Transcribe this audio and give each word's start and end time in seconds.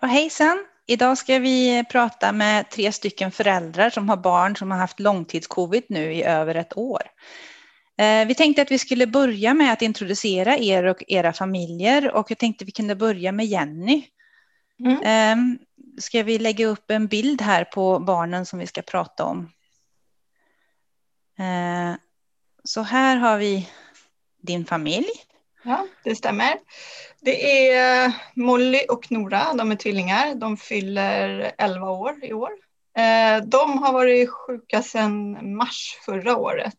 Ja, 0.00 0.06
hejsan! 0.06 0.64
Idag 0.86 1.18
ska 1.18 1.38
vi 1.38 1.84
prata 1.90 2.32
med 2.32 2.70
tre 2.70 2.92
stycken 2.92 3.30
föräldrar 3.30 3.90
som 3.90 4.08
har 4.08 4.16
barn 4.16 4.56
som 4.56 4.70
har 4.70 4.78
haft 4.78 5.00
långtidscovid 5.00 5.82
nu 5.88 6.14
i 6.14 6.22
över 6.22 6.54
ett 6.54 6.76
år. 6.76 7.02
Eh, 7.98 8.26
vi 8.26 8.34
tänkte 8.34 8.62
att 8.62 8.70
vi 8.70 8.78
skulle 8.78 9.06
börja 9.06 9.54
med 9.54 9.72
att 9.72 9.82
introducera 9.82 10.58
er 10.58 10.84
och 10.84 11.04
era 11.08 11.32
familjer 11.32 12.10
och 12.14 12.30
jag 12.30 12.38
tänkte 12.38 12.62
att 12.62 12.68
vi 12.68 12.72
kunde 12.72 12.94
börja 12.94 13.32
med 13.32 13.46
Jenny. 13.46 14.04
Mm. 14.80 15.00
Ehm, 15.04 15.58
ska 15.98 16.22
vi 16.22 16.38
lägga 16.38 16.66
upp 16.66 16.90
en 16.90 17.06
bild 17.06 17.42
här 17.42 17.64
på 17.64 17.98
barnen 17.98 18.46
som 18.46 18.58
vi 18.58 18.66
ska 18.66 18.82
prata 18.82 19.24
om. 19.24 19.50
Eh, 21.38 21.96
så 22.64 22.82
här 22.82 23.16
har 23.16 23.38
vi 23.38 23.68
din 24.42 24.66
familj. 24.66 25.08
Ja, 25.68 25.86
det 26.04 26.14
stämmer. 26.14 26.58
Det 27.20 27.68
är 27.70 28.06
eh, 28.06 28.12
Molly 28.34 28.80
och 28.88 29.12
Nora, 29.12 29.54
de 29.54 29.70
är 29.70 29.76
tvillingar. 29.76 30.34
De 30.34 30.56
fyller 30.56 31.52
11 31.58 31.90
år 31.90 32.24
i 32.24 32.32
år. 32.32 32.50
Eh, 32.98 33.44
de 33.44 33.78
har 33.78 33.92
varit 33.92 34.30
sjuka 34.30 34.82
sedan 34.82 35.38
mars 35.56 35.98
förra 36.04 36.36
året. 36.36 36.74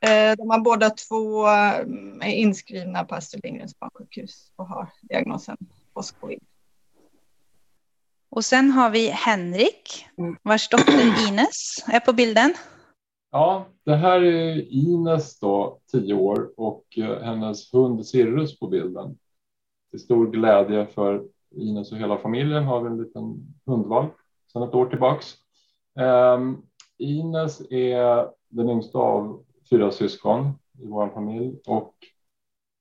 Eh, 0.00 0.36
de 0.36 0.50
har 0.50 0.58
båda 0.58 0.90
två 0.90 1.46
är 1.46 2.24
inskrivna 2.24 3.04
på 3.04 3.14
Astrid 3.14 3.44
Lindgrens 3.44 3.78
barnsjukhus 3.78 4.52
och 4.56 4.68
har 4.68 4.88
diagnosen 5.02 5.56
postcovid. 5.94 6.40
Och 8.30 8.44
sen 8.44 8.70
har 8.70 8.90
vi 8.90 9.08
Henrik, 9.08 10.06
vars 10.42 10.68
dotter 10.68 11.28
Ines 11.28 11.84
är 11.86 12.00
på 12.00 12.12
bilden. 12.12 12.54
Ja, 13.36 13.66
det 13.84 13.94
här 13.94 14.22
är 14.22 14.72
Ines 14.72 15.38
då, 15.38 15.78
10 15.92 16.14
år 16.14 16.50
och 16.56 16.84
eh, 16.96 17.22
hennes 17.22 17.74
hund 17.74 18.06
Cirrus 18.06 18.58
på 18.58 18.66
bilden. 18.66 19.18
Till 19.90 20.00
stor 20.00 20.30
glädje 20.30 20.86
för 20.86 21.24
Ines 21.50 21.92
och 21.92 21.98
hela 21.98 22.18
familjen 22.18 22.64
har 22.64 22.80
vi 22.80 22.86
en 22.86 23.02
liten 23.02 23.54
hundvalp 23.66 24.12
sedan 24.52 24.62
ett 24.62 24.74
år 24.74 24.86
tillbaks. 24.86 25.34
Um, 26.36 26.66
Ines 26.98 27.60
är 27.70 28.30
den 28.48 28.70
yngsta 28.70 28.98
av 28.98 29.44
fyra 29.70 29.90
syskon 29.90 30.52
i 30.82 30.86
vår 30.86 31.08
familj 31.08 31.56
och 31.66 31.94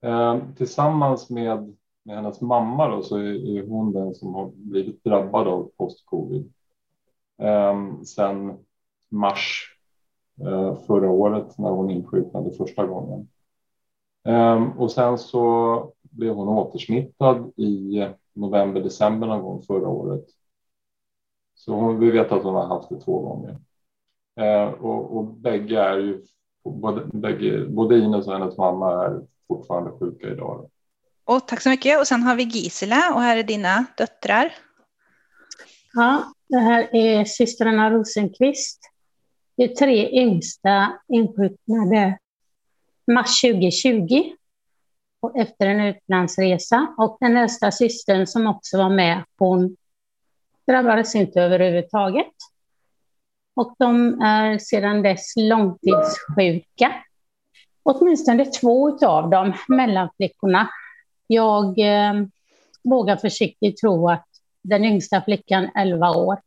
um, 0.01 0.55
tillsammans 0.55 1.29
med, 1.29 1.75
med 2.03 2.15
hennes 2.15 2.41
mamma 2.41 2.87
då, 2.87 3.03
så 3.03 3.17
är, 3.17 3.57
är 3.57 3.67
hon 3.67 3.93
den 3.93 4.15
som 4.15 4.33
har 4.33 4.51
blivit 4.55 5.03
drabbad 5.03 5.47
av 5.47 5.71
post-covid 5.77 6.53
um, 7.37 8.05
sedan 8.05 8.57
mars 9.09 9.72
förra 10.87 11.09
året 11.09 11.57
när 11.57 11.69
hon 11.69 11.89
insjuknade 11.89 12.51
första 12.51 12.85
gången. 12.85 13.27
Ehm, 14.25 14.71
och 14.71 14.91
sen 14.91 15.17
så 15.17 15.93
blev 16.01 16.33
hon 16.33 16.47
återsmittad 16.47 17.51
i 17.55 18.07
november, 18.33 18.81
december 18.81 19.27
någon 19.27 19.41
gång 19.41 19.61
förra 19.61 19.87
året. 19.87 20.25
Så 21.55 21.73
hon, 21.73 21.99
vi 21.99 22.11
vet 22.11 22.31
att 22.31 22.43
hon 22.43 22.55
har 22.55 22.67
haft 22.67 22.89
det 22.89 22.99
två 22.99 23.19
gånger. 23.19 23.57
Ehm, 24.35 24.73
och, 24.73 25.17
och 25.17 25.25
bägge 25.25 25.79
är 25.79 25.97
ju, 25.97 26.21
både, 26.63 27.05
bägge, 27.05 27.65
både 27.69 27.97
Ines 27.97 28.27
och 28.27 28.33
hennes 28.33 28.57
mamma 28.57 29.05
är 29.05 29.21
fortfarande 29.47 29.91
sjuka 29.99 30.27
idag. 30.27 30.69
Och 31.25 31.47
tack 31.47 31.61
så 31.61 31.69
mycket. 31.69 31.99
Och 31.99 32.07
sen 32.07 32.23
har 32.23 32.35
vi 32.35 32.43
Gisela 32.43 33.13
och 33.13 33.21
här 33.21 33.37
är 33.37 33.43
dina 33.43 33.85
döttrar. 33.97 34.53
Ja, 35.93 36.23
det 36.47 36.57
här 36.57 36.95
är 36.95 37.25
systrarna 37.25 37.91
Rosenqvist. 37.91 38.92
De 39.55 39.67
tre 39.67 40.09
yngsta 40.21 40.99
insjuknade 41.07 42.17
mars 43.07 43.41
2020 43.41 44.33
och 45.19 45.37
efter 45.37 45.67
en 45.67 45.81
utlandsresa. 45.81 46.95
Och 46.97 47.17
den 47.19 47.37
äldsta 47.37 47.71
systern 47.71 48.27
som 48.27 48.47
också 48.47 48.77
var 48.77 48.89
med, 48.89 49.23
hon 49.37 49.77
drabbades 50.67 51.15
inte 51.15 51.41
överhuvudtaget. 51.41 52.33
Och 53.55 53.75
de 53.79 54.21
är 54.21 54.57
sedan 54.57 55.01
dess 55.01 55.33
långtidssjuka. 55.35 56.93
Åtminstone 57.83 58.45
två 58.45 59.05
av 59.05 59.29
dem, 59.29 59.53
mellanflickorna. 59.67 60.69
Jag 61.27 61.79
eh, 61.79 62.13
vågar 62.83 63.15
försiktigt 63.15 63.77
tro 63.77 64.09
att 64.09 64.27
den 64.61 64.85
yngsta 64.85 65.21
flickan, 65.21 65.69
11 65.75 66.11
år, 66.11 66.41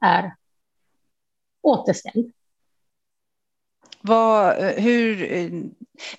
är 0.00 0.34
återställd. 1.68 2.32
Vad, 4.00 4.56
hur, 4.56 5.16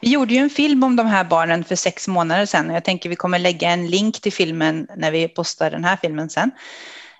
vi 0.01 0.11
gjorde 0.11 0.33
ju 0.33 0.39
en 0.39 0.49
film 0.49 0.83
om 0.83 0.95
de 0.95 1.05
här 1.05 1.23
barnen 1.23 1.63
för 1.63 1.75
sex 1.75 2.07
månader 2.07 2.45
sedan 2.45 2.69
och 2.69 2.75
jag 2.75 2.83
tänker 2.83 3.09
vi 3.09 3.15
kommer 3.15 3.39
lägga 3.39 3.69
en 3.69 3.87
länk 3.87 4.21
till 4.21 4.33
filmen 4.33 4.87
när 4.95 5.11
vi 5.11 5.27
postar 5.27 5.71
den 5.71 5.83
här 5.83 5.95
filmen 5.95 6.29
sen. 6.29 6.51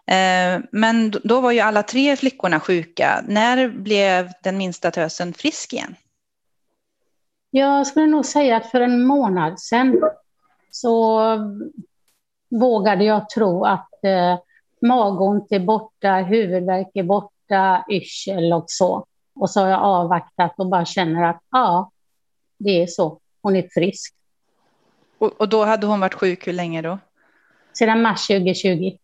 Eh, 0.07 0.61
men 0.71 1.13
då 1.23 1.41
var 1.41 1.51
ju 1.51 1.59
alla 1.59 1.83
tre 1.83 2.15
flickorna 2.15 2.59
sjuka. 2.59 3.23
När 3.27 3.69
blev 3.69 4.31
den 4.43 4.57
minsta 4.57 4.91
tösen 4.91 5.33
frisk 5.33 5.73
igen? 5.73 5.95
Jag 7.51 7.87
skulle 7.87 8.07
nog 8.07 8.25
säga 8.25 8.57
att 8.57 8.71
för 8.71 8.81
en 8.81 9.05
månad 9.05 9.59
sedan 9.59 10.01
så 10.71 11.21
vågade 12.49 13.03
jag 13.03 13.29
tro 13.29 13.65
att 13.65 14.03
eh, 14.03 14.39
magont 14.81 15.51
är 15.51 15.59
borta, 15.59 16.15
huvudvärk 16.15 16.91
är 16.93 17.03
borta 17.03 17.38
smärta, 17.49 17.85
yrsel 17.89 18.53
och 18.53 18.65
så. 18.67 19.05
Och 19.35 19.49
så 19.49 19.59
har 19.61 19.67
jag 19.67 19.81
avvaktat 19.81 20.53
och 20.57 20.69
bara 20.69 20.85
känner 20.85 21.23
att 21.23 21.41
ja, 21.51 21.91
det 22.59 22.83
är 22.83 22.87
så. 22.87 23.19
Hon 23.41 23.55
är 23.55 23.69
frisk. 23.73 24.13
Och, 25.17 25.41
och 25.41 25.49
då 25.49 25.65
hade 25.65 25.87
hon 25.87 25.99
varit 25.99 26.13
sjuk 26.13 26.47
hur 26.47 26.53
länge 26.53 26.81
då? 26.81 26.99
Sedan 27.73 28.01
mars 28.01 28.27
2020. 28.27 28.97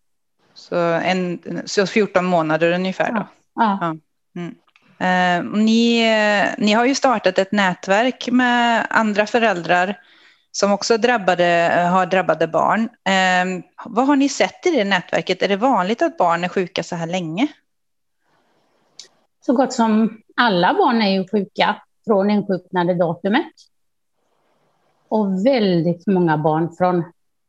Så, 0.53 0.75
en, 0.75 1.39
så 1.65 1.87
14 1.87 2.25
månader 2.25 2.71
ungefär 2.71 3.11
då? 3.11 3.27
Ja. 3.55 3.77
ja. 3.81 3.95
Mm. 4.35 4.55
Eh, 4.97 5.51
ni, 5.57 6.01
ni 6.57 6.73
har 6.73 6.85
ju 6.85 6.95
startat 6.95 7.37
ett 7.37 7.51
nätverk 7.51 8.29
med 8.31 8.87
andra 8.89 9.25
föräldrar 9.25 9.99
som 10.51 10.71
också 10.71 10.97
drabbade, 10.97 11.87
har 11.91 12.05
drabbade 12.05 12.47
barn. 12.47 12.81
Eh, 12.83 13.63
vad 13.85 14.07
har 14.07 14.15
ni 14.15 14.29
sett 14.29 14.65
i 14.65 14.71
det 14.71 14.83
nätverket? 14.83 15.41
Är 15.41 15.47
det 15.47 15.57
vanligt 15.57 16.01
att 16.01 16.17
barn 16.17 16.43
är 16.43 16.49
sjuka 16.49 16.83
så 16.83 16.95
här 16.95 17.07
länge? 17.07 17.47
Så 19.45 19.53
gott 19.53 19.73
som 19.73 20.21
alla 20.35 20.73
barn 20.73 21.01
är 21.01 21.11
ju 21.11 21.27
sjuka 21.27 21.81
från 22.05 22.29
insjuknandedatumet. 22.29 23.53
Och 25.07 25.45
väldigt 25.45 26.07
många 26.07 26.37
barn 26.37 26.75
från 26.77 27.03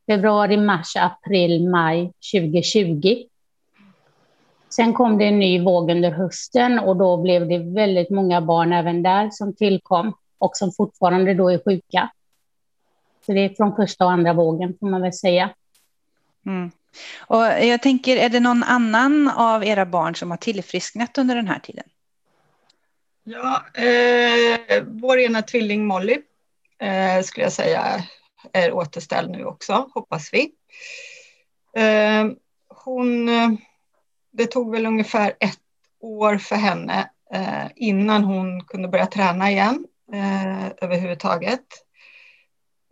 februari, 0.06 0.56
mars, 0.56 0.96
april, 0.96 1.68
maj 1.68 2.12
2020. 2.34 3.22
Sen 4.68 4.92
kom 4.92 5.18
det 5.18 5.24
en 5.24 5.38
ny 5.38 5.64
våg 5.64 5.90
under 5.90 6.10
hösten 6.10 6.78
och 6.78 6.96
då 6.96 7.16
blev 7.16 7.48
det 7.48 7.58
väldigt 7.58 8.10
många 8.10 8.40
barn 8.40 8.72
även 8.72 9.02
där 9.02 9.30
som 9.32 9.52
tillkom 9.54 10.12
och 10.38 10.56
som 10.56 10.72
fortfarande 10.72 11.34
då 11.34 11.50
är 11.50 11.60
sjuka. 11.64 12.10
Så 13.26 13.32
det 13.32 13.40
är 13.40 13.48
från 13.48 13.76
första 13.76 14.04
och 14.04 14.12
andra 14.12 14.32
vågen 14.32 14.74
får 14.80 14.86
man 14.86 15.02
väl 15.02 15.12
säga. 15.12 15.50
Mm. 16.46 16.70
Och 17.18 17.42
jag 17.44 17.82
tänker, 17.82 18.16
är 18.16 18.28
det 18.28 18.40
någon 18.40 18.62
annan 18.62 19.28
av 19.28 19.64
era 19.64 19.86
barn 19.86 20.14
som 20.14 20.30
har 20.30 20.38
tillfrisknat 20.38 21.18
under 21.18 21.34
den 21.34 21.48
här 21.48 21.58
tiden? 21.58 21.84
Ja, 23.24 23.64
eh, 23.74 24.84
vår 24.86 25.18
ena 25.18 25.42
tvilling 25.42 25.86
Molly 25.86 26.18
eh, 26.78 27.22
skulle 27.22 27.46
jag 27.46 27.52
säga 27.52 28.04
är 28.52 28.72
återställd 28.72 29.30
nu 29.30 29.44
också, 29.44 29.90
hoppas 29.94 30.30
vi. 30.32 30.52
Eh, 31.76 32.26
hon, 32.68 33.28
eh, 33.28 33.50
det 34.32 34.46
tog 34.46 34.72
väl 34.72 34.86
ungefär 34.86 35.32
ett 35.40 35.58
år 36.00 36.38
för 36.38 36.56
henne 36.56 37.10
eh, 37.32 37.66
innan 37.76 38.24
hon 38.24 38.64
kunde 38.64 38.88
börja 38.88 39.06
träna 39.06 39.50
igen 39.50 39.86
eh, 40.12 40.66
överhuvudtaget. 40.80 41.85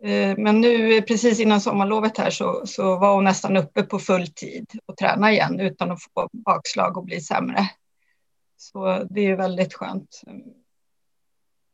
Eh, 0.05 0.37
men 0.37 0.61
nu 0.61 1.01
precis 1.01 1.39
innan 1.39 1.61
sommarlovet 1.61 2.17
här 2.17 2.29
så, 2.29 2.61
så 2.65 2.97
var 2.97 3.15
hon 3.15 3.23
nästan 3.23 3.57
uppe 3.57 3.83
på 3.83 3.99
full 3.99 4.27
tid 4.27 4.65
och 4.85 4.97
träna 4.97 5.31
igen 5.31 5.59
utan 5.59 5.91
att 5.91 6.03
få 6.03 6.29
bakslag 6.31 6.97
och 6.97 7.05
bli 7.05 7.21
sämre. 7.21 7.69
Så 8.57 9.07
det 9.09 9.25
är 9.25 9.35
väldigt 9.35 9.73
skönt. 9.73 10.21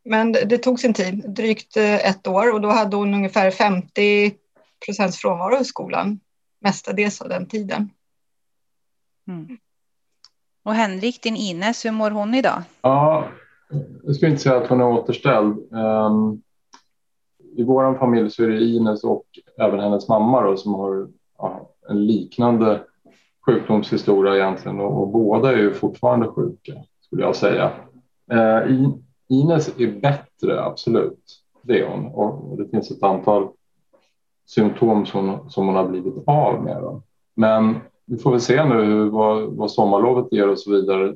Men 0.06 0.32
det, 0.32 0.58
tog 0.58 0.80
sin 0.80 0.94
tid, 0.94 1.34
drygt 1.36 1.78
eh, 1.78 2.10
ett 2.10 2.28
år 2.28 2.54
och 2.54 2.62
då 2.62 2.70
hade 2.70 2.96
hon 2.96 3.14
ungefär 3.14 3.52
50 3.52 4.34
procents 4.86 5.18
frånvaro 5.18 5.62
i 5.62 5.66
skolan, 5.66 6.20
mestadels 6.62 7.22
av 7.22 7.30
den 7.30 7.46
tiden. 7.46 7.90
Mm. 9.28 9.58
Och 10.64 10.74
Henrik, 10.74 11.24
din 11.24 11.36
Ines, 11.36 11.86
hur 11.86 11.92
mår 11.92 12.12
hon 12.12 12.34
idag? 12.34 12.64
Ja, 12.82 13.28
jag 14.04 14.16
skulle 14.16 14.32
inte 14.32 14.44
säga 14.44 14.58
att 14.58 14.70
hon 14.70 14.82
är 14.82 14.88
återställd. 14.88 15.74
Um, 15.74 16.42
i 17.56 17.64
vår 17.64 17.98
familj 17.98 18.30
så 18.30 18.44
är 18.44 18.48
det 18.48 18.64
Ines 18.64 19.04
och 19.04 19.26
även 19.58 19.80
hennes 19.80 20.08
mamma 20.08 20.42
då, 20.42 20.58
som 20.58 20.74
har 20.74 21.08
ja, 21.38 21.70
en 21.90 22.06
liknande 22.06 22.84
sjukdomshistoria 23.46 24.36
egentligen 24.36 24.80
och, 24.80 25.02
och 25.02 25.08
båda 25.08 25.52
är 25.52 25.58
ju 25.58 25.74
fortfarande 25.74 26.28
sjuka 26.28 26.74
skulle 27.12 27.24
jag 27.24 27.36
säga. 27.36 27.72
Eh, 28.32 28.90
Ines 29.30 29.80
är 29.80 30.00
bättre, 30.02 30.64
absolut. 30.64 31.44
Det 31.62 31.80
är 31.80 31.90
hon. 31.90 32.06
Och 32.06 32.58
det 32.58 32.68
finns 32.68 32.92
ett 32.92 33.04
antal 33.04 33.50
symptom 34.46 35.06
som, 35.06 35.50
som 35.50 35.68
hon 35.68 35.76
har 35.76 35.88
blivit 35.88 36.14
av 36.28 36.64
med. 36.64 36.78
Då. 36.82 37.02
Men 37.36 37.76
vi 38.06 38.18
får 38.18 38.32
väl 38.32 38.42
se 38.42 38.66
nu 38.66 39.10
vad, 39.10 39.44
vad 39.44 39.72
sommarlovet 39.72 40.32
ger 40.32 40.50
och 40.50 40.60
så 40.60 40.72
vidare. 40.72 41.16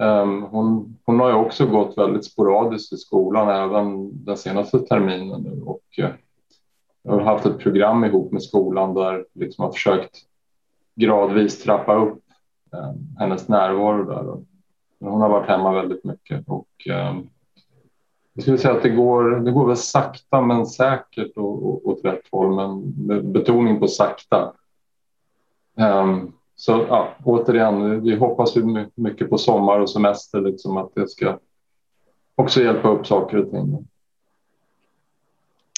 Ehm, 0.00 0.42
hon, 0.42 0.98
hon 1.04 1.20
har 1.20 1.28
ju 1.28 1.34
också 1.34 1.66
gått 1.66 1.98
väldigt 1.98 2.24
sporadiskt 2.24 2.92
i 2.92 2.96
skolan 2.96 3.48
även 3.48 4.10
den 4.24 4.36
senaste 4.36 4.78
terminen 4.78 5.42
nu 5.42 5.62
och 5.62 5.82
jag 7.02 7.12
har 7.12 7.20
haft 7.20 7.46
ett 7.46 7.58
program 7.58 8.04
ihop 8.04 8.32
med 8.32 8.42
skolan 8.42 8.94
där 8.94 9.24
liksom 9.32 9.64
har 9.64 9.72
försökt 9.72 10.16
gradvis 10.94 11.62
trappa 11.62 11.94
upp 11.94 12.22
ehm, 12.72 13.16
hennes 13.18 13.48
närvaro 13.48 14.04
där. 14.04 14.44
Hon 15.10 15.20
har 15.20 15.28
varit 15.28 15.48
hemma 15.48 15.72
väldigt 15.72 16.04
mycket 16.04 16.48
och 16.48 16.86
ehm, 16.90 17.28
jag 18.32 18.42
skulle 18.42 18.58
säga 18.58 18.74
att 18.74 18.82
det 18.82 18.90
går, 18.90 19.30
det 19.40 19.50
går 19.50 19.66
väl 19.66 19.76
sakta 19.76 20.40
men 20.40 20.66
säkert 20.66 21.32
åt 21.36 22.04
rätt 22.04 22.22
håll, 22.32 22.54
men 22.54 22.94
med 23.06 23.26
betoning 23.26 23.80
på 23.80 23.88
sakta. 23.88 24.52
Um, 25.76 26.32
så 26.60 26.86
ja, 26.88 27.16
återigen, 27.24 28.02
vi 28.02 28.16
hoppas 28.16 28.56
ju 28.56 28.88
mycket 28.94 29.30
på 29.30 29.38
sommar 29.38 29.78
och 29.78 29.90
semester, 29.90 30.40
liksom 30.40 30.76
att 30.76 30.94
det 30.94 31.08
ska 31.08 31.38
också 32.34 32.62
hjälpa 32.62 32.88
upp 32.88 33.06
saker 33.06 33.36
och 33.36 33.50
ting. 33.50 33.88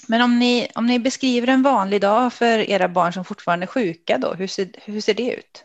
Men 0.08 0.22
om 0.22 0.38
ni, 0.38 0.68
om 0.74 0.86
ni 0.86 0.98
beskriver 0.98 1.48
en 1.48 1.62
vanlig 1.62 2.00
dag 2.00 2.32
för 2.32 2.70
era 2.70 2.88
barn 2.88 3.12
som 3.12 3.24
fortfarande 3.24 3.64
är 3.64 3.68
sjuka, 3.68 4.18
då, 4.18 4.34
hur, 4.34 4.46
ser, 4.46 4.68
hur 4.84 5.00
ser 5.00 5.14
det 5.14 5.34
ut? 5.34 5.64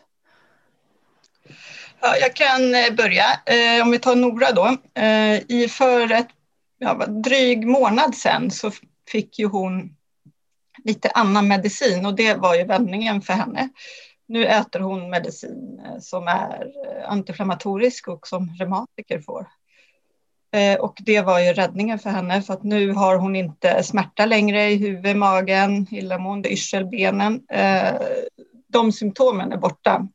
Ja, 2.00 2.16
jag 2.20 2.34
kan 2.34 2.74
eh, 2.74 2.94
börja. 2.96 3.24
Eh, 3.46 3.82
om 3.82 3.90
vi 3.90 3.98
tar 3.98 4.16
Nora 4.16 4.52
då. 4.52 4.76
Eh, 5.02 5.40
I 5.48 5.68
för 5.70 6.12
ett 6.12 6.28
ja, 6.78 7.06
dryg 7.06 7.66
månad 7.66 8.14
sedan 8.14 8.50
så 8.50 8.70
fick 9.08 9.38
ju 9.38 9.46
hon 9.46 9.96
lite 10.84 11.10
annan 11.10 11.48
medicin 11.48 12.06
och 12.06 12.14
det 12.14 12.34
var 12.34 12.54
ju 12.54 12.64
vändningen 12.64 13.22
för 13.22 13.32
henne. 13.32 13.68
Nu 14.28 14.46
äter 14.46 14.80
hon 14.80 15.10
medicin 15.10 15.80
eh, 15.84 15.98
som 16.00 16.28
är 16.28 16.72
eh, 16.86 17.10
antiinflammatorisk 17.10 18.08
och 18.08 18.28
som 18.28 18.56
reumatiker 18.58 19.20
får. 19.20 19.46
Eh, 20.52 20.78
och 20.80 20.98
det 21.00 21.20
var 21.20 21.40
ju 21.40 21.52
räddningen 21.52 21.98
för 21.98 22.10
henne 22.10 22.42
för 22.42 22.54
att 22.54 22.62
nu 22.62 22.92
har 22.92 23.16
hon 23.16 23.36
inte 23.36 23.82
smärta 23.82 24.26
längre 24.26 24.70
i 24.70 24.76
huvud, 24.76 25.16
magen, 25.16 25.86
illamående, 25.90 26.52
yrsel, 26.52 26.86
benen. 26.86 27.40
De 28.68 28.92
symptomen 28.92 29.52
är 29.52 29.56
borta. 29.56 30.08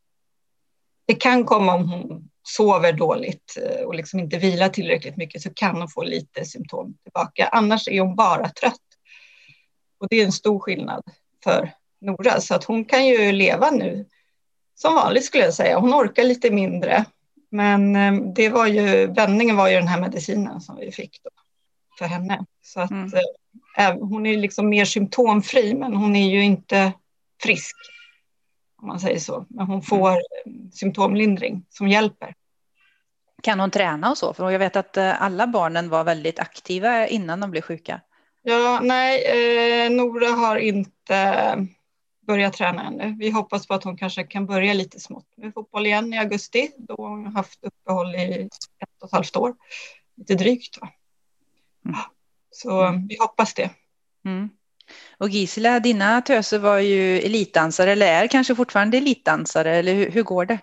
Det 1.08 1.14
kan 1.14 1.46
komma 1.46 1.76
om 1.76 1.90
hon 1.90 2.30
sover 2.44 2.94
dåligt 2.94 3.58
och 3.86 3.96
liksom 3.96 4.20
inte 4.20 4.38
vilar 4.38 4.70
tillräckligt 4.70 5.18
mycket 5.18 5.42
så 5.42 5.54
kan 5.54 5.78
hon 5.78 5.90
få 5.90 6.04
lite 6.04 6.46
symptom 6.46 6.98
tillbaka. 7.04 7.48
Annars 7.48 7.88
är 7.88 8.02
hon 8.02 8.16
bara 8.16 8.50
trött. 8.50 8.80
Och 10.00 10.08
det 10.10 10.16
är 10.22 10.26
en 10.26 10.32
stor 10.32 10.60
skillnad 10.60 11.04
för 11.44 11.74
Nora, 12.04 12.42
så 12.42 12.56
att 12.56 12.64
hon 12.64 12.86
kan 12.86 13.06
ju 13.06 13.32
leva 13.32 13.72
nu 13.72 14.06
som 14.76 14.96
vanligt 14.96 15.26
skulle 15.26 15.44
jag 15.44 15.54
säga. 15.54 15.80
Hon 15.80 15.94
orkar 15.94 16.24
lite 16.24 16.52
mindre, 16.52 17.06
men 17.50 17.96
eh, 17.96 18.14
det 18.36 18.50
var 18.50 18.68
ju, 18.68 19.08
vändningen 19.08 19.56
var 19.56 19.68
ju 19.68 19.76
den 19.76 19.88
här 19.88 20.02
medicinen 20.02 20.62
som 20.62 20.76
vi 20.76 20.92
fick 20.92 21.24
då 21.24 21.30
för 22.00 22.06
henne. 22.06 22.46
Så 22.62 22.82
att 22.82 22.92
mm. 22.92 23.12
eh, 23.78 23.98
hon 24.00 24.26
är 24.26 24.38
liksom 24.38 24.70
mer 24.70 24.86
symptomfri, 24.86 25.74
men 25.74 25.94
hon 25.94 26.16
är 26.16 26.30
ju 26.30 26.44
inte 26.44 26.94
frisk 27.44 27.76
om 28.82 28.88
man 28.88 29.00
säger 29.00 29.20
så. 29.20 29.46
Men 29.50 29.68
hon 29.68 29.82
får 29.82 30.10
mm. 30.10 30.72
symptomlindring 30.72 31.66
som 31.70 31.88
hjälper. 31.88 32.36
Kan 33.44 33.60
hon 33.60 33.72
träna 33.72 34.12
och 34.12 34.18
så? 34.18 34.34
För 34.34 34.52
jag 34.52 34.60
vet 34.60 34.76
att 34.76 34.98
alla 34.98 35.48
barnen 35.48 35.90
var 35.90 36.04
väldigt 36.04 36.40
aktiva 36.40 37.08
innan 37.08 37.40
de 37.40 37.52
blev 37.52 37.62
sjuka. 37.62 38.02
Ja, 38.42 38.80
nej, 38.84 39.26
eh, 39.86 39.92
Nora 39.92 40.28
har 40.28 40.58
inte 40.58 41.68
börjat 42.28 42.54
träna 42.54 42.88
ännu. 42.88 43.16
Vi 43.20 43.30
hoppas 43.30 43.68
på 43.68 43.74
att 43.74 43.84
hon 43.84 43.98
kanske 43.98 44.24
kan 44.24 44.46
börja 44.46 44.74
lite 44.74 45.00
smått 45.00 45.28
med 45.36 45.54
fotboll 45.54 45.86
igen 45.86 46.14
i 46.14 46.18
augusti 46.18 46.72
då 46.78 46.96
hon 46.98 47.26
har 47.26 47.32
haft 47.32 47.64
uppehåll 47.64 48.16
i 48.16 48.50
ett 48.80 48.92
och 49.02 49.08
ett 49.08 49.12
halvt 49.12 49.36
år. 49.36 49.56
Lite 50.16 50.36
drygt. 50.36 50.78
Va? 50.82 50.90
Mm. 51.86 52.00
Så 52.52 52.82
mm. 52.82 53.08
vi 53.08 53.18
hoppas 53.20 53.54
det. 53.54 53.70
Mm. 54.26 54.50
Och 55.18 55.30
Gisela, 55.30 55.80
dina 55.80 56.22
töser 56.22 56.60
var 56.60 56.78
ju 56.78 57.20
elitdansare 57.20 57.92
eller 57.92 58.08
är 58.08 58.28
kanske 58.28 58.56
fortfarande 58.56 58.98
elitdansare 58.98 59.76
eller 59.76 59.94
hur, 59.94 60.12
hur 60.12 60.24
går 60.24 60.46
det? 60.46 60.60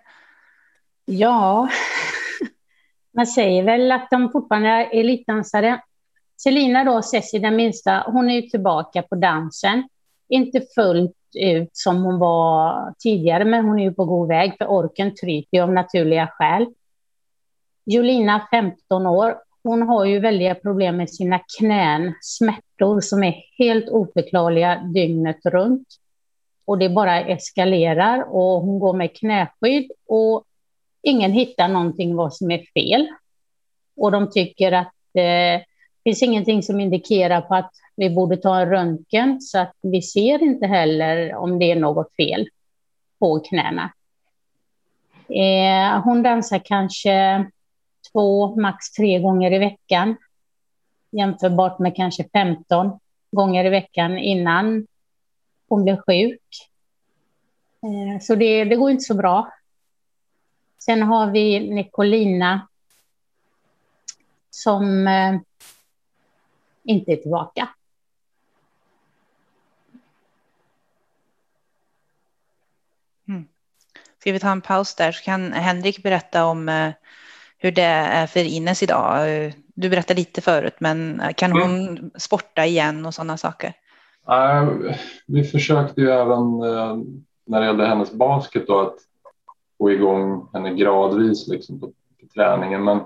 Ja, 1.04 1.68
man 3.14 3.26
säger 3.26 3.62
väl 3.62 3.92
att 3.92 4.08
de 4.10 4.32
fortfarande 4.32 4.68
är 4.68 5.00
elitdansare. 5.00 5.82
Selina 6.36 6.84
då, 6.84 7.02
Cessi 7.02 7.38
den 7.38 7.56
minsta, 7.56 8.04
hon 8.06 8.30
är 8.30 8.34
ju 8.34 8.42
tillbaka 8.42 9.02
på 9.02 9.14
dansen. 9.14 9.88
Inte 10.28 10.60
fullt 10.74 11.16
ut 11.36 11.70
som 11.72 12.02
hon 12.02 12.18
var 12.18 12.94
tidigare, 12.98 13.44
men 13.44 13.64
hon 13.64 13.78
är 13.78 13.82
ju 13.84 13.92
på 13.92 14.04
god 14.04 14.28
väg, 14.28 14.52
för 14.58 14.66
orken 14.66 15.14
tryter 15.14 15.56
ju 15.56 15.62
av 15.62 15.72
naturliga 15.72 16.26
skäl. 16.26 16.66
Jolina, 17.84 18.48
15 18.50 19.06
år, 19.06 19.36
hon 19.62 19.82
har 19.82 20.04
ju 20.04 20.20
väldiga 20.20 20.54
problem 20.54 20.96
med 20.96 21.10
sina 21.10 21.40
knän, 21.58 22.14
smärtor 22.20 23.00
som 23.00 23.24
är 23.24 23.42
helt 23.58 23.88
oförklarliga 23.88 24.76
dygnet 24.94 25.46
runt. 25.46 25.88
Och 26.64 26.78
det 26.78 26.88
bara 26.88 27.20
eskalerar 27.20 28.22
och 28.22 28.60
hon 28.60 28.78
går 28.78 28.92
med 28.92 29.16
knäskydd 29.16 29.90
och 30.08 30.44
ingen 31.02 31.32
hittar 31.32 31.68
någonting 31.68 32.16
vad 32.16 32.34
som 32.34 32.50
är 32.50 32.64
fel. 32.74 33.08
Och 33.96 34.12
de 34.12 34.30
tycker 34.30 34.72
att 34.72 34.94
eh, 35.14 35.60
det 36.02 36.04
finns 36.04 36.22
ingenting 36.22 36.62
som 36.62 36.80
indikerar 36.80 37.40
på 37.40 37.54
att 37.54 37.72
vi 38.00 38.10
borde 38.10 38.36
ta 38.36 38.60
en 38.60 38.68
röntgen 38.68 39.40
så 39.40 39.58
att 39.58 39.76
vi 39.82 40.02
ser 40.02 40.42
inte 40.42 40.66
heller 40.66 41.34
om 41.34 41.58
det 41.58 41.72
är 41.72 41.76
något 41.76 42.16
fel 42.16 42.48
på 43.18 43.40
knäna. 43.40 43.92
Eh, 45.28 46.02
hon 46.02 46.22
dansar 46.22 46.60
kanske 46.64 47.46
två, 48.12 48.56
max 48.56 48.90
tre 48.90 49.18
gånger 49.18 49.52
i 49.52 49.58
veckan. 49.58 50.16
Jämförbart 51.10 51.78
med 51.78 51.96
kanske 51.96 52.28
15 52.32 52.98
gånger 53.30 53.64
i 53.64 53.68
veckan 53.68 54.18
innan 54.18 54.86
hon 55.68 55.84
blev 55.84 55.96
sjuk. 55.96 56.42
Eh, 57.82 58.20
så 58.20 58.34
det, 58.34 58.64
det 58.64 58.76
går 58.76 58.90
inte 58.90 59.04
så 59.04 59.14
bra. 59.14 59.52
Sen 60.84 61.02
har 61.02 61.30
vi 61.30 61.70
Nicolina 61.74 62.68
som 64.50 65.06
eh, 65.06 65.40
inte 66.84 67.12
är 67.12 67.16
tillbaka. 67.16 67.68
Ska 74.20 74.32
vi 74.32 74.38
ta 74.38 74.50
en 74.50 74.60
paus 74.60 74.94
där 74.94 75.12
så 75.12 75.24
kan 75.24 75.52
Henrik 75.52 76.02
berätta 76.02 76.44
om 76.44 76.68
eh, 76.68 76.90
hur 77.58 77.72
det 77.72 77.82
är 77.82 78.26
för 78.26 78.40
Ines 78.40 78.82
idag. 78.82 79.52
Du 79.74 79.90
berättade 79.90 80.20
lite 80.20 80.40
förut, 80.40 80.74
men 80.78 81.22
kan 81.36 81.52
hon 81.52 81.88
mm. 81.88 82.10
sporta 82.14 82.66
igen 82.66 83.06
och 83.06 83.14
sådana 83.14 83.36
saker? 83.36 83.72
Uh, 84.28 84.92
vi 85.26 85.44
försökte 85.44 86.00
ju 86.00 86.10
även 86.10 86.62
uh, 86.62 86.98
när 87.46 87.60
det 87.60 87.66
gällde 87.66 87.86
hennes 87.86 88.12
basket 88.12 88.66
då, 88.66 88.80
att 88.80 88.96
få 89.78 89.90
igång 89.90 90.48
henne 90.52 90.74
gradvis 90.74 91.48
liksom, 91.48 91.80
på, 91.80 91.86
på 91.86 92.26
träningen, 92.34 92.84
men 92.84 92.98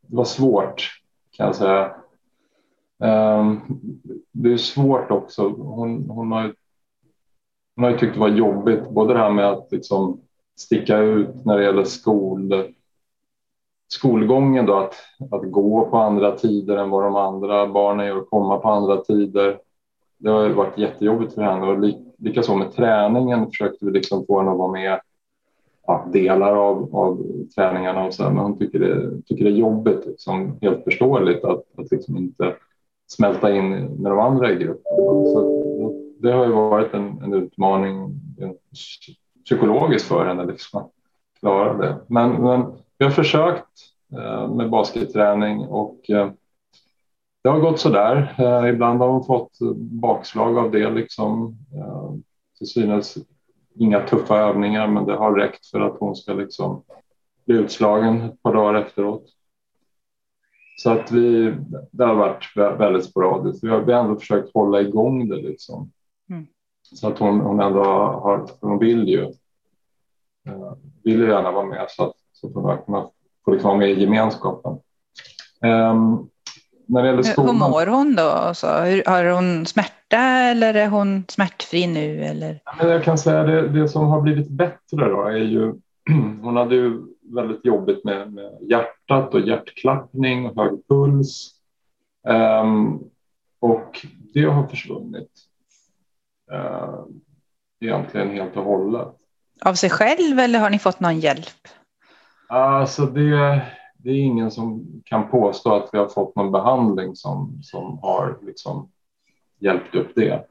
det 0.00 0.16
var 0.16 0.24
svårt 0.24 1.00
kan 1.36 1.46
jag 1.46 1.56
säga. 1.56 1.94
Um, 2.98 3.60
det 4.32 4.52
är 4.52 4.56
svårt 4.56 5.10
också. 5.10 5.48
Hon, 5.48 6.10
hon 6.10 6.32
har 6.32 6.54
hon 7.76 7.84
har 7.84 7.90
ju 7.90 7.98
tyckt 7.98 8.14
det 8.14 8.20
var 8.20 8.28
jobbigt, 8.28 8.90
både 8.90 9.12
det 9.12 9.18
här 9.18 9.30
med 9.30 9.50
att 9.50 9.72
liksom 9.72 10.20
sticka 10.56 10.98
ut 10.98 11.44
när 11.44 11.58
det 11.58 11.64
gäller 11.64 11.84
skol, 11.84 12.64
skolgången, 13.88 14.66
då, 14.66 14.74
att, 14.74 14.94
att 15.30 15.50
gå 15.50 15.84
på 15.90 15.96
andra 15.96 16.32
tider 16.32 16.76
än 16.76 16.90
vad 16.90 17.02
de 17.02 17.16
andra 17.16 17.66
barnen 17.66 18.06
gör, 18.06 18.20
komma 18.20 18.58
på 18.58 18.68
andra 18.68 18.96
tider. 18.96 19.58
Det 20.18 20.30
har 20.30 20.48
varit 20.48 20.78
jättejobbigt 20.78 21.34
för 21.34 21.42
henne 21.42 21.66
och 21.66 21.94
likaså 22.18 22.54
med 22.54 22.72
träningen 22.72 23.46
försökte 23.46 23.84
vi 23.86 23.90
liksom 23.90 24.26
få 24.26 24.38
henne 24.38 24.50
att 24.50 24.58
vara 24.58 24.72
med 24.72 25.00
ja, 25.86 26.06
delar 26.12 26.56
av, 26.56 26.96
av 26.96 27.26
träningarna 27.54 28.06
och 28.06 28.14
så, 28.14 28.22
men 28.22 28.38
hon 28.38 28.58
tycker 28.58 28.78
det, 28.78 29.22
tycker 29.26 29.44
det 29.44 29.50
är 29.50 29.56
jobbigt, 29.56 30.06
liksom, 30.06 30.58
helt 30.62 30.84
förståeligt 30.84 31.44
att, 31.44 31.64
att 31.78 31.90
liksom 31.90 32.16
inte 32.16 32.54
smälta 33.06 33.56
in 33.56 33.70
med 33.70 34.12
de 34.12 34.18
andra 34.18 34.52
i 34.52 34.56
gruppen. 34.56 34.96
Så 35.26 35.63
det 36.24 36.32
har 36.32 36.46
ju 36.46 36.52
varit 36.52 36.94
en, 36.94 37.22
en 37.22 37.34
utmaning 37.34 38.20
psykologiskt 39.44 40.08
för 40.08 40.26
henne 40.26 40.44
liksom, 40.44 40.80
att 40.80 40.90
klara 41.40 41.76
det. 41.76 42.00
Men, 42.08 42.42
men 42.42 42.72
vi 42.98 43.04
har 43.04 43.12
försökt 43.12 43.68
eh, 44.12 44.54
med 44.54 44.70
basketträning 44.70 45.60
och 45.60 46.10
eh, 46.10 46.30
det 47.42 47.48
har 47.48 47.60
gått 47.60 47.80
så 47.80 47.88
där. 47.88 48.34
Eh, 48.38 48.68
ibland 48.68 49.00
har 49.00 49.08
hon 49.08 49.24
fått 49.24 49.58
bakslag 49.76 50.58
av 50.58 50.70
det 50.70 50.90
liksom. 50.90 51.56
Eh, 51.74 52.12
till 52.58 52.66
synes 52.66 53.18
inga 53.74 54.00
tuffa 54.00 54.38
övningar, 54.38 54.88
men 54.88 55.04
det 55.06 55.16
har 55.16 55.34
räckt 55.34 55.66
för 55.66 55.80
att 55.80 55.96
hon 56.00 56.16
ska 56.16 56.32
liksom 56.32 56.82
bli 57.46 57.56
utslagen 57.56 58.20
ett 58.22 58.42
par 58.42 58.54
dagar 58.54 58.74
efteråt. 58.74 59.24
Så 60.76 60.90
att 60.90 61.12
vi, 61.12 61.54
det 61.90 62.04
har 62.04 62.14
varit 62.14 62.52
väldigt 62.56 63.04
sporadiskt. 63.04 63.64
Vi 63.64 63.68
har, 63.68 63.80
vi 63.80 63.92
har 63.92 64.04
ändå 64.04 64.16
försökt 64.16 64.54
hålla 64.54 64.80
igång 64.80 65.28
det 65.28 65.36
liksom. 65.36 65.90
Så 66.94 67.08
att 67.08 67.18
hon, 67.18 67.40
hon 67.40 67.60
ändå 67.60 67.84
har, 67.84 68.48
hon 68.60 68.78
vill 68.78 69.08
ju, 69.08 69.22
uh, 69.22 70.72
vill 71.04 71.20
ju 71.20 71.28
gärna 71.28 71.52
vara 71.52 71.66
med 71.66 71.86
så 71.88 72.04
att, 72.04 72.12
så 72.32 72.46
att 72.46 72.54
hon 72.54 72.66
verkligen 72.66 73.02
får 73.44 73.52
liksom 73.52 73.68
vara 73.68 73.78
med 73.78 73.90
i 73.90 74.00
gemenskapen. 74.00 74.72
Um, 75.62 76.28
när 76.86 77.02
det 77.02 77.08
gäller 77.08 77.22
skolan. 77.22 77.54
Hur 77.54 77.68
mår 77.68 77.86
hon 77.86 78.14
då? 78.14 78.54
Så, 78.54 78.66
har 79.06 79.24
hon 79.24 79.66
smärta 79.66 80.18
eller 80.18 80.74
är 80.74 80.88
hon 80.88 81.24
smärtfri 81.28 81.86
nu? 81.86 82.24
Eller? 82.24 82.60
Jag 82.80 83.04
kan 83.04 83.18
säga 83.18 83.42
det, 83.42 83.68
det 83.68 83.88
som 83.88 84.06
har 84.06 84.20
blivit 84.20 84.48
bättre 84.48 85.08
då 85.08 85.22
är 85.22 85.36
ju, 85.36 85.74
hon 86.42 86.56
hade 86.56 86.74
ju 86.74 87.00
väldigt 87.34 87.64
jobbigt 87.64 88.04
med, 88.04 88.32
med 88.32 88.58
hjärtat 88.60 89.34
och 89.34 89.40
hjärtklappning 89.40 90.46
och 90.46 90.56
hög 90.56 90.88
puls. 90.88 91.50
Um, 92.62 93.00
och 93.60 94.06
det 94.34 94.44
har 94.44 94.66
försvunnit. 94.66 95.30
Uh, 96.54 97.04
egentligen 97.80 98.30
helt 98.30 98.56
och 98.56 98.64
hållet. 98.64 99.08
Av 99.60 99.74
sig 99.74 99.90
själv 99.90 100.38
eller 100.38 100.58
har 100.58 100.70
ni 100.70 100.78
fått 100.78 101.00
någon 101.00 101.20
hjälp? 101.20 101.68
Alltså 102.48 103.06
det, 103.06 103.62
det 103.96 104.10
är 104.10 104.16
ingen 104.16 104.50
som 104.50 104.86
kan 105.04 105.30
påstå 105.30 105.74
att 105.74 105.88
vi 105.92 105.98
har 105.98 106.08
fått 106.08 106.36
någon 106.36 106.52
behandling 106.52 107.16
som, 107.16 107.58
som 107.62 107.98
har 107.98 108.38
liksom 108.42 108.90
hjälpt 109.58 109.94
upp 109.94 110.14
det. 110.14 110.46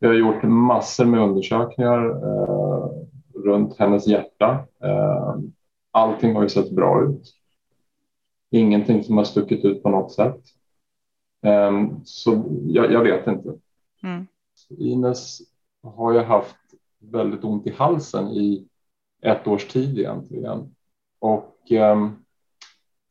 Vi 0.00 0.06
har 0.06 0.14
gjort 0.14 0.42
massor 0.42 1.04
med 1.04 1.20
undersökningar 1.20 2.10
eh, 2.10 2.90
runt 3.34 3.78
hennes 3.78 4.06
hjärta. 4.06 4.64
Eh, 4.82 5.34
allting 5.90 6.34
har 6.34 6.42
ju 6.42 6.48
sett 6.48 6.70
bra 6.70 7.04
ut. 7.04 7.34
Ingenting 8.50 9.04
som 9.04 9.16
har 9.16 9.24
stuckit 9.24 9.64
ut 9.64 9.82
på 9.82 9.88
något 9.88 10.12
sätt. 10.12 10.40
Eh, 11.42 11.86
så 12.04 12.44
jag, 12.66 12.92
jag, 12.92 13.02
vet 13.02 13.26
inte. 13.26 13.48
Mm. 14.02 14.26
Ines 14.70 15.40
har 15.82 16.12
ju 16.12 16.18
haft 16.18 16.56
väldigt 16.98 17.44
ont 17.44 17.66
i 17.66 17.70
halsen 17.70 18.28
i 18.28 18.68
ett 19.22 19.46
års 19.46 19.68
tid 19.68 19.98
egentligen. 19.98 20.74
Och 21.18 21.72
eh, 21.72 22.08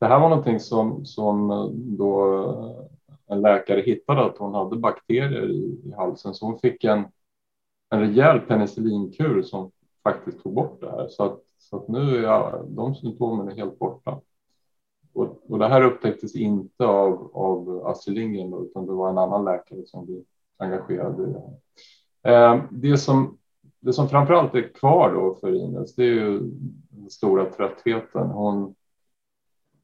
det 0.00 0.06
här 0.06 0.20
var 0.20 0.28
någonting 0.28 0.60
som, 0.60 1.04
som 1.04 1.50
eh, 1.50 1.66
då 1.72 2.34
eh, 2.42 2.84
en 3.26 3.40
läkare 3.40 3.80
hittade 3.80 4.24
att 4.24 4.38
hon 4.38 4.54
hade 4.54 4.76
bakterier 4.76 5.50
i, 5.50 5.80
i 5.84 5.92
halsen 5.96 6.34
så 6.34 6.46
hon 6.46 6.58
fick 6.58 6.84
en, 6.84 7.04
en 7.90 8.00
rejäl 8.00 8.40
penicillinkur 8.40 9.42
som 9.42 9.70
faktiskt 10.02 10.42
tog 10.42 10.54
bort 10.54 10.80
det 10.80 10.90
här. 10.90 11.08
Så 11.08 11.24
att, 11.24 11.40
så 11.58 11.76
att 11.76 11.88
nu 11.88 12.16
är 12.16 12.22
jag, 12.22 12.66
de 12.68 12.94
symptomen 12.94 13.48
är 13.48 13.56
helt 13.56 13.78
borta. 13.78 14.20
Och, 15.12 15.50
och 15.50 15.58
det 15.58 15.68
här 15.68 15.82
upptäcktes 15.82 16.36
inte 16.36 16.86
av, 16.86 17.30
av 17.34 17.86
Astrid 17.86 18.16
Lindgren 18.16 18.54
utan 18.54 18.86
det 18.86 18.92
var 18.92 19.10
en 19.10 19.18
annan 19.18 19.44
läkare 19.44 19.86
som 19.86 20.06
vi 20.06 20.24
engagerad 20.60 21.20
i 21.20 21.32
det 21.32 21.40
här. 21.40 21.56
Ehm, 22.22 22.60
det 22.70 22.98
som, 22.98 23.38
det 23.80 23.92
som 23.92 24.08
framförallt 24.08 24.54
är 24.54 24.74
kvar 24.74 25.14
då 25.14 25.34
för 25.34 25.54
Ines, 25.54 25.94
det 25.94 26.02
är 26.02 26.14
ju 26.14 26.40
den 26.90 27.10
stora 27.10 27.44
tröttheten. 27.44 28.26
Hon, 28.26 28.74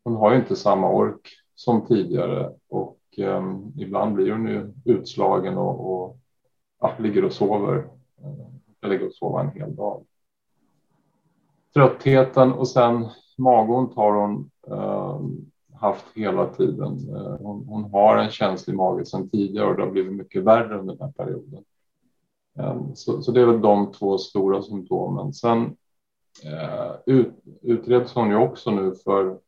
hon 0.04 0.16
har 0.16 0.32
ju 0.32 0.38
inte 0.38 0.56
samma 0.56 0.90
ork 0.90 1.32
som 1.54 1.86
tidigare 1.86 2.52
och 2.68 2.98
um, 3.18 3.72
ibland 3.76 4.14
blir 4.14 4.32
hon 4.32 4.46
ju 4.46 4.72
utslagen 4.84 5.58
och, 5.58 5.92
och 5.92 6.18
ja, 6.80 6.92
ligger 6.98 7.24
och 7.24 7.32
sover. 7.32 7.76
Eh, 8.22 8.46
jag 8.80 8.90
ligger 8.90 9.06
och 9.06 9.14
sover 9.14 9.40
en 9.40 9.50
hel 9.50 9.76
dag. 9.76 10.04
Tröttheten 11.74 12.52
och 12.52 12.68
sen 12.68 13.08
magont 13.38 13.96
har 13.96 14.12
hon 14.12 14.50
eh, 14.66 14.95
haft 15.80 16.04
hela 16.14 16.46
tiden. 16.46 17.16
Eh, 17.16 17.36
hon, 17.40 17.64
hon, 17.68 17.84
har 17.84 18.16
en 18.16 18.30
känslig 18.30 18.76
mage 18.76 19.04
sedan 19.04 19.28
tidigare 19.28 19.66
och 19.66 19.76
det 19.76 19.82
har 19.82 19.90
blivit 19.90 20.12
mycket 20.12 20.44
värre 20.44 20.78
under 20.78 20.94
den 20.94 21.02
här 21.02 21.24
perioden. 21.24 21.64
Ehm, 22.58 22.96
så, 22.96 23.22
så, 23.22 23.32
det 23.32 23.40
är 23.40 23.46
väl 23.46 23.60
de 23.60 23.92
två 23.92 24.18
stora 24.18 24.62
symptomen. 24.62 25.32
Sen 25.32 25.76
eh, 26.44 26.92
ut, 27.06 27.34
utreds 27.62 28.14
hon 28.14 28.30
ju 28.30 28.36
också 28.36 28.70
nu 28.70 28.94
för 28.94 29.38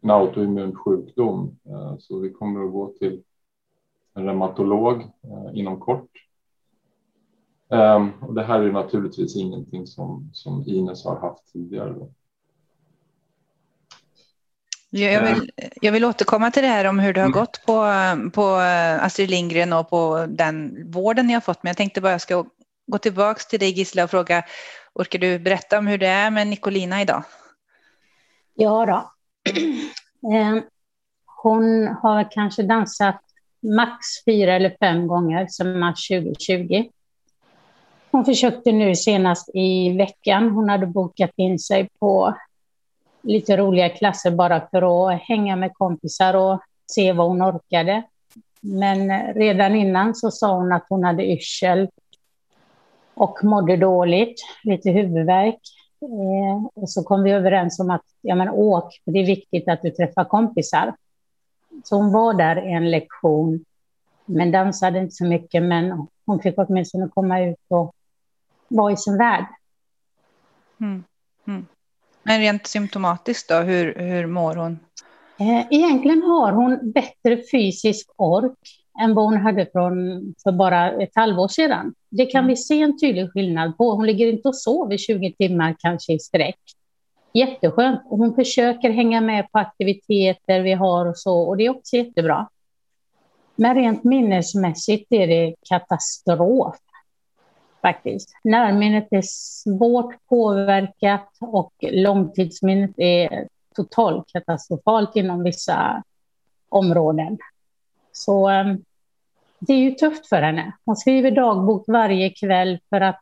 en 0.00 0.10
autoimmun 0.10 0.74
sjukdom. 0.74 1.58
Eh, 1.64 1.96
så 1.98 2.18
vi 2.18 2.32
kommer 2.32 2.64
att 2.64 2.72
gå 2.72 2.92
till 2.98 3.22
en 4.14 4.24
reumatolog 4.24 5.02
inom 5.52 5.80
kort. 5.80 6.10
Ehm, 7.70 8.10
och 8.20 8.34
det 8.34 8.42
här 8.42 8.60
är 8.60 8.72
naturligtvis 8.72 9.36
ingenting 9.36 9.86
som, 9.86 10.30
som 10.32 10.64
Ines 10.66 11.04
har 11.04 11.16
haft 11.16 11.52
tidigare. 11.52 12.08
Jag 14.90 15.22
vill, 15.22 15.50
jag 15.80 15.92
vill 15.92 16.04
återkomma 16.04 16.50
till 16.50 16.62
det 16.62 16.68
här 16.68 16.84
om 16.84 16.98
hur 16.98 17.12
det 17.12 17.20
har 17.20 17.26
mm. 17.26 17.38
gått 17.38 17.66
på, 17.66 17.86
på 18.32 18.46
Astrid 19.00 19.30
Lindgren 19.30 19.72
och 19.72 19.90
på 19.90 20.26
den 20.28 20.84
vården 20.90 21.26
ni 21.26 21.32
har 21.32 21.40
fått. 21.40 21.62
Men 21.62 21.70
jag 21.70 21.76
tänkte 21.76 22.00
bara 22.00 22.12
jag 22.12 22.20
ska 22.20 22.44
gå 22.86 22.98
tillbaka 22.98 23.40
till 23.50 23.60
dig 23.60 23.70
Gisela 23.70 24.04
och 24.04 24.10
fråga, 24.10 24.44
orkar 24.94 25.18
du 25.18 25.38
berätta 25.38 25.78
om 25.78 25.86
hur 25.86 25.98
det 25.98 26.06
är 26.06 26.30
med 26.30 26.46
Nicolina 26.46 27.02
idag? 27.02 27.24
Ja 28.54 28.86
då. 28.86 29.12
Eh, 30.34 30.62
hon 31.42 31.88
har 32.02 32.30
kanske 32.30 32.62
dansat 32.62 33.20
max 33.76 33.98
fyra 34.24 34.54
eller 34.54 34.76
fem 34.80 35.06
gånger 35.06 35.46
sedan 35.46 35.78
mars 35.78 36.08
2020. 36.08 36.84
Hon 38.10 38.24
försökte 38.24 38.72
nu 38.72 38.96
senast 38.96 39.50
i 39.54 39.96
veckan. 39.96 40.50
Hon 40.50 40.68
hade 40.68 40.86
bokat 40.86 41.30
in 41.36 41.58
sig 41.58 41.88
på 42.00 42.34
lite 43.22 43.56
roliga 43.56 43.88
klasser 43.88 44.30
bara 44.30 44.68
för 44.70 45.10
att 45.10 45.20
hänga 45.22 45.56
med 45.56 45.74
kompisar 45.74 46.34
och 46.34 46.60
se 46.92 47.12
vad 47.12 47.28
hon 47.28 47.42
orkade. 47.42 48.02
Men 48.60 49.32
redan 49.34 49.74
innan 49.74 50.14
så 50.14 50.30
sa 50.30 50.56
hon 50.56 50.72
att 50.72 50.86
hon 50.88 51.04
hade 51.04 51.26
yrsel 51.26 51.88
och 53.14 53.44
mådde 53.44 53.76
dåligt, 53.76 54.40
lite 54.62 54.90
huvudvärk. 54.90 55.60
Eh, 56.02 56.66
och 56.74 56.90
så 56.90 57.02
kom 57.02 57.22
vi 57.22 57.30
överens 57.30 57.80
om 57.80 57.90
att 57.90 58.04
ja, 58.20 58.34
men 58.34 58.48
åk, 58.48 59.00
det 59.04 59.18
är 59.18 59.26
viktigt 59.26 59.68
att 59.68 59.82
du 59.82 59.90
träffar 59.90 60.24
kompisar. 60.24 60.94
Så 61.84 61.96
hon 61.96 62.12
var 62.12 62.34
där 62.34 62.56
en 62.56 62.90
lektion, 62.90 63.64
men 64.24 64.50
dansade 64.50 64.98
inte 64.98 65.14
så 65.14 65.24
mycket, 65.24 65.62
men 65.62 66.06
hon 66.26 66.40
fick 66.40 66.54
åtminstone 66.56 67.08
komma 67.08 67.40
ut 67.40 67.56
och 67.68 67.94
vara 68.68 68.92
i 68.92 68.96
sin 68.96 69.18
värld. 69.18 69.46
Mm. 70.80 71.04
Mm. 71.46 71.66
Men 72.28 72.40
rent 72.40 72.66
symptomatiskt 72.66 73.48
då, 73.48 73.54
hur, 73.54 73.94
hur 73.94 74.26
mår 74.26 74.54
hon? 74.54 74.78
Eh, 75.40 75.66
egentligen 75.70 76.22
har 76.22 76.52
hon 76.52 76.92
bättre 76.92 77.42
fysisk 77.52 78.10
ork 78.16 78.58
än 79.02 79.14
vad 79.14 79.24
hon 79.24 79.36
hade 79.36 79.66
från, 79.72 79.94
för 80.42 80.52
bara 80.52 80.90
ett 80.92 81.12
halvår 81.14 81.48
sedan. 81.48 81.94
Det 82.10 82.26
kan 82.26 82.38
mm. 82.38 82.48
vi 82.48 82.56
se 82.56 82.82
en 82.82 82.98
tydlig 82.98 83.32
skillnad 83.32 83.78
på. 83.78 83.90
Hon 83.90 84.06
ligger 84.06 84.26
inte 84.26 84.48
och 84.48 84.56
sover 84.56 84.96
20 84.96 85.32
timmar 85.32 85.76
kanske 85.78 86.12
i 86.12 86.18
sträck. 86.18 86.58
Jätteskönt. 87.34 88.00
Och 88.04 88.18
hon 88.18 88.34
försöker 88.34 88.90
hänga 88.90 89.20
med 89.20 89.52
på 89.52 89.58
aktiviteter 89.58 90.60
vi 90.60 90.72
har 90.72 91.06
och 91.06 91.18
så, 91.18 91.40
och 91.40 91.56
det 91.56 91.66
är 91.66 91.70
också 91.70 91.96
jättebra. 91.96 92.48
Men 93.56 93.74
rent 93.74 94.04
minnesmässigt 94.04 95.12
är 95.12 95.26
det 95.26 95.54
katastrof. 95.68 96.76
Faktiskt. 97.82 98.36
Närminnet 98.44 99.08
är 99.10 99.22
svårt 99.24 100.14
påverkat 100.28 101.28
och 101.40 101.72
långtidsminnet 101.80 102.90
är 102.96 103.48
totalt 103.74 104.26
katastrofalt 104.32 105.16
inom 105.16 105.42
vissa 105.42 106.02
områden. 106.68 107.38
Så 108.12 108.48
ehm, 108.48 108.84
det 109.58 109.72
är 109.72 109.78
ju 109.78 109.90
tufft 109.90 110.28
för 110.28 110.42
henne. 110.42 110.72
Hon 110.84 110.96
skriver 110.96 111.30
dagbok 111.30 111.84
varje 111.88 112.30
kväll 112.30 112.78
för 112.90 113.00
att 113.00 113.20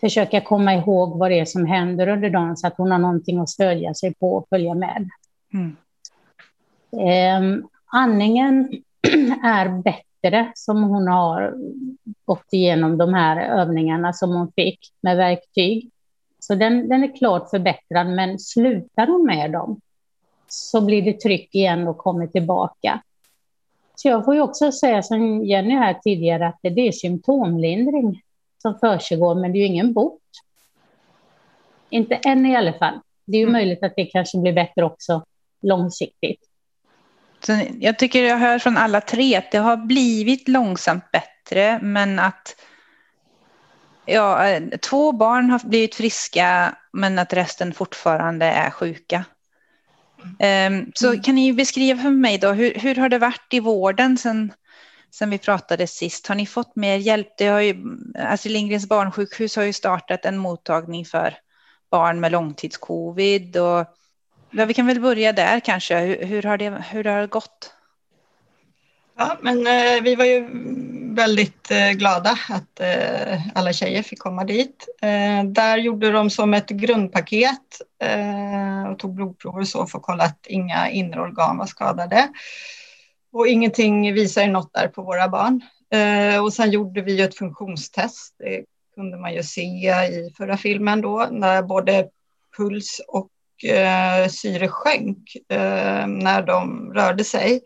försöka 0.00 0.40
komma 0.40 0.74
ihåg 0.74 1.18
vad 1.18 1.30
det 1.30 1.40
är 1.40 1.44
som 1.44 1.66
händer 1.66 2.08
under 2.08 2.30
dagen 2.30 2.56
så 2.56 2.66
att 2.66 2.76
hon 2.76 2.90
har 2.90 2.98
någonting 2.98 3.38
att 3.38 3.48
stödja 3.50 3.94
sig 3.94 4.14
på 4.14 4.36
och 4.36 4.46
följa 4.48 4.74
med. 4.74 5.08
Mm. 5.52 5.76
Eh, 6.92 7.64
andningen 7.86 8.68
är 9.44 9.82
bättre 9.82 10.09
som 10.54 10.82
hon 10.82 11.08
har 11.08 11.54
gått 12.24 12.52
igenom 12.52 12.98
de 12.98 13.14
här 13.14 13.60
övningarna 13.60 14.12
som 14.12 14.30
hon 14.30 14.52
fick 14.52 14.78
med 15.00 15.16
verktyg. 15.16 15.90
Så 16.38 16.54
den, 16.54 16.88
den 16.88 17.04
är 17.04 17.16
klart 17.16 17.50
förbättrad, 17.50 18.06
men 18.06 18.38
slutar 18.38 19.06
hon 19.06 19.26
med 19.26 19.52
dem 19.52 19.80
så 20.48 20.80
blir 20.80 21.02
det 21.02 21.20
tryck 21.20 21.54
igen 21.54 21.88
och 21.88 21.98
kommer 21.98 22.26
tillbaka. 22.26 23.02
Så 23.94 24.08
jag 24.08 24.24
får 24.24 24.34
ju 24.34 24.40
också 24.40 24.72
säga 24.72 25.02
som 25.02 25.44
Jenny 25.44 25.74
här 25.74 25.94
tidigare 25.94 26.46
att 26.48 26.58
det 26.62 26.88
är 26.88 26.92
symptomlindring 26.92 28.22
som 28.62 28.78
försiggår, 28.78 29.34
men 29.34 29.52
det 29.52 29.58
är 29.58 29.60
ju 29.60 29.66
ingen 29.66 29.92
bot. 29.92 30.20
Inte 31.90 32.14
än 32.14 32.46
i 32.46 32.56
alla 32.56 32.72
fall. 32.72 33.00
Det 33.26 33.36
är 33.36 33.40
ju 33.40 33.46
mm. 33.46 33.52
möjligt 33.52 33.82
att 33.82 33.92
det 33.96 34.04
kanske 34.04 34.38
blir 34.38 34.52
bättre 34.52 34.84
också 34.84 35.24
långsiktigt. 35.62 36.49
Så 37.42 37.60
jag 37.80 37.98
tycker 37.98 38.22
jag 38.22 38.36
hör 38.36 38.58
från 38.58 38.76
alla 38.76 39.00
tre 39.00 39.36
att 39.36 39.52
det 39.52 39.58
har 39.58 39.76
blivit 39.76 40.48
långsamt 40.48 41.10
bättre, 41.10 41.78
men 41.82 42.18
att 42.18 42.56
ja, 44.06 44.60
två 44.82 45.12
barn 45.12 45.50
har 45.50 45.68
blivit 45.68 45.94
friska, 45.94 46.76
men 46.92 47.18
att 47.18 47.32
resten 47.32 47.74
fortfarande 47.74 48.46
är 48.46 48.70
sjuka. 48.70 49.24
Um, 50.68 50.92
så 50.94 51.22
kan 51.22 51.34
ni 51.34 51.52
beskriva 51.52 52.02
för 52.02 52.10
mig 52.10 52.38
då, 52.38 52.52
hur, 52.52 52.74
hur 52.74 52.94
har 52.94 53.08
det 53.08 53.18
varit 53.18 53.46
i 53.50 53.60
vården 53.60 54.18
sen, 54.18 54.52
sen 55.10 55.30
vi 55.30 55.38
pratade 55.38 55.86
sist? 55.86 56.26
Har 56.26 56.34
ni 56.34 56.46
fått 56.46 56.76
mer 56.76 56.96
hjälp? 56.96 57.28
Det 57.38 57.46
har 57.46 57.60
ju, 57.60 57.76
Astrid 58.18 58.52
Lindgrens 58.52 58.88
barnsjukhus 58.88 59.56
har 59.56 59.62
ju 59.62 59.72
startat 59.72 60.24
en 60.24 60.38
mottagning 60.38 61.04
för 61.04 61.34
barn 61.90 62.20
med 62.20 62.32
långtidscovid. 62.32 63.56
Och, 63.56 63.86
ja, 64.50 64.64
vi 64.64 64.74
kan 64.74 64.86
väl 64.86 65.00
börja 65.00 65.32
där 65.32 65.60
kanske. 65.60 65.98
Hur, 65.98 66.24
hur, 66.24 66.42
har, 66.42 66.58
det, 66.58 66.84
hur 66.90 67.04
har 67.04 67.20
det 67.20 67.26
gått? 67.26 67.74
Ja, 69.16 69.38
men 69.40 69.66
eh, 69.66 70.02
vi 70.02 70.14
var 70.14 70.24
ju 70.24 70.48
väldigt 71.14 71.70
eh, 71.70 71.90
glada 71.90 72.38
att 72.48 72.80
eh, 72.80 73.46
alla 73.54 73.72
tjejer 73.72 74.02
fick 74.02 74.18
komma 74.18 74.44
dit. 74.44 74.88
Eh, 75.02 75.44
där 75.44 75.76
gjorde 75.76 76.12
de 76.12 76.30
som 76.30 76.54
ett 76.54 76.68
grundpaket 76.68 77.80
eh, 78.02 78.90
och 78.92 78.98
tog 78.98 79.14
blodprover 79.14 79.60
och 79.60 79.68
så 79.68 79.86
för 79.86 79.98
att 79.98 80.04
kolla 80.04 80.24
att 80.24 80.46
inga 80.46 80.90
inre 80.90 81.20
organ 81.20 81.58
var 81.58 81.66
skadade. 81.66 82.28
Och 83.32 83.46
ingenting 83.46 84.14
visade 84.14 84.46
något 84.46 84.72
där 84.72 84.88
på 84.88 85.02
våra 85.02 85.28
barn. 85.28 85.60
Eh, 85.92 86.44
och 86.44 86.52
sen 86.52 86.70
gjorde 86.70 87.02
vi 87.02 87.20
ett 87.20 87.34
funktionstest. 87.34 88.34
Det 88.38 88.64
kunde 88.94 89.16
man 89.16 89.34
ju 89.34 89.42
se 89.42 89.62
i 89.62 90.34
förra 90.36 90.56
filmen 90.56 91.00
då, 91.00 91.28
när 91.30 91.62
både 91.62 92.08
puls 92.56 93.00
och 93.08 93.28
Eh, 93.64 94.28
syre 94.28 94.64
eh, 95.48 96.06
när 96.06 96.42
de 96.42 96.92
rörde 96.94 97.24
sig. 97.24 97.60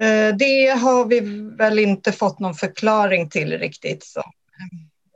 Eh, 0.00 0.36
det 0.36 0.78
har 0.80 1.04
vi 1.04 1.20
väl 1.56 1.78
inte 1.78 2.12
fått 2.12 2.38
någon 2.38 2.54
förklaring 2.54 3.30
till 3.30 3.58
riktigt 3.58 4.04
som 4.04 4.32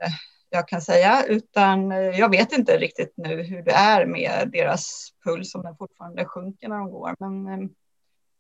eh, 0.04 0.12
jag 0.50 0.68
kan 0.68 0.82
säga, 0.82 1.24
utan 1.28 1.92
eh, 1.92 1.98
jag 1.98 2.30
vet 2.30 2.52
inte 2.52 2.78
riktigt 2.78 3.12
nu 3.16 3.42
hur 3.42 3.62
det 3.62 3.72
är 3.72 4.06
med 4.06 4.50
deras 4.52 5.08
puls, 5.24 5.54
om 5.54 5.62
den 5.62 5.76
fortfarande 5.76 6.24
sjunker 6.24 6.68
när 6.68 6.76
de 6.76 6.90
går. 6.90 7.14
Men 7.18 7.46
eh, 7.46 7.68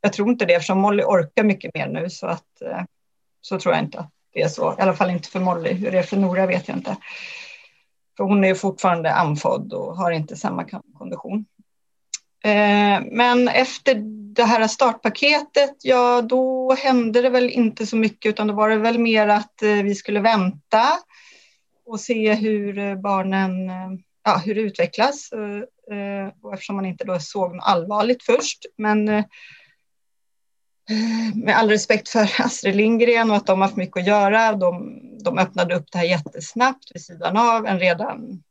jag 0.00 0.12
tror 0.12 0.28
inte 0.28 0.44
det, 0.44 0.54
eftersom 0.54 0.78
Molly 0.78 1.02
orkar 1.02 1.44
mycket 1.44 1.74
mer 1.74 1.88
nu 1.88 2.10
så 2.10 2.26
att 2.26 2.62
eh, 2.62 2.82
så 3.40 3.58
tror 3.58 3.74
jag 3.74 3.84
inte 3.84 3.98
att 3.98 4.10
det 4.32 4.42
är 4.42 4.48
så. 4.48 4.72
I 4.72 4.82
alla 4.82 4.94
fall 4.94 5.10
inte 5.10 5.28
för 5.28 5.40
Molly. 5.40 5.72
Hur 5.72 5.90
det 5.90 5.98
är 5.98 6.02
för 6.02 6.16
Nora 6.16 6.46
vet 6.46 6.68
jag 6.68 6.76
inte. 6.76 6.96
För 8.16 8.24
hon 8.24 8.44
är 8.44 8.54
fortfarande 8.54 9.14
andfådd 9.14 9.72
och 9.72 9.96
har 9.96 10.10
inte 10.10 10.36
samma 10.36 10.64
kondition. 10.98 11.44
Eh, 12.44 13.02
men 13.10 13.48
efter 13.48 13.94
det 14.34 14.44
här 14.44 14.66
startpaketet, 14.66 15.74
ja 15.82 16.22
då 16.22 16.74
hände 16.74 17.22
det 17.22 17.30
väl 17.30 17.50
inte 17.50 17.86
så 17.86 17.96
mycket 17.96 18.28
utan 18.28 18.46
då 18.46 18.54
var 18.54 18.68
det 18.68 18.76
väl 18.76 18.98
mer 18.98 19.28
att 19.28 19.62
eh, 19.62 19.82
vi 19.82 19.94
skulle 19.94 20.20
vänta 20.20 20.84
och 21.86 22.00
se 22.00 22.34
hur 22.34 22.78
eh, 22.78 22.94
barnen, 22.94 23.70
ja 24.24 24.42
hur 24.44 24.54
det 24.54 24.60
utvecklas. 24.60 25.30
Och 26.42 26.54
eftersom 26.54 26.76
man 26.76 26.86
inte 26.86 27.04
då 27.04 27.18
såg 27.18 27.54
något 27.54 27.64
allvarligt 27.66 28.22
först. 28.22 28.58
Men 28.78 29.24
med 31.34 31.56
all 31.56 31.68
respekt 31.68 32.08
för 32.08 32.20
Astrid 32.38 32.76
Lindgren 32.76 33.30
och 33.30 33.36
att 33.36 33.46
de 33.46 33.60
har 33.60 33.68
haft 33.68 33.76
mycket 33.76 33.96
att 33.96 34.06
göra. 34.06 34.52
De, 34.52 35.00
de 35.24 35.38
öppnade 35.38 35.74
upp 35.74 35.86
det 35.92 35.98
här 35.98 36.04
jättesnabbt 36.04 36.90
vid 36.94 37.04
sidan 37.04 37.36
av 37.36 37.66
en 37.66 37.78
redan 37.78 38.42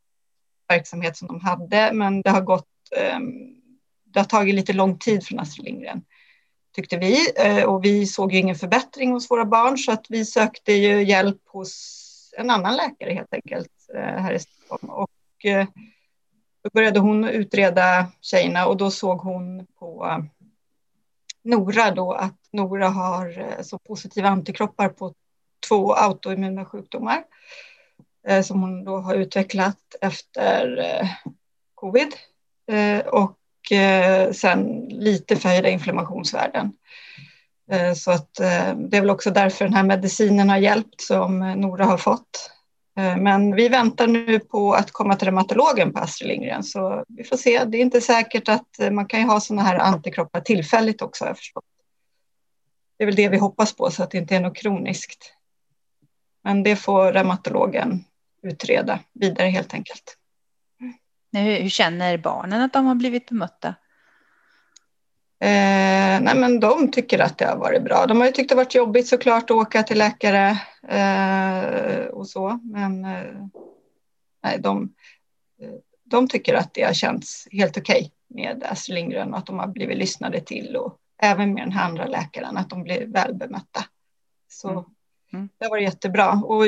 verksamhet 0.70 1.18
som 1.18 1.28
de 1.28 1.40
hade. 1.40 1.94
Men 1.94 2.22
det 2.22 2.30
har 2.30 2.42
gått 2.42 2.68
ehm, 2.98 3.54
det 4.14 4.20
har 4.20 4.26
tagit 4.26 4.56
lite 4.56 4.74
lång 4.74 4.98
tid 4.98 5.26
från 5.26 5.40
Astrid 5.40 5.66
Lindgren, 5.66 6.02
tyckte 6.76 6.98
vi. 6.98 7.18
Eh, 7.36 7.64
och 7.64 7.86
vi 7.86 8.06
såg 8.06 8.34
ju 8.34 8.40
ingen 8.40 8.56
förbättring 8.56 9.12
hos 9.12 9.32
våra 9.32 9.46
barn 9.46 9.78
så 9.78 9.92
att 9.92 10.06
vi 10.10 10.26
sökte 10.26 10.74
ju 10.74 11.04
hjälp 11.04 11.42
hos 11.48 12.34
en 12.38 12.50
annan 12.50 12.76
läkare 12.76 13.14
helt 13.14 13.34
enkelt 13.34 13.72
eh, 13.96 14.02
här 14.02 14.34
i 14.34 14.40
Stockholm. 14.40 14.90
Och 14.90 15.46
eh, 15.46 15.68
då 16.64 16.70
började 16.74 17.00
hon 17.00 17.26
utreda 17.26 18.08
tjejerna 18.22 18.68
och 18.68 18.78
då 18.78 18.92
såg 18.92 19.18
hon 19.18 19.68
på 19.80 20.24
Nora 21.44 21.92
då 21.92 22.12
att 22.12 22.38
Nora 22.52 22.90
har 22.90 23.40
eh, 23.40 23.62
så 23.62 23.78
positiva 23.78 24.30
antikroppar 24.30 24.90
på 24.90 25.14
två 25.68 25.94
autoimmuna 25.94 26.66
sjukdomar 26.66 27.24
eh, 28.28 28.42
som 28.42 28.62
hon 28.62 28.84
då 28.84 28.98
har 28.98 29.16
utvecklat 29.16 29.96
efter 30.02 30.80
eh, 30.80 31.08
covid. 31.76 32.08
Och 33.06 33.38
sen 34.32 34.88
lite 34.90 35.36
förhöjda 35.36 35.70
inflammationsvärden. 35.70 36.74
Så 37.96 38.12
att 38.12 38.34
det 38.76 38.98
är 38.98 39.02
väl 39.02 39.10
också 39.10 39.32
därför 39.32 39.66
den 39.66 39.74
här 39.74 39.84
medicinen 39.84 40.50
har 40.50 40.58
hjälpt 40.58 41.02
som 41.02 41.40
Nora 41.40 41.86
har 41.86 41.98
fått. 41.98 42.53
Eh, 42.98 43.18
men 43.18 43.56
vi 43.56 43.70
väntar 43.70 44.08
nu 44.08 44.40
på 44.40 44.74
att 44.74 44.92
komma 44.92 45.16
till 45.16 45.26
reumatologen 45.26 45.94
på 45.94 46.00
Astrid 46.00 46.28
Lindgren 46.28 46.64
så 46.64 47.04
vi 47.08 47.24
får 47.24 47.38
se. 47.38 47.66
Det 47.66 47.78
är 47.78 47.82
inte 47.82 48.02
säkert 48.02 48.50
att 48.50 48.80
eh, 48.80 48.92
man 48.92 49.08
kan 49.08 49.20
ju 49.20 49.26
ha 49.26 49.40
sådana 49.40 49.62
här 49.62 49.80
antikroppar 49.80 50.42
tillfälligt 50.42 51.02
också 51.02 51.24
har 51.24 51.30
jag 51.30 51.38
förstått. 51.38 51.66
Det 52.98 53.04
är 53.04 53.06
väl 53.06 53.16
det 53.16 53.30
vi 53.30 53.38
hoppas 53.38 53.76
på 53.76 53.92
så 53.92 54.04
att 54.04 54.12
det 54.12 54.18
inte 54.18 54.36
är 54.36 54.40
något 54.40 54.58
kroniskt. 54.58 55.34
Men 56.44 56.64
det 56.64 56.76
får 56.76 57.14
reumatologen 57.14 58.04
utreda 58.42 59.00
vidare 59.14 59.48
helt 59.48 59.74
enkelt. 59.74 60.18
Mm. 60.82 61.46
Hur, 61.46 61.62
hur 61.62 61.70
känner 61.70 62.18
barnen 62.18 62.62
att 62.62 62.74
de 62.74 62.86
har 62.86 62.96
blivit 62.96 63.30
bemötta? 63.30 63.76
Eh, 65.44 66.22
nej 66.22 66.36
men 66.36 66.60
de 66.60 66.92
tycker 66.92 67.20
att 67.20 67.38
det 67.38 67.46
har 67.46 67.58
varit 67.58 67.84
bra. 67.84 68.06
De 68.06 68.20
har 68.20 68.26
ju 68.26 68.32
tyckt 68.32 68.50
det 68.50 68.56
varit 68.56 68.76
jobbigt 68.76 69.08
såklart 69.08 69.44
att 69.44 69.52
åka 69.52 69.84
till 69.84 69.98
läkare 69.98 70.58
eh, 70.88 72.06
och 72.06 72.28
så. 72.28 72.60
Men 72.64 73.06
eh, 73.06 73.48
nej, 74.44 74.60
de, 74.60 74.94
de 76.04 76.28
tycker 76.28 76.54
att 76.54 76.74
det 76.74 76.84
har 76.84 76.94
känts 76.94 77.48
helt 77.52 77.78
okej 77.78 77.98
okay 77.98 78.44
med 78.44 78.64
Astrid 78.70 78.96
Lindgren 78.96 79.34
och 79.34 79.38
att 79.38 79.46
de 79.46 79.60
har 79.60 79.68
blivit 79.68 79.98
lyssnade 79.98 80.40
till 80.40 80.76
och 80.76 80.98
även 81.22 81.54
med 81.54 81.64
den 81.64 81.72
här 81.72 81.86
andra 81.86 82.06
läkaren 82.06 82.58
att 82.58 82.70
de 82.70 82.84
blir 82.84 83.06
väl 83.08 83.34
bemötta. 83.34 83.86
Så 84.50 84.70
mm. 84.70 84.84
Mm. 85.34 85.50
Det 85.60 85.68
var 85.68 85.78
jättebra. 85.78 86.32
Och 86.32 86.68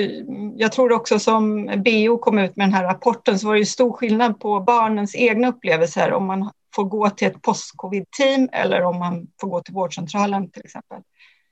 jag 0.55 0.71
tror 0.71 0.91
också 0.91 1.19
som 1.19 1.65
BO 1.65 2.17
kom 2.17 2.39
ut 2.39 2.55
med 2.55 2.67
den 2.67 2.73
här 2.73 2.83
rapporten 2.83 3.39
så 3.39 3.47
var 3.47 3.55
det 3.55 3.65
stor 3.65 3.93
skillnad 3.93 4.39
på 4.39 4.59
barnens 4.59 5.15
egna 5.15 5.47
upplevelser 5.47 6.13
om 6.13 6.25
man 6.25 6.51
får 6.75 6.83
gå 6.83 7.09
till 7.09 7.27
ett 7.27 7.41
post-covid-team 7.41 8.49
eller 8.51 8.81
om 8.81 8.99
man 8.99 9.27
får 9.41 9.47
gå 9.47 9.61
till 9.61 9.73
vårdcentralen 9.73 10.49
till 10.49 10.65
exempel. 10.65 10.97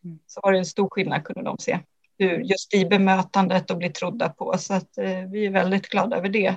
Mm. 0.03 0.19
Så 0.27 0.39
var 0.43 0.51
det 0.51 0.57
en 0.57 0.65
stor 0.65 0.89
skillnad 0.89 1.23
kunde 1.23 1.43
de 1.43 1.57
se. 1.59 1.79
Hur 2.17 2.39
just 2.39 2.73
i 2.73 2.85
bemötandet 2.85 3.71
och 3.71 3.77
bli 3.77 3.89
trodda 3.89 4.29
på. 4.29 4.57
Så 4.57 4.73
att, 4.73 4.97
eh, 4.97 5.29
vi 5.31 5.45
är 5.45 5.51
väldigt 5.51 5.89
glada 5.89 6.17
över 6.17 6.29
det. 6.29 6.55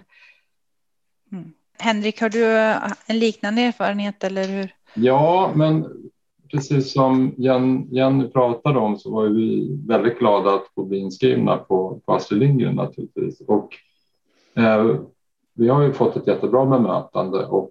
Mm. 1.32 1.52
Henrik, 1.78 2.20
har 2.20 2.28
du 2.28 2.56
en 3.06 3.18
liknande 3.18 3.62
erfarenhet 3.62 4.24
eller 4.24 4.48
hur? 4.48 4.74
Ja, 4.94 5.52
men 5.54 5.86
precis 6.50 6.92
som 6.92 7.34
Jenny 7.90 8.28
pratade 8.28 8.78
om 8.78 8.98
så 8.98 9.10
var 9.10 9.24
vi 9.28 9.76
väldigt 9.86 10.18
glada 10.18 10.54
att 10.54 10.66
få 10.74 10.84
bli 10.84 10.98
inskrivna 10.98 11.56
på, 11.56 12.00
på 12.06 12.14
Astrid 12.14 12.40
Lindgren 12.40 12.74
naturligtvis. 12.74 13.40
Och, 13.40 13.74
eh, 14.54 14.96
vi 15.56 15.68
har 15.68 15.82
ju 15.82 15.92
fått 15.92 16.16
ett 16.16 16.26
jättebra 16.26 16.66
bemötande 16.66 17.46
och 17.46 17.70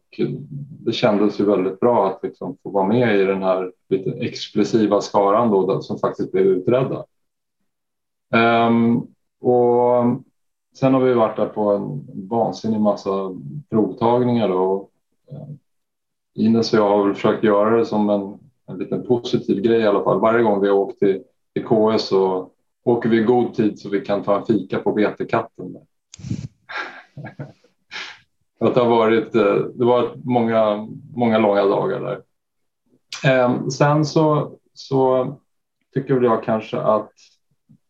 det 0.85 0.91
kändes 0.91 1.39
ju 1.39 1.45
väldigt 1.45 1.79
bra 1.79 2.07
att 2.07 2.23
liksom 2.23 2.57
få 2.63 2.69
vara 2.69 2.87
med 2.87 3.19
i 3.19 3.23
den 3.23 3.43
här 3.43 3.71
lite 3.89 4.09
exklusiva 4.11 5.01
skaran 5.01 5.51
då, 5.51 5.81
som 5.81 5.97
faktiskt 5.97 6.31
blev 6.31 6.45
utredda. 6.45 7.05
Um, 8.67 9.07
och 9.39 10.03
sen 10.79 10.93
har 10.93 11.01
vi 11.01 11.13
varit 11.13 11.37
där 11.37 11.45
på 11.45 11.69
en 11.71 12.07
vansinnig 12.29 12.81
massa 12.81 13.35
provtagningar 13.69 14.49
och 14.49 14.91
ehm, 15.31 15.59
Ines 16.33 16.73
och 16.73 16.79
jag 16.79 16.89
har 16.89 17.05
väl 17.05 17.13
försökt 17.13 17.43
göra 17.43 17.77
det 17.77 17.85
som 17.85 18.09
en 18.09 18.39
en 18.67 18.77
liten 18.77 19.07
positiv 19.07 19.61
grej 19.61 19.81
i 19.81 19.87
alla 19.87 20.03
fall. 20.03 20.19
Varje 20.19 20.43
gång 20.43 20.61
vi 20.61 20.67
har 20.67 20.75
åkt 20.75 20.99
till, 20.99 21.23
till 21.53 21.65
KS 21.65 22.07
så 22.07 22.51
åker 22.83 23.09
vi 23.09 23.17
i 23.21 23.23
god 23.23 23.53
tid 23.53 23.79
så 23.79 23.89
vi 23.89 24.01
kan 24.01 24.23
ta 24.23 24.39
en 24.39 24.45
fika 24.45 24.79
på 24.79 24.91
betekatten. 24.93 25.77
att 28.59 28.75
det 28.75 28.81
har 28.81 28.89
varit, 28.89 29.35
eh, 29.35 29.55
det 29.55 29.85
var 29.85 30.11
många, 30.23 30.87
många 31.15 31.37
långa 31.37 31.65
dagar 31.65 31.99
där. 31.99 32.21
Ehm, 33.25 33.71
sen 33.71 34.05
så, 34.05 34.51
så 34.73 35.27
tycker 35.93 36.21
jag 36.21 36.43
kanske 36.43 36.77
att 36.77 37.11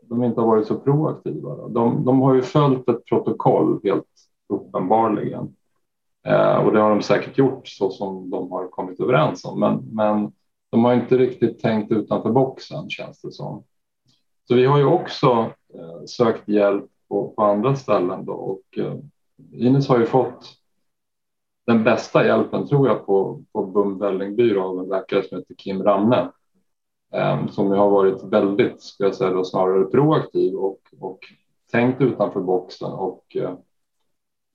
de 0.02 0.24
inte 0.24 0.42
har 0.42 0.48
varit 0.48 0.68
så 0.68 0.76
proaktiva. 0.76 1.68
De, 1.68 2.06
de 2.06 2.22
har 2.22 2.34
ju 2.34 2.42
följt 2.42 2.90
ett 2.90 3.06
protokoll 3.06 3.80
helt 3.84 4.06
uppenbarligen. 4.50 5.56
Eh, 6.28 6.56
och 6.56 6.74
det 6.74 6.80
har 6.80 6.90
de 6.90 7.02
säkert 7.02 7.38
gjort 7.38 7.68
så 7.68 7.90
som 7.90 8.30
de 8.30 8.52
har 8.52 8.68
kommit 8.68 9.00
överens 9.00 9.46
om. 9.46 9.60
Men, 9.60 9.90
men 9.92 10.32
de 10.72 10.86
har 10.86 10.94
inte 10.94 11.18
riktigt 11.18 11.62
tänkt 11.62 11.92
utanför 11.92 12.30
boxen 12.32 12.90
känns 12.90 13.22
det 13.22 13.32
som. 13.32 13.64
Så 14.48 14.56
vi 14.56 14.66
har 14.66 14.78
ju 14.78 14.86
också 14.86 15.52
eh, 15.74 16.06
sökt 16.06 16.50
hjälp 16.50 16.86
på, 17.10 17.30
på, 17.30 17.44
andra 17.44 17.76
ställen 17.76 18.26
då 18.26 18.34
och 18.34 18.78
eh, 18.78 18.96
Ines 19.52 19.88
har 19.90 20.00
ju 20.00 20.06
fått 20.06 20.54
den 21.66 21.84
bästa 21.84 22.26
hjälpen 22.26 22.68
tror 22.68 22.88
jag 22.88 23.06
på, 23.06 23.44
på 23.52 23.66
Bum 23.66 24.00
Vällingby 24.00 24.56
av 24.56 24.80
en 24.80 24.90
läkare 24.90 25.24
som 25.24 25.38
heter 25.38 25.56
Kim 25.56 25.84
Ramne 25.84 26.32
eh, 27.14 27.48
som 27.48 27.72
har 27.72 27.90
varit 27.90 28.24
väldigt, 28.24 28.82
ska 28.82 29.04
jag 29.04 29.16
säga, 29.16 29.32
då, 29.32 29.44
snarare 29.44 29.86
proaktiv 29.86 30.56
och, 30.56 30.80
och 31.00 31.20
tänkt 31.72 32.02
utanför 32.02 32.42
boxen 32.42 32.92
och 32.92 33.36
eh, 33.36 33.54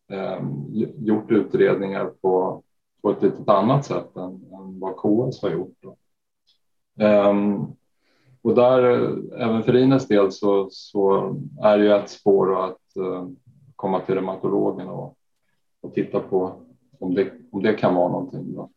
ehm, 0.08 0.64
gjort 0.98 1.30
utredningar 1.30 2.06
på 2.06 2.62
på 3.02 3.10
ett 3.10 3.22
lite 3.22 3.52
annat 3.52 3.84
sätt 3.84 4.16
än, 4.16 4.32
än 4.52 4.80
vad 4.80 4.96
KS 4.96 5.42
har 5.42 5.50
gjort. 5.50 5.84
Ehm, 6.98 7.66
och 8.42 8.54
där, 8.54 8.90
eh, 8.90 9.46
även 9.46 9.62
för 9.62 9.76
Ines 9.76 10.08
del 10.08 10.32
så, 10.32 10.68
så 10.70 11.36
är 11.62 11.78
det 11.78 11.84
ju 11.84 11.92
ett 11.92 12.10
spår 12.10 12.64
att 12.64 12.96
eh, 12.96 13.28
komma 13.80 14.00
till 14.00 14.14
reumatologen 14.14 14.88
och, 14.88 15.16
och 15.82 15.94
titta 15.94 16.20
på 16.20 16.52
om 16.98 17.14
det, 17.14 17.32
om 17.52 17.62
det 17.62 17.74
kan 17.74 17.94
vara 17.94 18.08
någonting. 18.08 18.54
Då. 18.54 18.70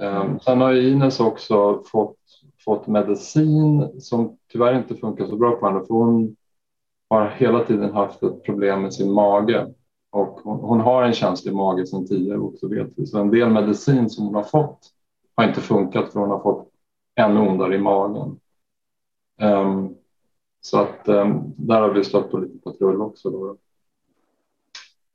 Um, 0.00 0.40
sen 0.40 0.60
har 0.60 0.74
Ines 0.74 1.20
också 1.20 1.82
fått, 1.86 2.16
fått 2.64 2.86
medicin 2.86 4.00
som 4.00 4.38
tyvärr 4.52 4.78
inte 4.78 4.94
funkar 4.94 5.26
så 5.26 5.36
bra 5.36 5.56
på 5.56 5.66
henne 5.66 5.84
för 5.86 5.94
hon 5.94 6.36
har 7.08 7.28
hela 7.28 7.64
tiden 7.64 7.92
haft 7.92 8.22
ett 8.22 8.42
problem 8.42 8.82
med 8.82 8.94
sin 8.94 9.12
mage 9.12 9.74
och 10.10 10.40
hon, 10.44 10.60
hon 10.60 10.80
har 10.80 11.02
en 11.02 11.12
känslig 11.12 11.54
mage 11.54 11.86
sedan 11.86 12.06
tidigare 12.06 12.38
också 12.38 12.68
vet 12.68 12.88
vi. 12.96 13.06
Så 13.06 13.18
en 13.18 13.30
del 13.30 13.50
medicin 13.50 14.10
som 14.10 14.26
hon 14.26 14.34
har 14.34 14.42
fått 14.42 14.78
har 15.36 15.48
inte 15.48 15.60
funkat 15.60 16.12
för 16.12 16.20
hon 16.20 16.30
har 16.30 16.40
fått 16.40 16.68
ännu 17.14 17.40
ondare 17.40 17.74
i 17.74 17.78
magen. 17.78 18.40
Um, 19.42 19.94
så 20.60 20.78
att 20.78 21.08
um, 21.08 21.54
där 21.56 21.80
har 21.80 21.90
vi 21.90 22.04
stött 22.04 22.30
på 22.30 22.38
lite 22.38 22.58
patrull 22.58 23.00
också. 23.00 23.30
Då. 23.30 23.56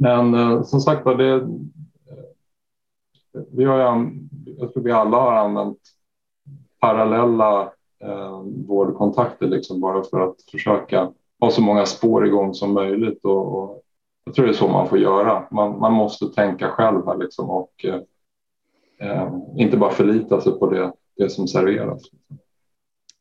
Men 0.01 0.33
eh, 0.33 0.63
som 0.63 0.81
sagt 0.81 1.05
var, 1.05 1.15
det, 1.15 1.33
eh, 1.33 1.43
vi 3.51 3.65
har, 3.65 3.77
jag 4.57 4.73
tror 4.73 4.83
vi 4.83 4.91
alla 4.91 5.17
har 5.17 5.33
använt 5.33 5.79
parallella 6.79 7.61
eh, 7.99 8.41
vårdkontakter 8.67 9.47
liksom 9.47 9.81
bara 9.81 10.03
för 10.03 10.19
att 10.19 10.35
försöka 10.51 11.11
ha 11.39 11.51
så 11.51 11.61
många 11.61 11.85
spår 11.85 12.27
igång 12.27 12.53
som 12.53 12.73
möjligt. 12.73 13.25
Och, 13.25 13.55
och 13.55 13.81
jag 14.23 14.33
tror 14.33 14.45
det 14.45 14.51
är 14.51 14.53
så 14.53 14.67
man 14.67 14.89
får 14.89 14.99
göra. 14.99 15.47
Man, 15.51 15.79
man 15.79 15.93
måste 15.93 16.25
tänka 16.25 16.69
själv 16.69 17.05
här 17.05 17.17
liksom 17.17 17.49
och 17.49 17.85
eh, 17.85 17.99
eh 18.99 19.33
inte 19.55 19.77
bara 19.77 19.91
förlita 19.91 20.41
sig 20.41 20.59
på 20.59 20.69
det, 20.69 20.93
det 21.17 21.29
som 21.29 21.47
serveras. 21.47 22.01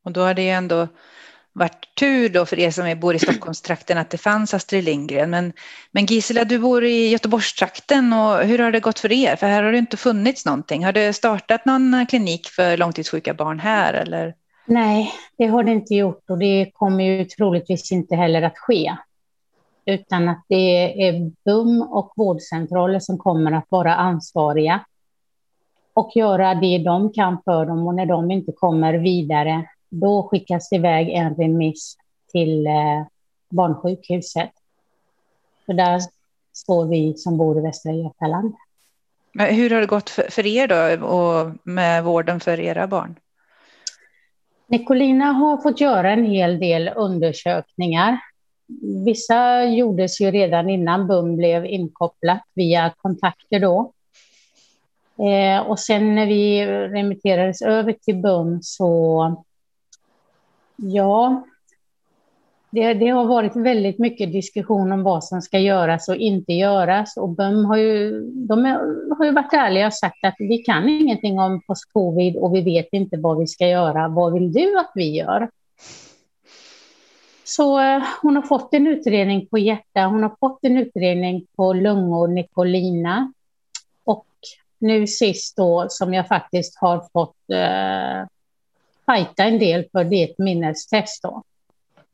Och 0.05 0.13
då 0.13 0.21
har 0.21 0.35
det 0.35 0.51
ändå 0.51 0.89
varit 1.53 1.95
tur 1.99 2.29
då 2.29 2.47
för 2.47 2.59
er 2.59 2.71
som 2.71 3.01
bor 3.01 3.15
i 3.15 3.19
Stockholmstrakten 3.19 3.99
att 3.99 4.11
det 4.11 4.19
fanns 4.19 4.55
Astrid 4.55 4.85
Lindgren. 4.85 5.31
Men, 5.31 5.53
men 5.93 6.07
Gisela, 6.07 6.45
du 6.45 6.59
bor 6.59 6.85
i 6.85 7.09
Göteborgstrakten 7.09 8.13
och 8.13 8.39
hur 8.39 8.59
har 8.59 8.73
det 8.73 8.81
gått 8.81 8.99
för 8.99 9.13
er? 9.13 9.37
För 9.37 9.47
här 9.47 9.63
har 9.63 9.73
det 9.73 9.79
inte 9.79 9.97
funnits 9.97 10.47
någonting. 10.47 10.85
Har 10.85 10.93
det 10.93 11.13
startat 11.13 11.65
någon 11.65 11.95
eh, 11.95 12.07
klinik 12.07 12.47
för 12.47 12.77
långtidssjuka 12.77 13.35
barn 13.35 13.61
här 13.61 13.95
eller? 13.95 14.35
Nej, 14.67 15.13
det 15.39 15.47
har 15.47 15.65
det 15.65 15.73
inte 15.73 15.95
gjort 15.95 16.31
och 16.31 16.39
det 16.39 16.71
kommer 16.75 17.05
ju 17.05 17.25
troligtvis 17.25 17.93
inte 17.93 18.17
heller 18.17 18.43
att 18.43 18.59
ske. 18.59 18.97
Utan 19.87 20.29
att 20.29 20.45
det 20.49 21.07
är 21.09 21.31
BUM 21.45 21.83
och 21.83 22.13
vårdcentraler 22.17 23.01
som 23.01 23.19
kommer 23.19 23.53
att 23.53 23.67
vara 23.69 23.95
ansvariga 23.95 24.81
och 25.95 26.13
göra 26.15 26.55
det 26.55 26.79
de 26.79 27.13
kan 27.13 27.43
för 27.45 27.67
dem 27.67 27.87
och 27.87 27.95
när 27.95 28.07
de 28.07 28.31
inte 28.31 28.53
kommer 28.53 28.95
vidare 28.95 29.67
då 29.91 30.29
skickas 30.29 30.69
det 30.69 30.77
iväg 30.77 31.09
en 31.09 31.35
remiss 31.35 31.97
till 32.33 32.67
eh, 32.67 33.07
barnsjukhuset. 33.51 34.51
För 35.67 35.73
där 35.73 36.01
står 36.53 36.87
vi 36.87 37.15
som 37.17 37.37
bor 37.37 37.59
i 37.59 37.61
Västra 37.61 37.93
Götaland. 37.93 38.55
Men 39.33 39.55
hur 39.55 39.71
har 39.71 39.81
det 39.81 39.87
gått 39.87 40.11
för, 40.11 40.31
för 40.31 40.47
er 40.47 40.67
då 40.99 41.07
och 41.07 41.53
med 41.63 42.05
vården 42.05 42.41
för 42.41 42.61
era 42.61 42.87
barn? 42.87 43.15
Nicolina 44.67 45.25
har 45.25 45.57
fått 45.57 45.81
göra 45.81 46.13
en 46.13 46.25
hel 46.25 46.59
del 46.59 46.91
undersökningar. 46.97 48.19
Vissa 49.05 49.65
gjordes 49.65 50.21
ju 50.21 50.31
redan 50.31 50.71
innan 50.71 51.07
BUM 51.07 51.37
blev 51.37 51.67
inkopplat 51.67 52.43
via 52.55 52.95
kontakter 52.97 53.61
då. 53.61 53.93
Eh, 55.27 55.61
och 55.61 55.79
sen 55.79 56.15
när 56.15 56.27
vi 56.27 56.67
remitterades 56.67 57.63
över 57.63 57.93
till 57.93 58.17
BUM 58.17 58.59
så 58.63 59.45
Ja, 60.83 61.45
det, 62.71 62.95
det, 62.95 63.09
har 63.09 63.25
varit 63.25 63.57
väldigt 63.57 63.99
mycket 63.99 64.33
diskussion 64.33 64.93
om 64.93 65.03
vad 65.03 65.25
som 65.25 65.43
ska 65.43 65.59
göras 65.59 66.09
och 66.09 66.17
inte 66.17 66.53
göras. 66.53 67.17
Och 67.17 67.29
BUM 67.29 67.65
har 67.65 67.77
ju, 67.77 68.21
de 68.31 68.65
har 69.19 69.25
ju 69.25 69.33
varit 69.33 69.53
ärliga 69.53 69.87
och 69.87 69.95
sagt 69.95 70.25
att 70.25 70.35
vi 70.39 70.59
kan 70.59 70.89
ingenting 70.89 71.39
om 71.39 71.63
post-covid 71.67 72.37
och 72.37 72.55
vi 72.55 72.61
vet 72.61 72.89
inte 72.93 73.17
vad 73.17 73.39
vi 73.39 73.47
ska 73.47 73.69
göra. 73.69 74.09
Vad 74.09 74.33
vill 74.33 74.53
du 74.53 74.79
att 74.79 74.93
vi 74.95 75.17
gör? 75.17 75.51
Så 77.45 77.81
eh, 77.81 78.03
hon 78.23 78.37
har 78.37 78.43
fått 78.43 78.75
en 78.75 78.87
utredning 78.87 79.47
på 79.47 79.59
hjärta, 79.59 80.07
hon 80.07 80.23
har 80.23 80.37
fått 80.41 80.59
en 80.63 80.79
utredning 80.79 81.47
på 81.57 81.73
lungor, 81.73 82.29
Nicolina. 82.29 83.33
Och 84.05 84.27
nu 84.79 85.07
sist 85.07 85.57
då 85.57 85.87
som 85.89 86.15
jag 86.15 86.29
faktiskt 86.29 86.79
har 86.81 87.05
fått 87.13 87.51
eh, 87.53 88.29
fighta 89.11 89.45
en 89.45 89.59
del 89.59 89.89
för 89.93 90.05
det 90.05 90.23
ett 90.23 90.39
minnestest 90.39 91.23
då. 91.23 91.43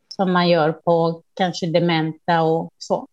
Som 0.08 0.32
man 0.32 0.48
gör 0.48 0.72
på 0.72 1.22
kanske 1.34 1.66
dementa 1.66 2.42
och 2.42 2.70
så. 2.78 3.08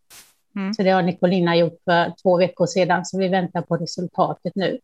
Mm. 0.56 0.74
Så 0.74 0.82
det 0.82 0.90
har 0.90 1.02
Nicolina 1.02 1.56
gjort 1.56 1.78
för 1.84 2.12
två 2.22 2.36
veckor 2.36 2.66
sedan, 2.66 3.04
så 3.04 3.18
vi 3.18 3.28
väntar 3.28 3.62
på 3.62 3.76
resultatet 3.76 4.54
nu. 4.54 4.78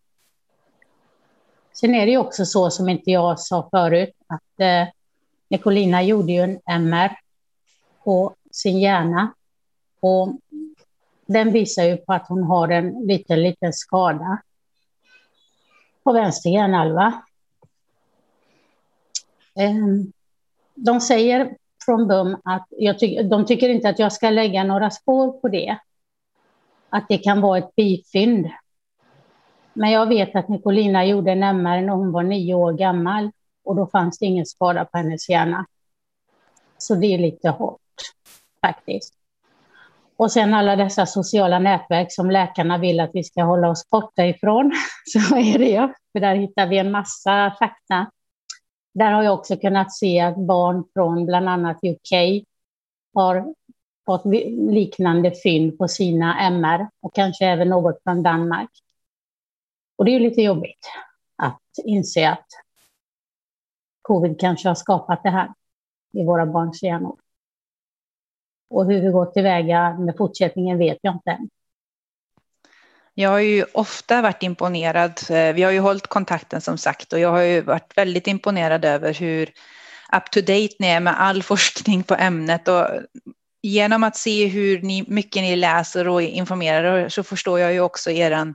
Sen 1.73 1.95
är 1.95 2.07
det 2.07 2.13
ju 2.13 2.19
också 2.19 2.47
så 2.47 2.71
som 2.71 2.89
inte 2.89 3.11
jag 3.11 3.41
sa 3.41 3.69
förut, 3.71 4.15
att 4.27 4.61
eh, 4.61 4.89
Nicolina 5.49 6.03
gjorde 6.03 6.33
ju 6.33 6.41
en 6.41 6.61
MR 6.67 7.17
på 8.05 8.35
sin 8.51 8.81
hjärna. 8.81 9.35
Och 10.01 10.29
den 11.27 11.53
visar 11.53 11.85
ju 11.85 11.97
på 11.97 12.13
att 12.13 12.29
hon 12.29 12.43
har 12.43 12.69
en 12.69 13.07
liten, 13.07 13.43
liten 13.43 13.73
skada 13.73 14.39
på 16.05 16.13
vänster 16.13 16.51
hjärnhalva. 16.51 17.23
Ehm, 19.61 20.12
de 20.75 21.01
säger 21.01 21.57
från 21.85 22.09
BUM 22.09 22.37
att 22.44 22.66
jag 22.70 22.99
ty 22.99 23.23
de 23.23 23.46
tycker 23.46 23.68
inte 23.68 23.88
att 23.88 23.99
jag 23.99 24.12
ska 24.12 24.31
lägga 24.31 24.64
några 24.64 24.90
spår 24.90 25.33
på 25.33 25.49
det. 25.49 25.79
Att 26.90 27.05
det 27.09 27.18
kan 27.18 27.40
vara 27.40 27.59
ett 27.59 27.77
bifynd. 27.77 28.51
Men 29.73 29.90
jag 29.90 30.07
vet 30.07 30.37
att 30.37 30.49
Nicolina 30.49 31.05
gjorde 31.05 31.33
en 31.33 31.42
MR 31.42 31.83
när 31.83 31.92
hon 31.92 32.12
var 32.12 32.23
nio 32.23 32.55
år 32.55 32.73
gammal 32.73 33.31
och 33.64 33.77
då 33.77 33.87
fanns 33.87 34.18
det 34.18 34.27
ingen 34.27 34.46
skada 34.46 34.85
på 34.85 34.99
hennes 34.99 35.29
hjärna. 35.29 35.66
Så 36.79 36.94
det 36.94 37.07
är 37.07 37.18
lite 37.18 37.49
hårt 37.49 37.81
faktiskt. 38.66 39.14
Och 40.16 40.33
sen 40.33 40.55
alla 40.55 40.77
dessa 40.77 41.07
sociala 41.07 41.59
nätverk 41.59 42.12
som 42.12 42.31
läkarna 42.31 42.79
vill 42.79 43.01
att 43.01 43.11
vi 43.14 43.25
ska 43.25 43.42
hålla 43.42 43.70
oss 43.70 43.90
borta 43.90 44.25
ifrån. 44.25 44.73
Så 45.05 45.37
är 45.37 45.59
det 45.59 45.68
ju, 45.68 45.88
för 46.12 46.20
där 46.20 46.35
hittar 46.35 46.66
vi 46.66 46.79
en 46.79 46.90
massa 46.90 47.57
fakta 47.59 48.07
där 48.92 49.12
har 49.12 49.22
jag 49.22 49.35
också 49.35 49.57
kunnat 49.57 49.92
se 49.92 50.20
att 50.20 50.37
barn 50.37 50.85
från 50.94 51.26
bland 51.26 51.48
annat 51.48 51.79
UK 51.85 52.44
har 53.14 53.55
fått 54.07 54.24
liknande 54.70 55.33
fynd 55.42 55.79
på 55.79 55.88
sina 55.88 56.40
MR 56.40 56.88
och 57.00 57.14
kanske 57.14 57.46
även 57.46 57.68
något 57.68 58.03
från 58.03 58.22
Danmark. 58.22 58.70
Och 59.96 60.05
det 60.05 60.11
är 60.11 60.12
ju 60.12 60.29
lite 60.29 60.42
jobbigt 60.42 60.90
att 61.37 61.62
inse 61.85 62.31
att 62.31 62.46
covid 64.03 64.40
kanske 64.40 64.68
har 64.68 64.74
skapat 64.74 65.22
det 65.22 65.31
här 65.31 65.48
i 66.12 66.24
våra 66.24 66.46
barns 66.46 66.83
hjärnor. 66.83 67.18
Och 68.70 68.87
hur 68.87 69.00
vi 69.00 69.09
går 69.09 69.26
tillväga 69.26 69.98
med 69.98 70.16
fortsättningen 70.16 70.79
vet 70.79 70.98
jag 71.03 71.14
inte 71.14 71.31
än. 71.31 71.50
Jag 73.20 73.30
har 73.30 73.38
ju 73.38 73.64
ofta 73.72 74.22
varit 74.22 74.42
imponerad. 74.42 75.20
Eh, 75.30 75.52
vi 75.54 75.62
har 75.62 75.70
ju 75.70 75.78
hållit 75.78 76.06
kontakten 76.06 76.61
som 76.61 76.78
sagt 76.78 77.12
och 77.12 77.18
jag 77.18 77.30
har 77.30 77.40
ju 77.40 77.61
varit 77.61 77.96
väldigt 77.96 78.26
imponerad 78.26 78.85
över 78.85 79.14
hur 79.14 79.42
up 80.16 80.30
to 80.30 80.40
date 80.40 80.74
ni 80.78 80.87
är 80.87 81.00
med 81.00 81.20
all 81.20 81.42
forskning 81.52 82.02
på 82.02 82.14
ämnet 82.14 82.68
och 82.68 82.87
genom 83.62 84.04
att 84.04 84.16
se 84.16 84.46
hur 84.46 84.83
ni, 84.83 85.04
mycket 85.09 85.42
ni 85.42 85.56
läser 85.56 86.09
och 86.09 86.22
informerar 86.22 87.09
så 87.09 87.22
förstår 87.22 87.61
jag 87.61 87.72
ju 87.72 87.80
också 87.80 88.11
er 88.11 88.54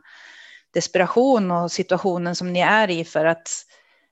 desperation 0.73 1.51
och 1.51 1.71
situationen 1.71 2.35
som 2.35 2.53
ni 2.53 2.59
är 2.59 2.89
i 2.89 3.05
för 3.05 3.25
att 3.25 3.49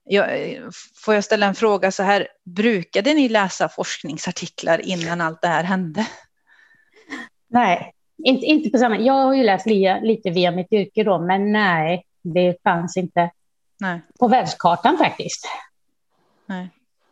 jag, 0.05 0.41
eh, 0.41 0.61
får 0.95 1.13
jag 1.13 1.23
ställa 1.23 1.45
en 1.45 1.55
fråga 1.55 1.91
så 1.91 2.03
här, 2.03 2.27
brukade 2.45 3.13
ni 3.13 3.29
läsa 3.29 3.69
forskningsartiklar 3.69 4.81
innan 4.81 5.21
allt 5.21 5.41
det 5.41 5.47
här 5.47 5.63
hände? 5.63 6.07
Nej, 7.49 7.93
inte, 8.17 8.45
inte 8.45 8.69
på 8.69 8.77
samma... 8.77 8.97
Jag 8.97 9.13
har 9.13 9.33
ju 9.33 9.43
läst 9.43 9.65
li, 9.65 9.99
lite 10.01 10.29
via 10.29 10.51
mitt 10.51 10.73
yrke 10.73 11.03
då, 11.03 11.19
men 11.19 11.51
nej, 11.51 12.05
det 12.21 12.63
fanns 12.63 12.97
inte 12.97 13.31
nej. 13.79 14.01
på 14.19 14.27
världskartan 14.27 14.97
faktiskt. 14.97 15.47
Nej. 16.45 16.69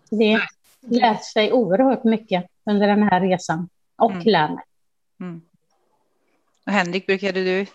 Det 0.10 0.40
lärt 0.80 1.24
sig 1.24 1.54
oerhört 1.54 2.04
mycket 2.04 2.46
under 2.66 2.88
den 2.88 3.04
här 3.04 3.22
resan 3.22 3.70
och 3.96 4.12
mm. 4.12 4.24
lär 4.26 4.50
mig. 4.50 4.64
Mm. 5.20 5.42
Och 6.66 6.72
Henrik, 6.72 7.08
brukade 7.08 7.44
du 7.44 7.66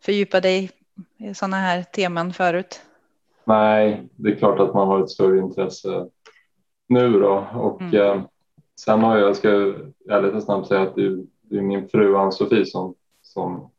fördjupa 0.00 0.40
dig 0.40 0.70
i 1.16 1.34
sådana 1.34 1.56
här 1.56 1.82
teman 1.82 2.32
förut? 2.32 2.80
Nej, 3.44 4.08
det 4.16 4.30
är 4.30 4.36
klart 4.36 4.60
att 4.60 4.74
man 4.74 4.88
har 4.88 5.02
ett 5.02 5.10
större 5.10 5.38
intresse 5.38 6.08
nu 6.88 7.12
då. 7.20 7.46
Och 7.54 7.82
mm. 7.82 7.94
eh, 7.94 8.22
sen 8.80 9.00
har 9.00 9.18
jag, 9.18 9.28
jag 9.28 9.36
ska 9.36 9.48
ärligt 10.10 10.34
och 10.34 10.42
snabbt 10.42 10.68
säga 10.68 10.82
att 10.82 10.94
det 10.94 11.26
det 11.48 11.58
är 11.58 11.62
min 11.62 11.88
fru 11.88 12.16
Ann-Sofie 12.16 12.66
som, 12.66 12.94
som 13.22 13.70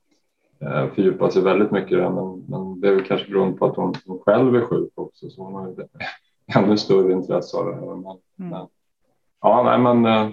eh, 0.60 1.30
sig 1.30 1.42
väldigt 1.42 1.72
mycket 1.72 1.92
i 1.92 1.96
det. 1.96 2.10
Men, 2.10 2.46
men 2.48 2.82
det 2.82 2.88
är 2.88 2.96
väl 2.96 3.06
kanske 3.06 3.28
beroende 3.28 3.58
på 3.58 3.66
att 3.66 3.76
hon, 3.76 3.94
hon 4.06 4.20
själv 4.20 4.56
är 4.56 4.66
sjuk 4.66 4.92
också 4.96 5.30
så 5.30 5.44
hon 5.44 5.54
har 5.54 5.68
ju 5.68 5.76
ännu 6.56 6.78
större 6.78 7.14
intresse 7.14 7.58
av 7.58 7.66
det. 7.66 7.76
Men, 7.76 7.90
mm. 7.90 8.20
men, 8.36 8.68
ja, 9.42 9.64
nej, 9.64 9.80
men 9.80 10.06
eh, 10.06 10.32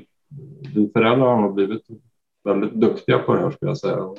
vi 0.75 0.90
föräldrar 0.92 1.27
har 1.27 1.40
nog 1.40 1.55
blivit 1.55 1.87
väldigt 2.44 2.73
duktiga 2.73 3.18
på 3.18 3.35
det 3.35 3.40
här 3.40 3.51
skulle 3.51 3.70
jag 3.70 3.79
säga. 3.79 4.14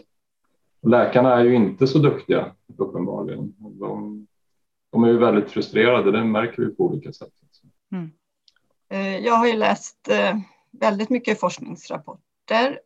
Läkarna 0.81 1.33
är 1.33 1.43
ju 1.43 1.55
inte 1.55 1.87
så 1.87 1.99
duktiga 1.99 2.51
uppenbarligen. 2.77 3.53
De, 3.57 4.27
de 4.91 5.03
är 5.03 5.07
ju 5.07 5.17
väldigt 5.17 5.51
frustrerade, 5.51 6.11
det 6.11 6.23
märker 6.23 6.61
vi 6.61 6.75
på 6.75 6.83
olika 6.83 7.13
sätt. 7.13 7.29
Mm. 7.91 8.11
Eh, 8.89 9.25
jag 9.25 9.33
har 9.33 9.47
ju 9.47 9.53
läst 9.53 10.09
eh, 10.09 10.37
väldigt 10.71 11.09
mycket 11.09 11.39
forskningsrapporter 11.39 12.24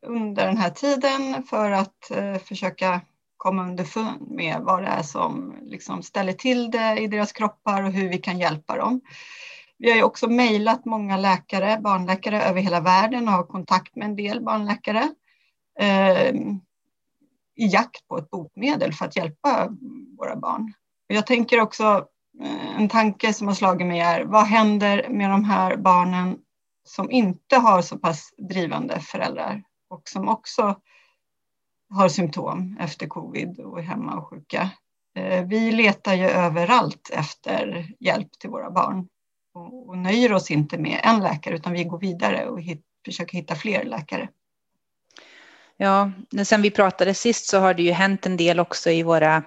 under 0.02 0.45
den 0.45 0.58
här 0.58 0.69
tiden 0.69 1.43
för 1.43 1.72
att 1.72 2.12
eh, 2.12 2.38
försöka 2.38 3.02
komma 3.38 3.63
underfund 3.63 4.32
med 4.32 4.62
vad 4.62 4.84
det 4.84 4.88
är 4.88 5.04
som 5.04 5.56
liksom 5.62 6.04
ställer 6.04 6.34
till 6.34 6.72
det 6.72 7.00
i 7.00 7.08
deras 7.08 7.32
kroppar 7.32 7.84
och 7.84 7.91
hur 7.91 8.10
vi 8.10 8.17
kan 8.17 8.39
hjälpa 8.39 8.78
dem. 8.78 9.02
Vi 9.78 9.89
har 9.89 9.98
ju 9.98 10.04
också 10.04 10.28
mejlat 10.28 10.86
många 10.86 11.17
läkare, 11.17 11.80
barnläkare 11.82 12.41
över 12.41 12.62
hela 12.62 12.82
världen 12.82 13.28
och 13.28 13.34
har 13.34 13.43
kontakt 13.43 13.95
med 13.95 14.06
en 14.06 14.15
del 14.15 14.41
barnläkare 14.41 15.10
eh, 15.80 16.36
i 17.56 17.67
jakt 17.67 18.08
på 18.08 18.17
ett 18.17 18.30
botemedel 18.30 18.93
för 18.93 19.06
att 19.06 19.15
hjälpa 19.15 19.69
våra 20.17 20.36
barn. 20.36 20.74
Jag 21.08 21.28
tänker 21.28 21.62
också, 21.62 22.06
eh, 22.43 22.82
en 22.82 22.89
tanke 22.89 23.34
som 23.34 23.48
har 23.48 23.56
slagit 23.56 23.88
mig 23.88 24.00
är, 24.00 24.24
vad 24.26 24.45
händer 24.45 25.10
med 25.10 25.30
de 25.30 25.43
här 25.43 25.78
barnen 25.78 26.38
som 26.89 27.12
inte 27.12 27.56
har 27.56 27.82
så 27.82 27.97
pass 27.97 28.34
drivande 28.38 28.99
föräldrar 28.99 29.63
och 29.89 30.10
som 30.10 30.30
också 30.30 30.75
har 31.89 32.10
symptom 32.10 32.78
efter 32.80 33.08
covid 33.08 33.60
och 33.60 33.80
är 33.80 33.84
hemma 33.84 34.15
och 34.15 34.28
sjuka. 34.28 34.69
Eh, 35.15 35.45
vi 35.45 35.71
letar 35.71 36.13
ju 36.13 36.25
överallt 36.25 37.10
efter 37.13 37.88
hjälp 37.99 38.32
till 38.39 38.49
våra 38.49 38.71
barn 38.71 39.08
och 39.88 39.97
nöjer 39.97 40.34
oss 40.34 40.52
inte 40.52 40.78
med 40.78 40.99
en 41.04 41.19
läkare 41.19 41.56
utan 41.56 41.73
vi 41.73 41.84
går 41.84 41.99
vidare 41.99 42.45
och 42.49 42.60
försöker 43.06 43.38
hitta 43.38 43.56
fler 43.56 43.84
läkare. 43.84 44.30
Ja, 45.78 46.12
sen 46.43 46.62
vi 46.62 46.71
pratade 46.71 47.13
sist 47.13 47.45
så 47.45 47.60
har 47.60 47.73
det 47.73 47.84
ju 47.84 47.91
hänt 47.91 48.25
en 48.25 48.38
del 48.38 48.60
också 48.60 48.89
i 48.89 49.04
våra 49.04 49.43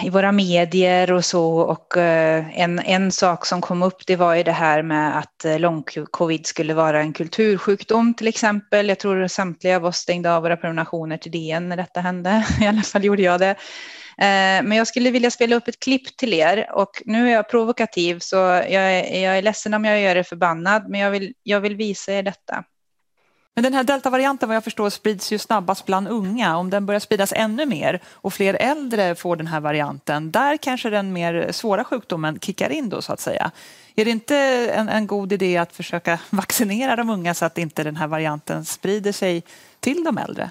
i 0.00 0.10
våra 0.10 0.32
medier 0.32 1.12
och 1.12 1.24
så 1.24 1.58
och 1.58 1.96
eh, 1.96 2.60
en, 2.60 2.78
en 2.78 3.12
sak 3.12 3.46
som 3.46 3.60
kom 3.60 3.82
upp 3.82 4.06
det 4.06 4.16
var 4.16 4.34
ju 4.34 4.42
det 4.42 4.52
här 4.52 4.82
med 4.82 5.18
att 5.18 5.44
eh, 5.44 5.58
lång-covid 5.58 6.46
skulle 6.46 6.74
vara 6.74 7.00
en 7.00 7.12
kultursjukdom 7.12 8.14
till 8.14 8.28
exempel. 8.28 8.88
Jag 8.88 8.98
tror 8.98 9.28
samtliga 9.28 9.76
av 9.76 9.84
oss 9.84 9.96
stängde 9.96 10.34
av 10.34 10.42
våra 10.42 10.56
prenumerationer 10.56 11.16
till 11.16 11.32
DN 11.32 11.68
när 11.68 11.76
detta 11.76 12.00
hände. 12.00 12.46
I 12.60 12.66
alla 12.66 12.82
fall 12.82 13.04
gjorde 13.04 13.22
jag 13.22 13.40
det. 13.40 13.50
Eh, 14.18 14.62
men 14.62 14.72
jag 14.72 14.86
skulle 14.86 15.10
vilja 15.10 15.30
spela 15.30 15.56
upp 15.56 15.68
ett 15.68 15.80
klipp 15.80 16.16
till 16.16 16.34
er 16.34 16.66
och 16.72 17.02
nu 17.04 17.28
är 17.28 17.32
jag 17.32 17.50
provokativ 17.50 18.18
så 18.18 18.36
jag 18.36 18.72
är, 18.72 19.22
jag 19.22 19.38
är 19.38 19.42
ledsen 19.42 19.74
om 19.74 19.84
jag 19.84 20.00
gör 20.00 20.16
er 20.16 20.22
förbannad 20.22 20.88
men 20.88 21.00
jag 21.00 21.10
vill, 21.10 21.34
jag 21.42 21.60
vill 21.60 21.76
visa 21.76 22.12
er 22.12 22.22
detta. 22.22 22.64
Men 23.54 23.64
den 23.64 23.74
här 23.74 23.84
deltavarianten 23.84 24.48
vad 24.48 24.56
jag 24.56 24.64
förstår 24.64 24.90
sprids 24.90 25.32
ju 25.32 25.38
snabbast 25.38 25.86
bland 25.86 26.08
unga. 26.08 26.56
Om 26.56 26.70
den 26.70 26.86
börjar 26.86 27.00
spridas 27.00 27.32
ännu 27.36 27.66
mer 27.66 28.00
och 28.06 28.34
fler 28.34 28.54
äldre 28.54 29.14
får 29.14 29.36
den 29.36 29.46
här 29.46 29.60
varianten, 29.60 30.30
där 30.30 30.56
kanske 30.56 30.90
den 30.90 31.12
mer 31.12 31.52
svåra 31.52 31.84
sjukdomen 31.84 32.38
kickar 32.40 32.70
in 32.70 32.88
då 32.88 33.02
så 33.02 33.12
att 33.12 33.20
säga. 33.20 33.50
Är 33.94 34.04
det 34.04 34.10
inte 34.10 34.36
en, 34.74 34.88
en 34.88 35.06
god 35.06 35.32
idé 35.32 35.56
att 35.56 35.72
försöka 35.72 36.18
vaccinera 36.30 36.96
de 36.96 37.10
unga 37.10 37.34
så 37.34 37.44
att 37.44 37.58
inte 37.58 37.84
den 37.84 37.96
här 37.96 38.06
varianten 38.06 38.64
sprider 38.64 39.12
sig 39.12 39.42
till 39.80 40.04
de 40.04 40.18
äldre? 40.18 40.50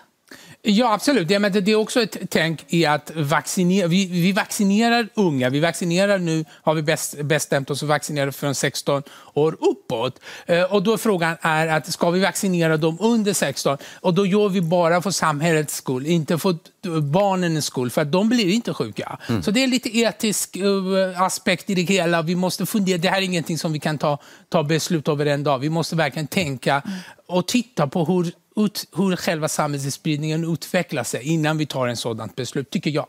Ja, 0.63 0.93
absolut. 0.93 1.29
Ja, 1.29 1.39
men 1.39 1.51
det 1.51 1.71
är 1.71 1.75
också 1.75 2.01
ett 2.01 2.17
tänk 2.29 2.65
i 2.67 2.85
att 2.85 3.11
vaccinera. 3.15 3.87
Vi, 3.87 4.05
vi 4.05 4.31
vaccinerar 4.31 5.09
unga. 5.13 5.49
Vi 5.49 5.59
vaccinerar 5.59 6.17
nu, 6.17 6.45
har 6.63 6.73
vi 6.73 6.81
bäst, 6.81 7.21
bestämt 7.21 7.69
oss 7.69 7.83
att 7.83 7.89
vaccinera 7.89 8.31
från 8.31 8.55
16 8.55 9.03
år 9.33 9.57
uppåt. 9.59 10.19
Eh, 10.45 10.63
och 10.63 10.83
då 10.83 10.97
frågan 10.97 11.37
är 11.41 11.67
att 11.67 11.93
ska 11.93 12.09
vi 12.09 12.19
vaccinera 12.19 12.77
dem 12.77 12.97
under 12.99 13.33
16? 13.33 13.77
Och 14.01 14.13
då 14.13 14.25
gör 14.25 14.49
vi 14.49 14.61
bara 14.61 15.01
för 15.01 15.11
samhällets 15.11 15.75
skull, 15.75 16.05
inte 16.05 16.37
för 16.37 16.55
barnens 17.01 17.65
skull, 17.65 17.89
för 17.89 18.01
att 18.01 18.11
de 18.11 18.29
blir 18.29 18.53
inte 18.53 18.73
sjuka. 18.73 19.19
Mm. 19.29 19.43
Så 19.43 19.51
det 19.51 19.63
är 19.63 19.67
lite 19.67 19.97
etisk 19.97 20.57
uh, 20.57 21.21
aspekt 21.21 21.69
i 21.69 21.75
det 21.75 21.81
hela. 21.81 22.21
Vi 22.21 22.35
måste 22.35 22.65
fundera. 22.65 22.97
Det 22.97 23.09
här 23.09 23.17
är 23.17 23.21
ingenting 23.21 23.57
som 23.57 23.73
vi 23.73 23.79
kan 23.79 23.97
ta, 23.97 24.17
ta 24.49 24.63
beslut 24.63 25.07
över 25.07 25.25
en 25.25 25.43
dag. 25.43 25.59
Vi 25.59 25.69
måste 25.69 25.95
verkligen 25.95 26.27
tänka 26.27 26.81
och 27.27 27.47
titta 27.47 27.87
på 27.87 28.05
hur 28.05 28.31
ut, 28.55 28.87
hur 28.95 29.15
själva 29.15 29.47
samhällsspridningen 29.47 30.53
utvecklar 30.53 31.03
sig 31.03 31.23
innan 31.23 31.57
vi 31.57 31.65
tar 31.65 31.87
en 31.87 31.97
sådant 31.97 32.35
beslut, 32.35 32.69
tycker 32.69 32.89
jag. 32.89 33.07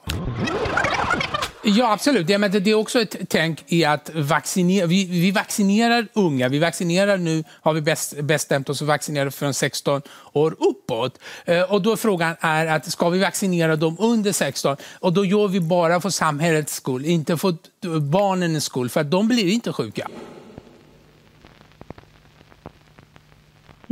Ja, 1.65 1.93
absolut. 1.93 2.29
Ja, 2.29 2.39
men 2.39 2.51
det 2.51 2.71
är 2.71 2.75
också 2.75 3.01
ett 3.01 3.17
tänk 3.29 3.65
i 3.67 3.85
att 3.85 4.11
vaccinera. 4.15 4.87
Vi, 4.87 5.05
vi 5.05 5.31
vaccinerar 5.31 6.07
unga. 6.13 6.49
Vi 6.49 6.59
vaccinerar 6.59 7.17
nu, 7.17 7.45
har 7.49 7.73
vi 7.73 7.81
bäst, 7.81 8.21
bestämt 8.21 8.69
oss 8.69 8.83
att 8.83 8.89
vaccinera 8.89 9.31
från 9.31 9.55
16 9.55 10.03
år 10.33 10.57
uppåt. 10.59 11.19
Eh, 11.45 11.73
och 11.73 11.83
då 11.83 11.97
frågan 11.97 12.37
är 12.41 12.67
att 12.67 12.93
ska 12.93 13.09
vi 13.09 13.19
vaccinera 13.19 13.77
dem 13.77 13.97
under 14.01 14.33
16? 14.33 14.77
Och 15.01 15.13
då 15.13 15.25
gör 15.25 15.49
vi 15.49 15.61
bara 15.61 16.01
för 16.01 16.11
samhällets 16.11 16.75
skull, 16.75 17.05
inte 17.05 17.37
för 17.37 17.55
barnens 18.01 18.65
skull, 18.65 18.89
för 18.89 19.01
att 19.01 19.11
de 19.11 19.29
blir 19.29 19.53
inte 19.53 19.73
sjuka. 19.73 20.09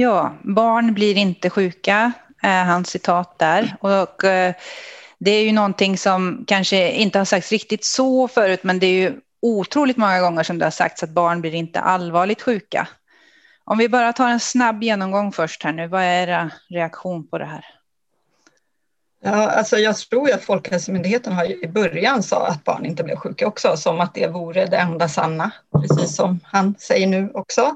Ja, 0.00 0.32
barn 0.42 0.94
blir 0.94 1.16
inte 1.16 1.50
sjuka, 1.50 2.12
är 2.42 2.64
hans 2.64 2.88
citat 2.90 3.38
där. 3.38 3.76
Och 3.80 4.24
eh, 4.24 4.54
det 5.18 5.30
är 5.30 5.44
ju 5.44 5.52
någonting 5.52 5.98
som 5.98 6.44
kanske 6.46 6.92
inte 6.92 7.18
har 7.18 7.24
sagts 7.24 7.52
riktigt 7.52 7.84
så 7.84 8.28
förut, 8.28 8.60
men 8.62 8.78
det 8.78 8.86
är 8.86 8.92
ju 8.92 9.20
otroligt 9.42 9.96
många 9.96 10.20
gånger 10.20 10.42
som 10.42 10.58
det 10.58 10.66
har 10.66 10.70
sagts 10.70 11.02
att 11.02 11.10
barn 11.10 11.40
blir 11.40 11.54
inte 11.54 11.80
allvarligt 11.80 12.42
sjuka. 12.42 12.88
Om 13.64 13.78
vi 13.78 13.88
bara 13.88 14.12
tar 14.12 14.28
en 14.28 14.40
snabb 14.40 14.82
genomgång 14.82 15.32
först 15.32 15.62
här 15.64 15.72
nu, 15.72 15.88
vad 15.88 16.02
är 16.02 16.22
era 16.22 16.50
reaktion 16.68 17.28
på 17.28 17.38
det 17.38 17.46
här? 17.46 17.64
Ja, 19.22 19.50
alltså 19.50 19.76
jag 19.76 19.96
tror 19.96 20.32
att 20.32 20.42
Folkhälsomyndigheten 20.42 21.32
har 21.32 21.64
i 21.64 21.68
början 21.68 22.22
sa 22.22 22.46
att 22.46 22.64
barn 22.64 22.86
inte 22.86 23.04
blev 23.04 23.16
sjuka 23.16 23.46
också, 23.46 23.76
som 23.76 24.00
att 24.00 24.14
det 24.14 24.26
vore 24.26 24.66
det 24.66 24.76
enda 24.76 25.08
sanna, 25.08 25.50
precis 25.80 26.16
som 26.16 26.40
han 26.44 26.74
säger 26.78 27.06
nu 27.06 27.30
också. 27.34 27.74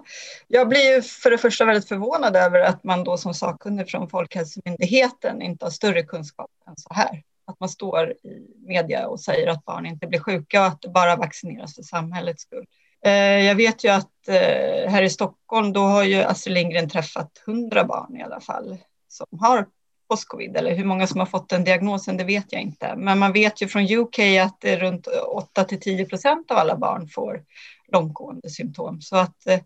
Jag 0.49 0.69
blir 0.69 1.01
för 1.01 1.31
det 1.31 1.39
första 1.39 1.65
väldigt 1.65 1.89
förvånad 1.89 2.37
över 2.37 2.61
att 2.61 2.85
man 2.85 3.05
då 3.05 3.17
som 3.17 3.35
sakkunnig 3.35 3.89
från 3.91 4.09
Folkhälsomyndigheten 4.09 5.43
inte 5.43 5.65
har 5.65 5.71
större 5.71 6.03
kunskap 6.03 6.51
än 6.69 6.77
så 6.77 6.95
här. 6.95 7.23
Att 7.47 7.61
man 7.61 7.69
står 7.69 8.11
i 8.11 8.47
media 8.67 9.07
och 9.07 9.21
säger 9.21 9.49
att 9.49 9.65
barn 9.65 9.87
inte 9.87 10.07
blir 10.07 10.21
sjuka 10.21 10.61
och 10.61 10.67
att 10.67 10.83
det 10.83 10.89
bara 10.89 11.17
vaccineras 11.17 11.75
för 11.75 11.83
samhällets 11.83 12.43
skull. 12.43 12.67
Eh, 13.05 13.13
jag 13.47 13.55
vet 13.55 13.85
ju 13.85 13.89
att 13.89 14.29
eh, 14.29 14.91
här 14.91 15.03
i 15.03 15.11
Stockholm, 15.11 15.73
då 15.73 15.81
har 15.81 16.05
ju 16.05 16.23
Astrid 16.23 16.55
Lindgren 16.55 16.89
träffat 16.89 17.43
hundra 17.47 17.85
barn 17.85 18.17
i 18.17 18.23
alla 18.23 18.41
fall 18.41 18.79
som 19.09 19.27
har 19.41 19.67
postcovid 20.09 20.57
eller 20.57 20.75
hur 20.75 20.85
många 20.85 21.07
som 21.07 21.21
har 21.21 21.27
fått 21.27 21.49
den 21.49 21.65
diagnosen, 21.65 22.17
det 22.17 22.25
vet 22.25 22.53
jag 22.53 22.63
inte. 22.63 22.97
Men 22.97 23.19
man 23.19 23.33
vet 23.33 23.63
ju 23.63 23.69
från 23.69 23.83
UK 23.83 24.19
att 24.19 24.61
det 24.61 24.71
är 24.71 24.79
runt 24.79 25.07
8 25.07 25.65
till 25.65 25.81
10 25.81 26.05
procent 26.05 26.51
av 26.51 26.57
alla 26.57 26.77
barn 26.77 27.09
får 27.09 27.45
långtgående 27.93 28.51
symptom. 28.51 29.01
Så 29.01 29.17
att 29.17 29.47
eh, 29.47 29.61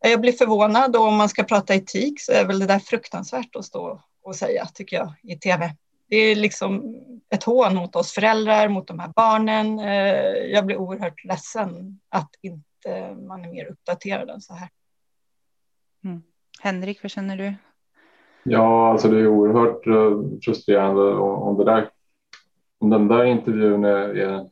jag 0.00 0.20
blir 0.20 0.32
förvånad 0.32 0.96
och 0.96 1.02
om 1.02 1.16
man 1.16 1.28
ska 1.28 1.42
prata 1.42 1.74
etik 1.74 2.20
så 2.20 2.32
är 2.32 2.44
väl 2.44 2.58
det 2.58 2.66
där 2.66 2.78
fruktansvärt 2.78 3.56
att 3.56 3.64
stå 3.64 4.02
och 4.22 4.36
säga, 4.36 4.66
tycker 4.66 4.96
jag, 4.96 5.12
i 5.22 5.36
tv. 5.36 5.74
Det 6.08 6.16
är 6.16 6.36
liksom 6.36 6.96
ett 7.30 7.44
hån 7.44 7.74
mot 7.74 7.96
oss 7.96 8.12
föräldrar, 8.12 8.68
mot 8.68 8.86
de 8.86 8.98
här 8.98 9.12
barnen. 9.16 9.78
Eh, 9.78 10.52
jag 10.52 10.66
blir 10.66 10.76
oerhört 10.76 11.24
ledsen 11.24 12.00
att 12.08 12.30
inte 12.42 13.14
man 13.28 13.44
är 13.44 13.48
mer 13.48 13.64
uppdaterad 13.64 14.30
än 14.30 14.40
så 14.40 14.54
här. 14.54 14.68
Mm. 16.04 16.22
Henrik, 16.60 17.02
vad 17.02 17.10
känner 17.10 17.36
du? 17.36 17.54
Ja, 18.50 18.90
alltså 18.90 19.08
det 19.08 19.20
är 19.20 19.26
oerhört 19.26 19.86
eh, 19.86 20.38
frustrerande 20.44 21.14
om, 21.14 21.58
det 21.58 21.64
där, 21.64 21.90
om 22.78 22.90
den 22.90 23.08
där 23.08 23.24
intervjun 23.24 23.84
är, 23.84 24.16
är 24.16 24.50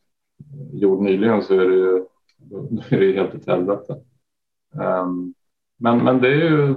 gjord 0.73 1.03
nyligen 1.03 1.43
så 1.43 1.55
är 1.55 1.69
det 1.69 1.75
ju 1.75 2.07
är 2.91 3.01
det 3.01 3.13
helt 3.13 3.35
ett 3.35 3.47
helvete. 3.47 4.01
Um, 4.75 5.35
men, 5.77 6.05
men 6.05 6.21
det 6.21 6.29
är 6.29 6.51
ju 6.51 6.75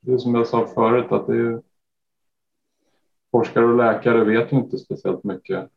det 0.00 0.12
är 0.12 0.18
som 0.18 0.34
jag 0.34 0.46
sa 0.46 0.66
förut 0.66 1.12
att 1.12 1.26
det 1.26 1.36
är 1.36 1.62
forskare 3.30 3.64
och 3.64 3.76
läkare 3.76 4.24
vet 4.24 4.52
ju 4.52 4.56
inte 4.56 4.78
speciellt 4.78 5.24
mycket 5.24 5.68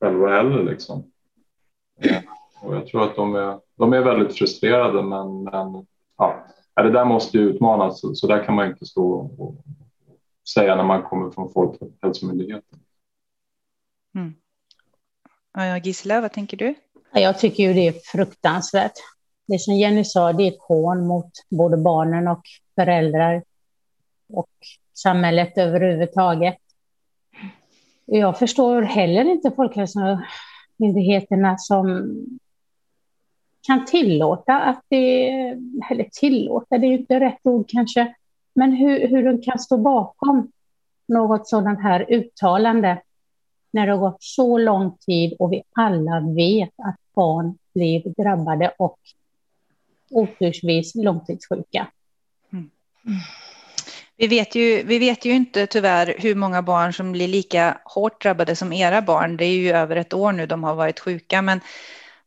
själva 0.00 0.28
heller 0.28 0.62
liksom. 0.62 1.12
Ehm, 2.00 2.22
och 2.62 2.76
jag 2.76 2.86
tror 2.86 3.02
att 3.02 3.16
de 3.16 3.34
är, 3.34 3.60
de 3.76 3.92
är 3.92 4.02
väldigt 4.02 4.38
frustrerade 4.38 5.02
men, 5.02 5.44
men 5.44 5.86
ja, 6.18 6.46
det 6.74 6.90
där 6.90 7.04
måste 7.04 7.38
ju 7.38 7.44
utmanas, 7.44 8.00
så, 8.00 8.14
så 8.14 8.26
där 8.26 8.44
kan 8.44 8.54
man 8.54 8.66
inte 8.66 8.86
stå 8.86 9.12
och 9.38 9.64
säga 10.54 10.76
när 10.76 10.84
man 10.84 11.02
kommer 11.02 11.30
från 11.30 11.52
Folkhälsomyndigheten. 11.52 12.78
Mm. 14.14 14.34
Ja, 15.54 15.78
Gisela, 15.78 16.20
vad 16.20 16.32
tänker 16.32 16.56
du? 16.56 16.74
Jag 17.12 17.38
tycker 17.38 17.62
ju 17.62 17.74
det 17.74 17.88
är 17.88 17.94
fruktansvärt. 18.04 18.92
Det 19.46 19.58
som 19.58 19.74
Jenny 19.74 20.04
sa, 20.04 20.32
det 20.32 20.42
är 20.42 20.48
ett 20.48 20.60
hån 20.60 21.06
mot 21.06 21.30
både 21.50 21.76
barnen 21.76 22.28
och 22.28 22.42
föräldrar 22.74 23.44
och 24.28 24.50
samhället 24.94 25.58
överhuvudtaget. 25.58 26.58
Jag 28.04 28.38
förstår 28.38 28.82
heller 28.82 29.24
inte 29.24 29.50
folkhälsomyndigheterna 29.50 31.58
som 31.58 32.14
kan 33.66 33.84
tillåta 33.84 34.60
att 34.60 34.82
det, 34.88 35.28
eller 35.90 36.08
tillåta, 36.12 36.78
det 36.78 36.86
är 36.86 36.92
inte 36.92 37.20
rätt 37.20 37.40
ord 37.42 37.64
kanske, 37.68 38.14
men 38.54 38.72
hur, 38.72 39.08
hur 39.08 39.22
de 39.22 39.42
kan 39.42 39.58
stå 39.58 39.76
bakom 39.76 40.52
något 41.08 41.48
sådant 41.48 41.82
här 41.82 42.06
uttalande 42.08 43.02
när 43.70 43.86
det 43.86 43.92
har 43.92 43.98
gått 43.98 44.22
så 44.22 44.58
lång 44.58 44.96
tid 44.96 45.36
och 45.38 45.52
vi 45.52 45.62
alla 45.72 46.20
vet 46.20 46.72
att 46.76 46.96
barn 47.14 47.58
blir 47.74 48.22
drabbade 48.22 48.72
och 48.78 48.98
otursvis 50.10 50.94
långtidssjuka. 50.94 51.86
Mm. 52.52 52.70
Vi 54.16 54.26
vet, 54.26 54.54
ju, 54.54 54.82
vi 54.82 54.98
vet 54.98 55.24
ju 55.24 55.32
inte 55.32 55.66
tyvärr 55.66 56.14
hur 56.18 56.34
många 56.34 56.62
barn 56.62 56.92
som 56.92 57.12
blir 57.12 57.28
lika 57.28 57.78
hårt 57.84 58.22
drabbade 58.22 58.56
som 58.56 58.72
era 58.72 59.02
barn. 59.02 59.36
Det 59.36 59.44
är 59.44 59.56
ju 59.56 59.70
över 59.70 59.96
ett 59.96 60.14
år 60.14 60.32
nu 60.32 60.46
de 60.46 60.64
har 60.64 60.74
varit 60.74 61.00
sjuka. 61.00 61.42
Men, 61.42 61.60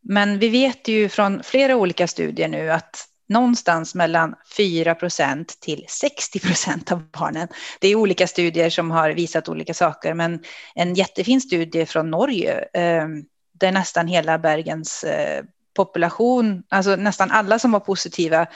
men 0.05 0.39
vi 0.39 0.49
vet 0.49 0.87
ju 0.87 1.09
från 1.09 1.43
flera 1.43 1.75
olika 1.75 2.07
studier 2.07 2.47
nu 2.47 2.71
att 2.71 3.07
någonstans 3.27 3.95
mellan 3.95 4.35
4 4.57 4.95
procent 4.95 5.59
till 5.59 5.85
60 5.87 6.39
procent 6.39 6.91
av 6.91 7.09
barnen. 7.09 7.47
Det 7.79 7.87
är 7.87 7.95
olika 7.95 8.27
studier 8.27 8.69
som 8.69 8.91
har 8.91 9.09
visat 9.09 9.49
olika 9.49 9.73
saker, 9.73 10.13
men 10.13 10.43
en 10.75 10.93
jättefin 10.93 11.41
studie 11.41 11.85
från 11.85 12.11
Norge 12.11 12.65
ehm, 12.73 13.23
där 13.51 13.71
nästan 13.71 14.07
hela 14.07 14.37
Bergens 14.37 15.03
eh, 15.03 15.43
population, 15.75 16.63
alltså 16.69 16.95
nästan 16.95 17.31
alla 17.31 17.59
som 17.59 17.71
var 17.71 17.79
positiva 17.79 18.47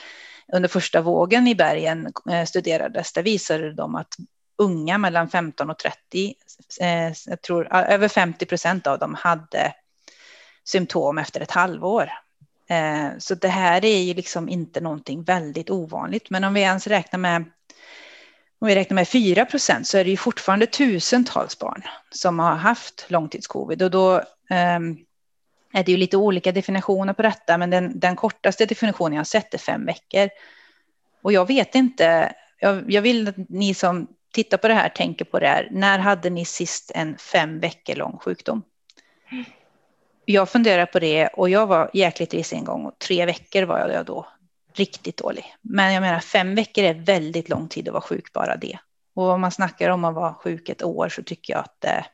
under 0.54 0.70
första 0.70 1.02
vågen 1.02 1.48
i 1.48 1.56
bergen 1.56 2.14
eh, 2.32 2.46
studerades, 2.46 3.14
där 3.14 3.24
visade 3.24 3.74
de 3.74 3.96
att 3.96 4.16
unga 4.58 4.98
mellan 4.98 5.30
15 5.30 5.70
och 5.70 5.78
30, 5.78 6.34
eh, 6.82 7.14
jag 7.28 7.42
tror 7.42 7.74
över 7.74 8.08
50 8.08 8.46
procent 8.46 8.88
av 8.88 9.00
dem 9.00 9.16
hade 9.16 9.74
symptom 10.70 11.18
efter 11.18 11.42
ett 11.42 11.52
halvår. 11.52 12.10
Eh, 12.70 13.08
så 13.18 13.36
det 13.36 13.48
här 13.48 13.86
är 13.86 14.02
ju 14.02 14.14
liksom 14.14 14.50
inte 14.50 14.82
någonting 14.82 15.24
väldigt 15.24 15.70
ovanligt. 15.70 16.30
Men 16.30 16.44
om 16.44 16.54
vi 16.54 16.62
ens 16.62 16.88
räknar 16.88 17.20
med 17.20 17.44
om 18.62 18.68
vi 18.68 18.76
räknar 18.76 18.96
med 18.96 19.08
4 19.08 19.46
procent 19.46 19.88
så 19.88 19.98
är 19.98 20.04
det 20.04 20.10
ju 20.10 20.18
fortfarande 20.18 20.66
tusentals 20.66 21.60
barn 21.60 21.84
som 22.12 22.40
har 22.40 22.56
haft 22.56 23.06
långtidscovid. 23.08 23.82
Och 23.82 23.92
då 23.92 24.22
ehm, 24.50 24.98
är 25.74 25.84
det 25.84 25.92
ju 25.92 25.98
lite 25.98 26.18
olika 26.18 26.52
definitioner 26.52 27.14
på 27.14 27.22
detta, 27.22 27.58
men 27.58 27.70
den, 27.70 28.00
den 28.00 28.16
kortaste 28.16 28.66
definitionen 28.66 29.14
jag 29.14 29.20
har 29.20 29.26
sett 29.26 29.54
är 29.54 29.58
fem 29.58 29.86
veckor. 29.86 30.30
Och 31.22 31.34
jag 31.34 31.48
vet 31.48 31.76
inte, 31.76 32.34
jag, 32.60 32.92
jag, 32.92 33.02
vill 33.02 33.28
att 33.28 33.50
ni 33.50 33.74
som 33.74 34.08
tittar 34.34 34.58
på 34.58 34.68
det 34.68 34.74
här 34.74 34.90
tänker 34.90 35.26
på 35.26 35.40
det 35.40 35.48
här. 35.48 35.68
När 35.72 36.00
hade 36.00 36.30
ni 36.30 36.46
sist 36.46 36.92
en 36.96 37.18
fem 37.18 37.60
veckor 37.60 37.96
lång 37.96 38.18
sjukdom? 38.18 38.64
Jag 40.32 40.50
funderar 40.50 40.86
på 40.86 41.00
det 41.00 41.28
och 41.28 41.50
jag 41.50 41.68
var 41.68 41.90
jäkligt 41.94 42.34
risig 42.34 42.58
en 42.58 42.64
gång 42.64 42.86
och 42.86 43.00
tre 43.00 43.26
veckor 43.26 43.64
var 43.64 43.90
jag 43.90 44.06
då 44.06 44.28
riktigt 44.74 45.18
dålig. 45.18 45.56
Men 45.62 45.94
jag 45.94 46.02
menar 46.02 46.20
fem 46.20 46.56
veckor 46.56 46.84
är 46.84 46.94
väldigt 46.94 47.50
lång 47.50 47.68
tid 47.68 47.88
att 47.88 47.94
vara 47.94 48.02
sjuk 48.02 48.34
bara 48.34 48.56
det. 48.56 48.80
Och 49.16 49.30
om 49.30 49.42
man 49.42 49.52
snackar 49.52 49.90
om 49.90 50.06
att 50.06 50.16
vara 50.16 50.34
sjuk 50.34 50.70
ett 50.70 50.84
år 50.84 51.10
så 51.10 51.24
tycker 51.24 51.54
jag 51.54 51.60
att 51.60 51.76
det, 51.82 52.06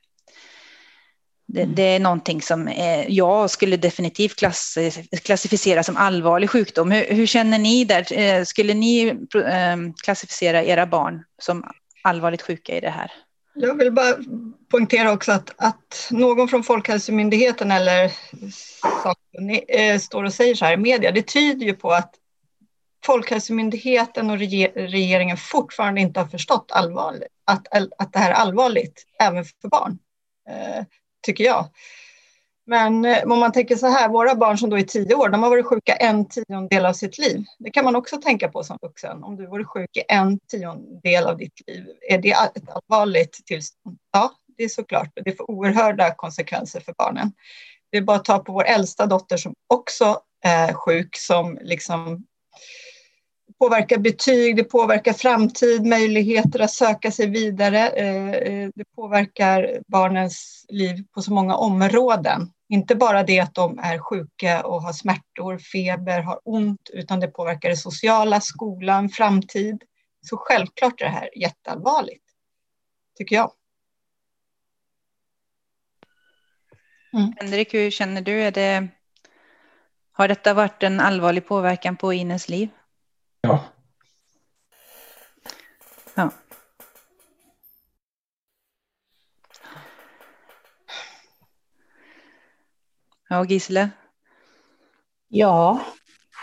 det, 1.47 1.61
mm. 1.61 1.75
det 1.75 1.83
är 1.83 1.99
någonting 1.99 2.41
som 2.41 2.67
är, 2.67 3.05
jag 3.09 3.49
skulle 3.49 3.77
definitivt 3.77 4.35
klass, 4.35 4.77
klassificera 5.23 5.83
som 5.83 5.97
allvarlig 5.97 6.49
sjukdom. 6.49 6.91
Hur, 6.91 7.15
hur, 7.15 7.25
känner 7.25 7.59
ni 7.59 7.85
där? 7.85 8.13
Eh, 8.13 8.43
skulle 8.43 8.73
ni 8.73 9.07
eh, 9.35 9.77
klassificera 10.03 10.63
era 10.63 10.85
barn 10.85 11.23
som 11.41 11.63
allvarligt 12.03 12.41
sjuka 12.41 12.77
i 12.77 12.79
det 12.79 12.89
här? 12.89 13.11
Jag 13.55 13.77
vill 13.77 13.91
bara 13.91 14.15
poängtera 14.71 15.11
också 15.11 15.31
att, 15.31 15.53
att 15.57 16.07
någon 16.11 16.47
från 16.47 16.63
Folkhälsomyndigheten 16.63 17.71
eller 17.71 18.11
eh, 19.67 19.99
står 19.99 20.23
och 20.23 20.33
säger 20.33 20.55
så 20.55 20.65
här 20.65 20.73
i 20.73 20.77
media, 20.77 21.11
det 21.11 21.27
tyder 21.27 21.65
ju 21.65 21.73
på 21.73 21.91
att 21.91 22.15
Folkhälsomyndigheten 23.05 24.29
och 24.29 24.37
regeringen 24.37 25.37
fortfarande 25.37 26.01
inte 26.01 26.19
har 26.19 26.27
förstått 26.27 26.71
allvarligt, 26.71 27.27
att, 27.45 27.67
att 27.97 28.13
det 28.13 28.19
här 28.19 28.31
är 28.31 28.35
allvarligt 28.35 29.05
även 29.19 29.45
för 29.45 29.67
barn, 29.67 29.99
eh, 30.49 30.83
tycker 31.21 31.43
jag. 31.43 31.69
Men 32.65 33.05
eh, 33.05 33.23
om 33.23 33.39
man 33.39 33.51
tänker 33.51 33.75
så 33.75 33.87
här, 33.87 34.09
våra 34.09 34.35
barn 34.35 34.57
som 34.57 34.69
då 34.69 34.77
är 34.77 34.83
tio 34.83 35.15
år, 35.15 35.29
de 35.29 35.43
har 35.43 35.49
varit 35.49 35.65
sjuka 35.65 35.95
en 35.95 36.25
tiondel 36.25 36.85
av 36.85 36.93
sitt 36.93 37.17
liv. 37.17 37.43
Det 37.59 37.71
kan 37.71 37.85
man 37.85 37.95
också 37.95 38.17
tänka 38.17 38.49
på 38.49 38.63
som 38.63 38.77
vuxen. 38.81 39.23
Om 39.23 39.35
du 39.35 39.47
varit 39.47 39.67
sjuk 39.67 39.97
i 39.97 40.03
en 40.07 40.39
tiondel 40.39 41.27
av 41.27 41.37
ditt 41.37 41.61
liv, 41.67 41.85
är 42.09 42.17
det 42.17 42.31
ett 42.31 42.69
allvarligt 42.69 43.45
tillstånd? 43.45 43.97
Ja, 44.11 44.31
det 44.57 44.63
är 44.63 44.69
såklart. 44.69 45.09
Det 45.15 45.37
får 45.37 45.51
oerhörda 45.51 46.15
konsekvenser 46.15 46.79
för 46.79 46.93
barnen. 46.97 47.31
Det 47.91 47.97
är 47.97 48.01
bara 48.01 48.17
att 48.17 48.25
ta 48.25 48.39
på 48.39 48.53
vår 48.53 48.63
äldsta 48.63 49.05
dotter 49.05 49.37
som 49.37 49.53
också 49.67 50.19
är 50.43 50.73
sjuk, 50.73 51.15
som 51.15 51.59
liksom 51.61 52.25
påverkar 53.59 53.97
betyg, 53.97 54.55
det 54.55 54.63
påverkar 54.63 55.13
framtid, 55.13 55.85
möjligheter 55.85 56.59
att 56.59 56.71
söka 56.71 57.11
sig 57.11 57.29
vidare. 57.29 57.89
Eh, 57.89 58.29
eh, 58.31 58.69
det 58.75 58.85
påverkar 58.95 59.79
barnens 59.87 60.65
liv 60.69 61.03
på 61.13 61.21
så 61.21 61.33
många 61.33 61.55
områden. 61.55 62.51
Inte 62.69 62.95
bara 62.95 63.23
det 63.23 63.39
att 63.39 63.53
de 63.53 63.79
är 63.79 63.97
sjuka 63.97 64.63
och 64.63 64.81
har 64.81 64.93
smärtor, 64.93 65.57
feber, 65.57 66.21
har 66.21 66.39
ont, 66.43 66.89
utan 66.93 67.19
det 67.19 67.27
påverkar 67.27 67.69
det 67.69 67.77
sociala, 67.77 68.41
skolan, 68.41 69.09
framtid. 69.09 69.83
Så 70.21 70.37
självklart 70.37 71.01
är 71.01 71.05
det 71.05 71.11
här 71.11 71.29
jätteallvarligt, 71.37 72.23
tycker 73.17 73.35
jag. 73.35 73.51
Mm. 77.13 77.33
Henrik, 77.37 77.73
hur 77.73 77.91
känner 77.91 78.21
du? 78.21 78.41
Är 78.41 78.51
det, 78.51 78.87
har 80.11 80.27
detta 80.27 80.53
varit 80.53 80.83
en 80.83 80.99
allvarlig 80.99 81.47
påverkan 81.47 81.97
på 81.97 82.13
Ines 82.13 82.49
liv? 82.49 82.69
Ja. 83.45 83.59
Ja. 86.15 86.29
Ja, 93.29 93.45
Gisle? 93.45 93.89
Ja, 95.27 95.79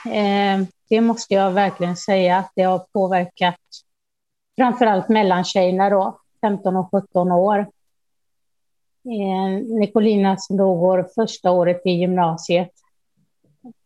eh, 0.07 0.63
det 0.89 1.01
måste 1.01 1.35
jag 1.35 1.51
verkligen 1.51 1.97
säga 1.97 2.37
att 2.39 2.53
det 2.55 2.63
har 2.63 2.79
påverkat 2.93 3.61
framförallt 4.57 5.09
mellantjejerna 5.09 5.91
då, 5.91 6.21
15 6.41 6.77
och 6.77 6.91
17 6.91 7.33
år. 7.33 7.59
Eh, 9.05 9.77
Nicolina 9.79 10.37
som 10.37 10.57
då 10.57 10.75
går 10.75 11.09
första 11.15 11.51
året 11.51 11.83
i 11.85 11.91
gymnasiet. 11.91 12.82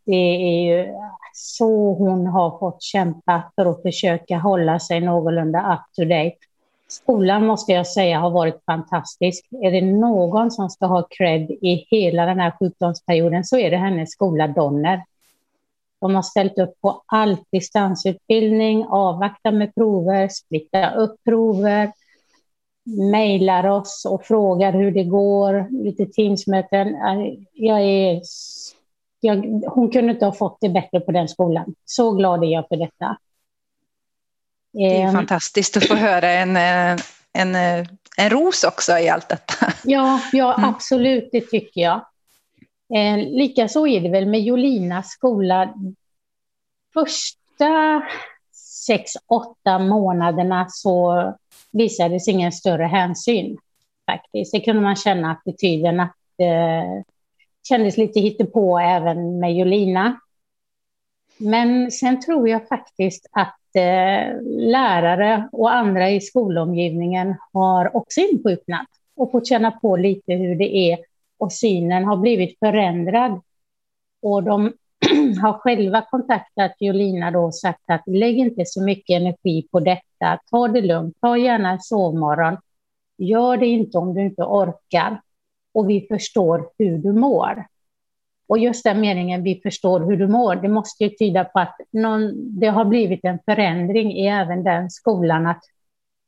Det 0.06 0.14
är 0.14 0.76
ju 0.76 0.94
så 1.32 1.94
hon 1.94 2.26
har 2.26 2.58
fått 2.58 2.82
kämpa 2.82 3.52
för 3.54 3.66
att 3.66 3.82
försöka 3.82 4.38
hålla 4.38 4.78
sig 4.78 5.00
någorlunda 5.00 5.72
up 5.72 5.94
to 5.96 6.04
date. 6.04 6.36
Skolan 6.88 7.46
måste 7.46 7.72
jag 7.72 7.86
säga 7.86 8.18
har 8.18 8.30
varit 8.30 8.64
fantastisk. 8.66 9.46
Är 9.62 9.70
det 9.70 9.80
någon 9.80 10.50
som 10.50 10.70
ska 10.70 10.86
ha 10.86 11.06
cred 11.10 11.50
i 11.50 11.86
hela 11.90 12.26
den 12.26 12.40
här 12.40 12.52
sjukdomsperioden 12.58 13.44
så 13.44 13.58
är 13.58 13.70
det 13.70 13.76
hennes 13.76 14.10
skola 14.10 14.48
Donner. 14.48 15.04
De 16.00 16.14
har 16.14 16.22
ställt 16.22 16.58
upp 16.58 16.80
på 16.80 17.02
all 17.06 17.36
distansutbildning, 17.52 18.86
avvakta 18.88 19.50
med 19.50 19.74
prover, 19.74 20.28
splitta 20.28 20.94
upp 20.94 21.24
prover, 21.24 21.92
mejlar 23.10 23.66
oss 23.66 24.06
och 24.10 24.24
frågar 24.24 24.72
hur 24.72 24.90
det 24.90 25.04
går, 25.04 25.82
lite 25.82 26.06
Teamsmöten. 26.06 26.96
Jag 27.52 27.80
är, 27.80 28.20
jag, 29.26 29.62
hon 29.66 29.90
kunde 29.90 30.12
inte 30.12 30.24
ha 30.24 30.32
fått 30.32 30.58
det 30.60 30.68
bättre 30.68 31.00
på 31.00 31.12
den 31.12 31.28
skolan. 31.28 31.74
Så 31.84 32.12
glad 32.12 32.44
är 32.44 32.48
jag 32.48 32.68
för 32.68 32.76
detta. 32.76 33.16
Det 34.72 35.00
är 35.00 35.06
ehm. 35.06 35.12
fantastiskt 35.12 35.76
att 35.76 35.86
få 35.86 35.94
höra 35.94 36.30
en, 36.30 36.56
en, 37.32 37.54
en 38.16 38.30
ros 38.30 38.64
också 38.64 38.98
i 38.98 39.08
allt 39.08 39.28
detta. 39.28 39.72
Ja, 39.84 40.20
ja 40.32 40.54
mm. 40.54 40.68
absolut, 40.68 41.28
det 41.32 41.40
tycker 41.40 41.80
jag. 41.80 42.06
Eh, 42.94 43.16
Likaså 43.16 43.86
är 43.86 44.00
det 44.00 44.08
väl 44.08 44.26
med 44.26 44.40
Jolinas 44.40 45.10
skola. 45.10 45.74
Första 46.94 48.02
sex, 48.86 49.12
åtta 49.26 49.78
månaderna 49.78 50.66
så 50.68 51.34
visades 51.72 52.28
ingen 52.28 52.52
större 52.52 52.84
hänsyn. 52.84 53.58
Faktiskt. 54.10 54.52
Det 54.52 54.60
kunde 54.60 54.82
man 54.82 54.96
känna 54.96 55.32
attityden 55.32 56.00
att 56.00 56.16
eh, 56.38 57.02
kändes 57.68 57.96
lite 57.96 58.20
hittepå 58.20 58.78
även 58.78 59.38
med 59.38 59.54
Jolina. 59.54 60.20
Men 61.38 61.90
sen 61.90 62.20
tror 62.20 62.48
jag 62.48 62.68
faktiskt 62.68 63.26
att 63.32 63.76
eh, 63.76 64.42
lärare 64.42 65.48
och 65.52 65.74
andra 65.74 66.10
i 66.10 66.20
skolomgivningen 66.20 67.34
har 67.52 67.96
också 67.96 68.20
insjuknat 68.20 68.86
och 69.16 69.30
fått 69.30 69.48
känna 69.48 69.70
på 69.70 69.96
lite 69.96 70.34
hur 70.34 70.56
det 70.56 70.76
är 70.76 70.98
och 71.38 71.52
synen 71.52 72.04
har 72.04 72.16
blivit 72.16 72.58
förändrad. 72.58 73.40
Och 74.22 74.42
de 74.42 74.72
har 75.42 75.52
själva 75.52 76.02
kontaktat 76.10 76.74
Jolina 76.78 77.30
då 77.30 77.40
och 77.40 77.54
sagt 77.54 77.82
att 77.86 78.02
lägg 78.06 78.38
inte 78.38 78.64
så 78.66 78.84
mycket 78.84 79.20
energi 79.20 79.68
på 79.72 79.80
detta, 79.80 80.38
ta 80.50 80.68
det 80.68 80.80
lugnt, 80.80 81.16
ta 81.20 81.36
gärna 81.36 81.70
en 81.70 81.80
sovmorgon. 81.80 82.56
gör 83.18 83.56
det 83.56 83.66
inte 83.66 83.98
om 83.98 84.14
du 84.14 84.20
inte 84.20 84.42
orkar. 84.42 85.20
Och 85.76 85.90
vi 85.90 86.06
förstår 86.10 86.68
hur 86.78 86.98
du 86.98 87.12
mår. 87.12 87.66
Och 88.48 88.58
just 88.58 88.84
den 88.84 89.00
meningen, 89.00 89.42
vi 89.42 89.60
förstår 89.62 90.00
hur 90.00 90.16
du 90.16 90.28
mår, 90.28 90.56
det 90.56 90.68
måste 90.68 91.04
ju 91.04 91.10
tyda 91.10 91.44
på 91.44 91.58
att 91.58 91.76
någon, 91.90 92.32
det 92.60 92.66
har 92.66 92.84
blivit 92.84 93.20
en 93.22 93.38
förändring 93.44 94.12
i 94.12 94.26
även 94.26 94.64
den 94.64 94.90
skolan, 94.90 95.46
att 95.46 95.62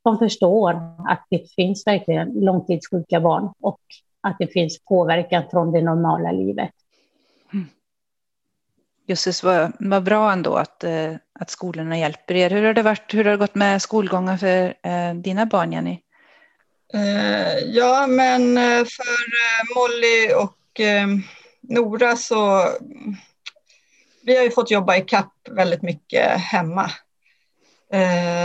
de 0.05 0.18
förstår 0.18 0.70
att 1.09 1.26
det 1.30 1.53
finns 1.55 1.86
verkligen 1.86 2.28
långtidssjuka 2.28 3.20
barn 3.20 3.53
och 3.61 3.80
att 4.20 4.36
det 4.38 4.46
finns 4.46 4.84
påverkan 4.84 5.42
från 5.51 5.72
det 5.72 5.82
normala 5.82 6.32
livet. 6.32 6.70
Mm. 7.53 7.66
Jösses, 9.07 9.44
vad, 9.44 9.72
vad 9.80 10.05
bra 10.05 10.32
ändå 10.32 10.55
att, 10.55 10.84
eh, 10.84 11.12
att 11.40 11.51
skolorna 11.51 11.99
hjälper 11.99 12.34
er. 12.34 12.51
Hur 12.51 12.66
har 12.66 12.74
det, 12.74 12.82
varit, 12.82 13.14
hur 13.14 13.24
har 13.24 13.30
det 13.30 13.36
gått 13.36 13.55
med 13.55 13.82
skolgången 13.82 14.38
för 14.38 14.74
eh, 14.82 15.14
dina 15.14 15.46
barn, 15.46 15.72
Jenny? 15.72 16.01
Eh, 16.95 17.59
ja, 17.59 18.07
men 18.07 18.59
eh, 18.59 18.84
för 18.84 19.18
eh, 19.39 19.76
Molly 19.76 20.32
och 20.34 20.80
eh, 20.80 21.07
Nora 21.61 22.16
så 22.16 22.61
mm, 22.61 23.16
vi 24.22 24.36
har 24.36 24.45
ju 24.45 24.51
fått 24.51 24.70
jobba 24.70 24.97
i 24.97 25.01
kapp 25.01 25.32
väldigt 25.51 25.82
mycket 25.82 26.41
hemma. 26.41 26.91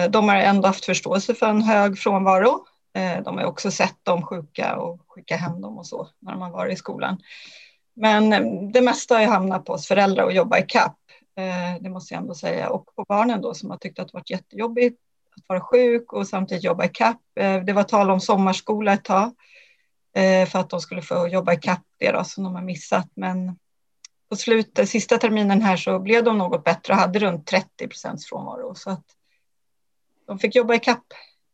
De 0.10 0.30
har 0.30 0.36
ändå 0.36 0.68
haft 0.68 0.86
förståelse 0.86 1.34
för 1.34 1.48
en 1.48 1.62
hög 1.62 2.00
frånvaro. 2.00 2.66
De 3.24 3.38
har 3.38 3.46
också 3.46 3.72
sett 3.72 3.98
de 4.04 4.22
sjuka 4.22 4.76
och 4.76 5.02
skickat 5.08 5.40
hem 5.40 5.62
dem 5.62 5.78
och 5.78 5.88
så 5.88 6.08
när 6.20 6.32
de 6.32 6.42
har 6.42 6.52
varit 6.52 6.74
i 6.74 6.76
skolan. 6.76 7.18
Men 7.94 8.30
det 8.72 8.82
mesta 8.82 9.16
har 9.16 9.22
ju 9.22 9.28
hamnat 9.28 9.66
på 9.66 9.74
oss 9.74 9.88
föräldrar 9.88 10.28
att 10.28 10.36
jobba 10.36 10.60
i 10.60 10.66
kapp. 10.68 10.98
Det 11.80 11.90
måste 11.90 12.14
jag 12.14 12.22
ändå 12.22 12.36
säga. 12.36 12.70
Och 12.70 12.96
på 12.96 13.06
barnen 13.08 13.42
då 13.42 13.54
som 13.54 13.70
har 13.70 13.78
tyckt 13.78 14.00
att 14.00 14.08
det 14.08 14.14
varit 14.14 14.30
jättejobbigt 14.30 15.03
att 15.38 15.44
vara 15.48 15.62
sjuk 15.62 16.14
och 16.14 16.28
samtidigt 16.28 16.64
jobba 16.64 16.86
i 16.86 16.90
kapp. 16.90 17.22
Eh, 17.36 17.64
det 17.64 17.74
var 17.74 17.84
tal 17.84 18.12
om 18.12 18.20
sommarskola 18.20 18.94
ett 18.94 19.04
tag 19.04 19.36
eh, 20.16 20.48
för 20.48 20.60
att 20.60 20.70
de 20.70 20.82
skulle 20.82 21.02
få 21.02 21.28
jobba 21.28 21.54
i 21.54 21.58
kapp 21.58 21.84
det 22.00 22.12
då, 22.12 22.24
som 22.24 22.44
de 22.44 22.56
har 22.56 22.62
missat. 22.62 23.08
Men 23.16 23.60
på 24.30 24.36
slutet, 24.36 24.80
eh, 24.80 24.86
sista 24.86 25.18
terminen 25.18 25.62
här 25.62 25.78
så 25.78 26.00
blev 26.00 26.24
de 26.24 26.38
något 26.38 26.64
bättre 26.64 26.94
och 26.94 27.00
hade 27.00 27.20
runt 27.20 27.48
30 27.48 27.88
procents 27.88 28.30
frånvaro. 28.30 28.76
Så 28.76 28.90
att 28.90 29.06
de 30.28 30.40
fick 30.40 30.56
jobba 30.56 30.74
i 30.74 30.80
kapp 30.80 31.06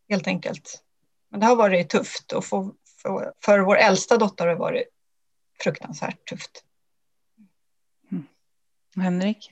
helt 0.10 0.28
enkelt. 0.28 0.84
Men 1.30 1.40
det 1.40 1.46
har 1.46 1.56
varit 1.56 1.90
tufft 1.90 2.32
och 2.32 2.46
för, 2.46 2.72
för, 3.02 3.34
för 3.46 3.60
vår 3.60 3.78
äldsta 3.78 4.18
dotter 4.18 4.48
har 4.48 4.54
det 4.54 4.60
varit 4.60 4.88
fruktansvärt 5.60 6.30
tufft. 6.30 6.64
Mm. 8.12 8.28
Henrik? 8.96 9.50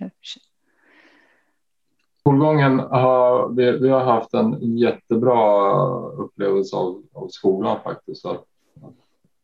Skolgången 2.28 2.80
har, 2.80 3.50
vi, 3.50 3.72
vi, 3.72 3.90
har 3.90 4.04
haft 4.04 4.34
en 4.34 4.78
jättebra 4.78 5.72
upplevelse 6.00 6.76
av, 6.76 7.04
av 7.14 7.28
skolan 7.28 7.78
faktiskt. 7.84 8.26
Att, 8.26 8.46
att 8.82 8.94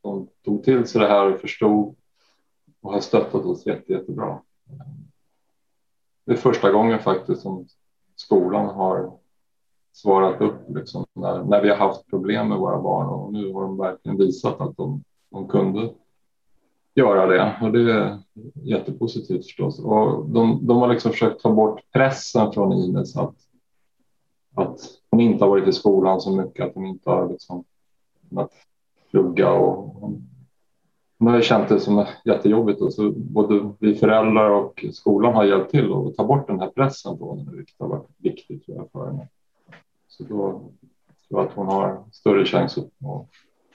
de 0.01 0.27
tog 0.45 0.63
till 0.63 0.87
sig 0.87 1.01
det 1.01 1.07
här 1.07 1.33
och 1.33 1.39
förstod 1.39 1.95
och 2.81 2.93
har 2.93 2.99
stöttat 2.99 3.45
oss 3.45 3.65
jätte, 3.65 3.93
jättebra. 3.93 4.39
Det 6.25 6.31
är 6.31 6.35
första 6.35 6.71
gången 6.71 6.99
faktiskt 6.99 7.41
som 7.41 7.67
skolan 8.15 8.65
har 8.65 9.11
svarat 9.93 10.41
upp 10.41 10.61
liksom, 10.67 11.05
när, 11.13 11.43
när 11.43 11.61
vi 11.61 11.69
har 11.69 11.77
haft 11.77 12.07
problem 12.07 12.49
med 12.49 12.57
våra 12.57 12.81
barn 12.81 13.07
och 13.07 13.33
nu 13.33 13.53
har 13.53 13.61
de 13.61 13.77
verkligen 13.77 14.17
visat 14.17 14.61
att 14.61 14.77
de, 14.77 15.03
de 15.31 15.47
kunde 15.47 15.93
göra 16.95 17.25
det 17.25 17.55
och 17.61 17.71
det 17.71 17.93
är 17.93 18.19
jättepositivt 18.53 19.45
förstås. 19.45 19.79
Och 19.79 20.25
de, 20.29 20.67
de 20.67 20.77
har 20.77 20.87
liksom 20.87 21.11
försökt 21.11 21.41
ta 21.41 21.51
bort 21.53 21.81
pressen 21.93 22.51
från 22.51 22.73
Ines 22.73 23.17
att, 23.17 23.35
att 24.55 24.79
hon 25.11 25.19
inte 25.19 25.43
har 25.43 25.49
varit 25.49 25.67
i 25.67 25.73
skolan 25.73 26.21
så 26.21 26.35
mycket, 26.35 26.65
att 26.65 26.75
hon 26.75 26.85
inte 26.85 27.09
har 27.09 27.29
liksom 27.29 27.63
kunnat 28.29 28.51
plugga 29.11 29.51
och 29.51 29.95
hon 31.19 31.27
har 31.27 31.41
känt 31.41 31.69
det 31.69 31.79
som 31.79 32.05
jättejobbigt 32.25 32.81
och 32.81 32.93
så 32.93 33.11
både 33.11 33.73
vi 33.79 33.95
föräldrar 33.95 34.49
och 34.49 34.85
skolan 34.93 35.33
har 35.33 35.43
hjälpt 35.43 35.71
till 35.71 35.93
att 35.93 36.15
ta 36.15 36.23
bort 36.23 36.47
den 36.47 36.59
här 36.59 36.69
pressen 36.69 37.17
på 37.17 37.35
henne, 37.35 37.51
vilket 37.51 37.79
har 37.79 37.87
varit 37.87 38.07
viktigt 38.17 38.65
tror 38.65 38.77
jag, 38.77 38.91
för 38.91 39.05
henne. 39.05 39.27
Så 40.07 40.23
då 40.23 40.61
tror 41.27 41.41
jag 41.41 41.45
att 41.45 41.53
hon 41.53 41.67
har 41.67 42.03
större 42.11 42.45
chans 42.45 42.77
att 42.77 42.89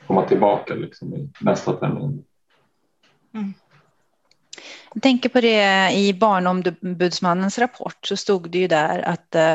komma 0.06 0.22
tillbaka 0.22 0.74
liksom 0.74 1.14
i 1.14 1.30
nästa 1.40 1.72
termin. 1.72 2.24
Mm. 3.34 3.54
Jag 4.94 5.02
tänker 5.02 5.28
på 5.28 5.40
det 5.40 5.90
i 5.92 6.14
Barnombudsmannens 6.14 7.58
rapport 7.58 8.06
så 8.06 8.16
stod 8.16 8.50
det 8.50 8.58
ju 8.58 8.68
där 8.68 8.98
att 8.98 9.34
eh, 9.34 9.54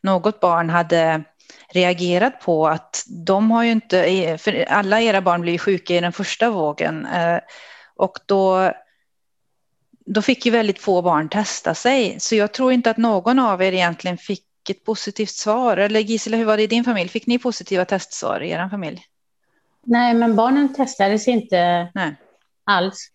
något 0.00 0.40
barn 0.40 0.70
hade 0.70 1.22
reagerat 1.68 2.40
på 2.40 2.68
att 2.68 3.04
de 3.08 3.50
har 3.50 3.62
ju 3.62 3.70
inte, 3.70 4.38
för 4.40 4.64
alla 4.68 5.00
era 5.00 5.20
barn 5.20 5.40
blir 5.40 5.58
sjuka 5.58 5.94
i 5.94 6.00
den 6.00 6.12
första 6.12 6.50
vågen 6.50 7.06
eh, 7.06 7.38
och 7.96 8.18
då, 8.26 8.72
då 10.06 10.22
fick 10.22 10.46
ju 10.46 10.52
väldigt 10.52 10.78
få 10.78 11.02
barn 11.02 11.28
testa 11.28 11.74
sig. 11.74 12.20
Så 12.20 12.34
jag 12.34 12.52
tror 12.52 12.72
inte 12.72 12.90
att 12.90 12.96
någon 12.96 13.38
av 13.38 13.62
er 13.62 13.72
egentligen 13.72 14.18
fick 14.18 14.46
ett 14.70 14.84
positivt 14.84 15.30
svar. 15.30 15.76
Eller 15.76 16.00
Gisela, 16.00 16.36
hur 16.36 16.44
var 16.44 16.56
det 16.56 16.62
i 16.62 16.66
din 16.66 16.84
familj? 16.84 17.08
Fick 17.08 17.26
ni 17.26 17.38
positiva 17.38 17.84
testsvar 17.84 18.40
i 18.40 18.50
er 18.50 18.68
familj? 18.68 19.04
Nej, 19.84 20.14
men 20.14 20.36
barnen 20.36 20.74
testades 20.74 21.28
inte 21.28 21.88
Nej. 21.94 22.16
Alls. 22.64 23.08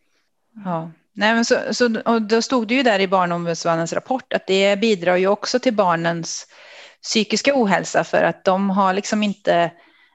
Ja. 0.65 0.91
Nej, 1.13 1.33
men 1.33 1.45
så, 1.45 1.55
så, 1.71 2.01
och 2.05 2.21
då 2.21 2.41
stod 2.41 2.67
det 2.67 2.75
ju 2.75 2.83
där 2.83 2.99
i 2.99 3.07
Barnombudsmannens 3.07 3.93
rapport 3.93 4.33
att 4.33 4.47
det 4.47 4.79
bidrar 4.79 5.15
ju 5.15 5.27
också 5.27 5.59
till 5.59 5.73
barnens 5.73 6.47
psykiska 7.03 7.51
ohälsa 7.55 8.03
för 8.03 8.23
att 8.23 8.43
de 8.43 8.69
har 8.69 8.93
liksom 8.93 9.23
inte 9.23 9.71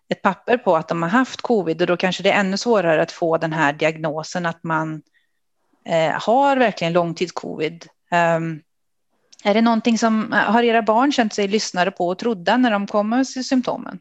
ett 0.09 0.23
papper 0.23 0.59
på 0.59 0.77
att 0.77 0.89
de 0.89 1.03
har 1.03 1.09
haft 1.09 1.43
covid 1.43 1.81
och 1.81 1.87
då 1.87 1.97
kanske 1.97 2.23
det 2.23 2.31
är 2.31 2.41
ännu 2.41 2.57
svårare 2.57 3.03
att 3.03 3.13
få 3.13 3.39
den 3.39 3.53
här 3.53 3.73
diagnosen 3.73 4.47
att 4.47 4.65
man 4.65 5.03
eh, 5.85 6.23
har 6.23 6.57
verkligen 6.57 6.93
långtidscovid. 6.93 7.87
Um, 8.37 8.63
är 9.45 9.55
det 9.55 9.61
någonting 9.61 9.99
som, 9.99 10.33
har 10.33 10.63
era 10.63 10.83
barn 10.83 11.13
känt 11.13 11.35
sig 11.35 11.49
lyssnade 11.49 11.91
på 11.91 12.09
och 12.09 12.19
trodda 12.19 12.57
när 12.57 12.71
de 12.71 12.87
kommer 12.87 13.17
med 13.17 13.27
symptomen? 13.27 13.99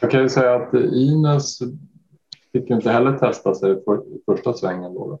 Jag 0.00 0.10
kan 0.10 0.20
ju 0.20 0.28
säga 0.28 0.54
att 0.54 0.74
Ines 0.74 1.58
fick 2.52 2.70
inte 2.70 2.90
heller 2.90 3.18
testa 3.18 3.54
sig 3.54 3.72
i 3.72 3.82
första 4.26 4.52
svängen. 4.52 4.94
Då. 4.94 5.18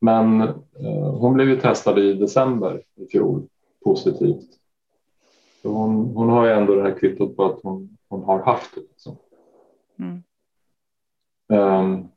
Men 0.00 0.40
eh, 0.40 1.14
hon 1.18 1.34
blev 1.34 1.48
ju 1.48 1.60
testad 1.60 1.98
i 1.98 2.12
december 2.12 2.82
i 2.94 3.06
fjol 3.06 3.48
positivt. 3.84 4.58
Så 5.62 5.72
hon, 5.72 6.06
hon 6.06 6.28
har 6.28 6.46
ju 6.46 6.52
ändå 6.52 6.74
det 6.74 6.82
här 6.82 6.98
kvittot 6.98 7.36
på 7.36 7.44
att 7.44 7.60
hon, 7.62 7.98
hon 8.08 8.24
har 8.24 8.42
haft 8.42 8.74
det. 8.74 8.80
Liksom. 8.80 9.16
Mm. 9.98 10.22
Um, 11.48 12.08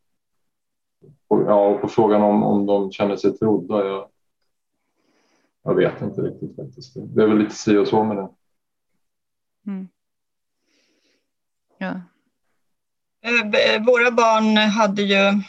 och, 1.28 1.42
ja, 1.42 1.68
och 1.68 1.82
på 1.82 1.88
frågan 1.88 2.22
om, 2.22 2.44
om 2.44 2.66
de 2.66 2.92
känner 2.92 3.16
sig 3.16 3.38
trodda. 3.38 3.88
Jag, 3.88 4.10
jag 5.64 5.76
vet 5.76 6.02
inte 6.02 6.22
riktigt 6.22 6.56
faktiskt. 6.56 6.94
Det 6.96 7.24
är 7.24 7.28
väl 7.28 7.38
lite 7.38 7.56
si 7.56 7.78
och 7.78 7.88
så 7.88 8.04
med 8.04 8.18
det. 8.18 8.30
Mm. 9.68 9.88
Ja. 11.78 12.02
Eh, 13.24 13.62
eh, 13.62 13.84
våra 13.84 14.12
barn 14.12 14.58
hade 14.58 15.02
ju, 15.02 15.42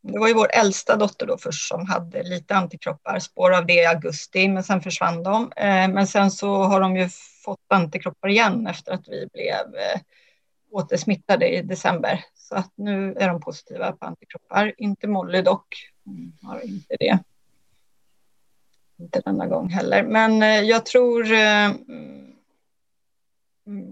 det 0.00 0.18
var 0.18 0.28
ju 0.28 0.34
vår 0.34 0.50
äldsta 0.52 0.96
dotter 0.96 1.26
då 1.26 1.38
först 1.38 1.68
som 1.68 1.86
hade 1.86 2.22
lite 2.22 2.54
antikroppar, 2.54 3.18
spår 3.18 3.56
av 3.56 3.66
det 3.66 3.74
i 3.82 3.86
augusti, 3.86 4.48
men 4.48 4.64
sen 4.64 4.80
försvann 4.80 5.22
de. 5.22 5.52
Eh, 5.56 5.88
men 5.88 6.06
sen 6.06 6.30
så 6.30 6.54
har 6.62 6.80
de 6.80 6.96
ju 6.96 7.08
fått 7.44 7.66
antikroppar 7.68 8.28
igen 8.28 8.66
efter 8.66 8.92
att 8.92 9.08
vi 9.08 9.28
blev 9.32 9.66
återsmittade 10.70 11.48
i 11.48 11.62
december. 11.62 12.24
Så 12.34 12.54
att 12.54 12.72
nu 12.74 13.14
är 13.14 13.28
de 13.28 13.40
positiva 13.40 13.92
på 13.92 14.06
antikroppar. 14.06 14.74
Inte 14.78 15.08
Molly 15.08 15.42
dock, 15.42 15.66
hon 16.04 16.38
har 16.42 16.60
inte 16.60 16.96
det. 17.00 17.18
Inte 18.98 19.20
denna 19.20 19.46
gång 19.46 19.68
heller. 19.68 20.02
Men 20.02 20.66
jag 20.66 20.86
tror 20.86 21.32
mm, 21.32 22.32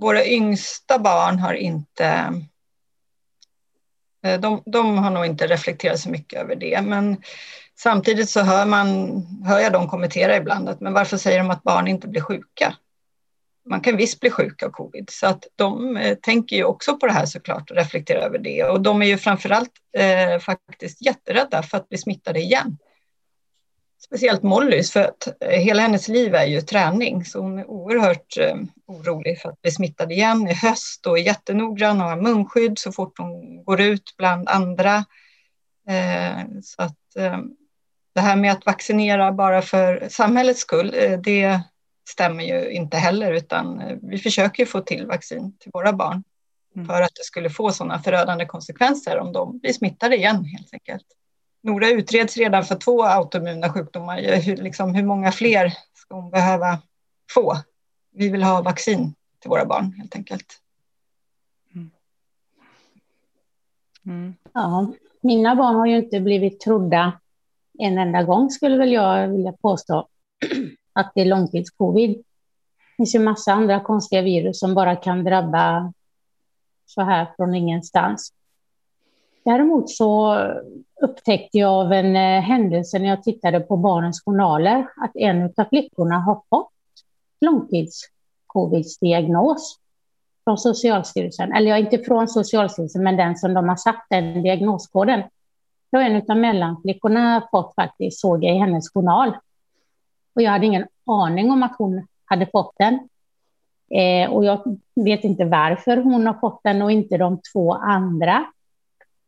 våra 0.01 0.25
yngsta 0.25 0.99
barn 0.99 1.39
har 1.39 1.55
inte 1.55 2.35
Eh, 4.25 4.41
de, 4.41 4.63
de 4.67 4.99
har 4.99 5.11
nog 5.11 5.27
inte 5.27 5.47
reflekterat 5.47 6.01
så 6.01 6.11
mycket 6.11 6.41
över 6.41 6.57
det, 6.57 6.83
men 6.83 7.17
samtidigt 7.79 8.31
så 8.31 8.41
hör, 8.41 8.67
man, 8.67 9.21
hör 9.47 9.61
jag 9.61 9.73
dem 9.73 9.89
kommentera 9.89 10.37
ibland 10.37 10.69
att 10.69 10.81
men 10.81 10.93
varför 10.93 11.17
säger 11.17 11.39
de 11.39 11.51
att 11.51 11.63
barn 11.63 11.89
inte 11.89 12.09
blir 12.09 12.21
sjuka? 12.21 12.75
Man 13.69 13.81
kan 13.81 13.97
visst 13.97 14.21
bli 14.21 14.31
sjuk 14.31 14.63
av 14.63 14.71
covid, 14.71 15.11
så 15.11 15.27
att 15.27 15.45
de 15.57 15.97
eh, 15.97 16.15
tänker 16.15 16.57
ju 16.57 16.65
också 16.65 16.97
på 16.97 17.07
det 17.07 17.13
här 17.13 17.27
såklart 17.27 17.71
och 17.71 17.77
reflekterar 17.77 18.21
över 18.21 18.39
det. 18.39 18.65
Och 18.65 18.81
de 18.81 19.03
är 19.03 19.07
ju 19.07 19.19
framförallt 19.19 19.73
eh, 19.99 20.39
faktiskt 20.39 21.07
jätterädda 21.07 21.63
för 21.63 21.77
att 21.77 21.89
bli 21.89 21.99
smittade 21.99 22.41
igen 22.41 22.79
speciellt 24.05 24.43
Mollys, 24.43 24.93
för 24.93 25.01
att 25.01 25.29
eh, 25.41 25.61
hela 25.61 25.83
hennes 25.83 26.09
liv 26.09 26.35
är 26.35 26.45
ju 26.45 26.61
träning, 26.61 27.25
så 27.25 27.41
hon 27.41 27.59
är 27.59 27.71
oerhört 27.71 28.39
eh, 28.39 28.57
orolig 28.87 29.41
för 29.41 29.49
att 29.49 29.63
bli 29.63 29.71
smittad 29.71 30.13
igen 30.13 30.49
i 30.49 30.55
höst 30.55 31.07
och 31.07 31.19
är 31.19 31.23
jättenoggrann 31.23 32.01
och 32.01 32.09
har 32.09 32.17
munskydd 32.17 32.79
så 32.79 32.93
fort 32.93 33.19
hon 33.19 33.65
går 33.65 33.81
ut 33.81 34.15
bland 34.19 34.49
andra. 34.49 35.05
Eh, 35.89 36.45
så 36.63 36.83
att 36.83 36.99
det 38.15 38.21
här 38.21 38.37
med 38.37 38.53
att 38.53 38.67
vaccinera 38.67 39.33
bara 39.33 39.63
för 39.63 40.09
samhällets 40.11 40.61
skull, 40.61 40.95
det 41.25 41.61
stämmer 42.09 42.45
ju 42.45 42.71
inte 42.71 42.97
heller, 42.97 43.33
utan 43.33 43.83
vi 44.03 44.19
försöker 44.19 44.67
få 44.67 44.81
till 44.81 45.07
vaccin 45.07 45.57
till 45.59 45.71
våra 45.75 45.93
barn. 45.93 46.25
mm. 46.77 46.87
för 46.87 47.03
att 47.03 47.15
det 47.15 47.25
skulle 47.25 47.51
få 47.51 47.71
sådana 47.73 48.03
förödande 48.03 48.47
konsekvenser 48.47 49.19
om 49.19 49.33
de 49.33 49.59
blir 49.59 49.73
smittade 49.73 50.17
igen 50.17 50.45
helt 50.45 50.75
enkelt. 50.75 51.07
Nora 51.65 51.91
utreds 51.91 52.37
redan 52.37 52.65
för 52.65 52.75
två 52.75 53.03
autoimmuna 53.03 53.73
sjukdomar. 53.73 54.41
Hur, 54.41 54.57
liksom, 54.57 54.95
hur 54.95 55.03
många 55.03 55.33
fler 55.33 55.73
ska 55.95 56.15
hon 56.15 56.31
behöva 56.31 56.79
få? 57.35 57.57
Vi 58.13 58.29
vill 58.29 58.43
ha 58.43 58.63
vaccin 58.63 59.15
till 59.41 59.49
våra 59.49 59.65
barn 59.65 59.93
helt 59.99 60.17
enkelt. 60.17 60.61
Mm. 61.75 61.91
Mm. 64.07 64.35
Ja, 64.53 64.93
mina 65.21 65.57
barn 65.57 65.75
har 65.75 65.87
ju 65.87 65.97
inte 65.97 66.21
blivit 66.21 66.61
trodda 66.61 67.21
en 67.79 67.99
enda 67.99 68.23
gång 68.23 68.51
skulle 68.51 68.77
väl 68.77 68.93
jag 68.93 69.29
vilja 69.29 69.53
påstå 69.53 70.09
att 70.93 71.13
det 71.15 71.21
är 71.21 71.27
långtidscovid. 71.27 72.11
Det 72.11 72.97
finns 72.97 73.15
ju 73.15 73.19
massa 73.19 73.53
andra 73.53 73.81
konstiga 73.81 74.23
virus 74.23 74.61
som 74.61 74.75
bara 74.75 74.97
kan 74.97 75.25
drabba 75.25 75.93
så 76.87 77.03
här 77.03 77.27
från 77.37 77.55
ingenstans. 77.55 78.33
Däremot 79.45 79.91
så 79.91 80.37
upptäckte 81.03 81.59
jag 81.59 81.71
av 81.71 81.93
en 81.93 82.17
eh, 82.17 82.41
händelse 82.41 82.99
när 82.99 83.09
jag 83.09 83.23
tittade 83.23 83.61
på 83.61 83.77
barnens 83.77 84.25
journaler 84.25 84.87
att 84.97 85.17
en 85.17 85.53
av 85.57 85.65
flickorna 85.69 86.19
har 86.19 86.43
fått 86.51 86.71
långtidscovidsdiagnos 87.41 89.79
från 90.45 90.59
Socialstyrelsen. 90.59 91.53
Eller 91.53 91.71
ja, 91.71 91.79
inte 91.79 91.99
från 91.99 92.29
Socialstyrelsen, 92.29 93.03
men 93.03 93.17
den 93.17 93.37
som 93.37 93.55
de 93.55 93.69
har 93.69 93.77
satt 93.77 94.07
den 94.11 94.43
diagnoskoden. 94.43 95.23
Det 95.91 95.97
har 95.97 96.05
en 96.05 96.31
av 96.31 96.37
mellanflickorna 96.37 97.49
fått 97.51 97.75
faktiskt, 97.75 98.21
såg 98.21 98.45
jag 98.45 98.57
i 98.57 98.59
hennes 98.59 98.93
journal. 98.93 99.37
Och 100.35 100.43
jag 100.43 100.51
hade 100.51 100.67
ingen 100.67 100.87
aning 101.07 101.51
om 101.51 101.63
att 101.63 101.75
hon 101.79 102.07
hade 102.25 102.47
fått 102.47 102.75
den. 102.79 103.09
Eh, 103.91 104.31
och 104.31 104.45
jag 104.45 104.79
vet 104.95 105.25
inte 105.25 105.45
varför 105.45 105.97
hon 105.97 106.27
har 106.27 106.35
fått 106.35 106.61
den 106.65 106.83
och 106.83 106.93
inte 106.93 107.17
de 107.17 107.41
två 107.53 107.73
andra. 107.73 108.45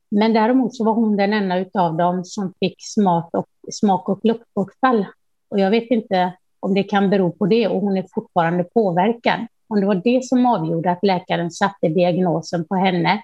Men 0.08 0.32
däremot 0.32 0.76
så 0.76 0.84
var 0.84 0.92
hon 0.92 1.16
den 1.16 1.32
enda 1.32 1.80
av 1.80 1.96
dem 1.96 2.24
som 2.24 2.54
fick 2.60 2.76
smak 2.78 3.34
och, 3.34 3.48
smak 3.72 4.08
och 4.08 4.20
luktbortfall. 4.22 5.06
Och 5.48 5.60
jag 5.60 5.70
vet 5.70 5.90
inte 5.90 6.32
om 6.60 6.74
det 6.74 6.82
kan 6.82 7.10
bero 7.10 7.32
på 7.32 7.46
det 7.46 7.68
och 7.68 7.80
hon 7.80 7.96
är 7.96 8.06
fortfarande 8.14 8.64
påverkad. 8.64 9.46
Om 9.68 9.80
det 9.80 9.86
var 9.86 9.94
det 9.94 10.24
som 10.24 10.46
avgjorde 10.46 10.90
att 10.90 11.02
läkaren 11.02 11.50
satte 11.50 11.88
diagnosen 11.88 12.64
på 12.64 12.74
henne. 12.74 13.22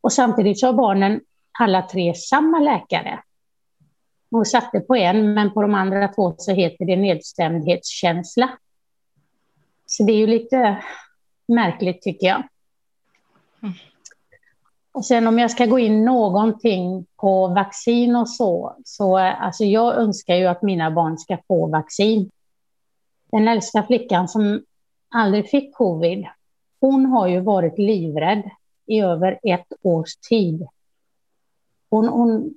Och 0.00 0.12
samtidigt 0.12 0.60
så 0.60 0.66
har 0.66 0.72
barnen 0.72 1.20
alla 1.58 1.82
tre 1.82 2.14
samma 2.14 2.58
läkare. 2.58 3.22
Hon 4.30 4.46
satte 4.46 4.80
på 4.80 4.96
en, 4.96 5.34
men 5.34 5.50
på 5.50 5.62
de 5.62 5.74
andra 5.74 6.08
två 6.08 6.34
så 6.38 6.52
heter 6.52 6.84
det 6.84 6.96
nedstämdhetskänsla. 6.96 8.50
Så 9.86 10.02
det 10.02 10.12
är 10.12 10.16
ju 10.16 10.26
lite 10.26 10.84
märkligt 11.48 12.02
tycker 12.02 12.26
jag. 12.26 12.42
Mm. 13.62 13.74
Och 14.92 15.04
sen 15.04 15.26
om 15.26 15.38
jag 15.38 15.50
ska 15.50 15.66
gå 15.66 15.78
in 15.78 16.04
någonting 16.04 17.06
på 17.16 17.48
vaccin 17.48 18.16
och 18.16 18.28
så, 18.28 18.76
så 18.84 19.18
alltså 19.18 19.64
jag 19.64 19.94
önskar 19.94 20.34
ju 20.34 20.46
att 20.46 20.62
mina 20.62 20.90
barn 20.90 21.18
ska 21.18 21.38
få 21.48 21.66
vaccin. 21.66 22.30
Den 23.32 23.48
äldsta 23.48 23.82
flickan 23.82 24.28
som 24.28 24.62
aldrig 25.08 25.50
fick 25.50 25.74
covid, 25.74 26.26
hon 26.80 27.06
har 27.06 27.28
ju 27.28 27.40
varit 27.40 27.78
livrädd 27.78 28.50
i 28.86 29.00
över 29.00 29.38
ett 29.42 29.72
års 29.82 30.16
tid. 30.16 30.66
Hon, 31.90 32.08
hon 32.08 32.54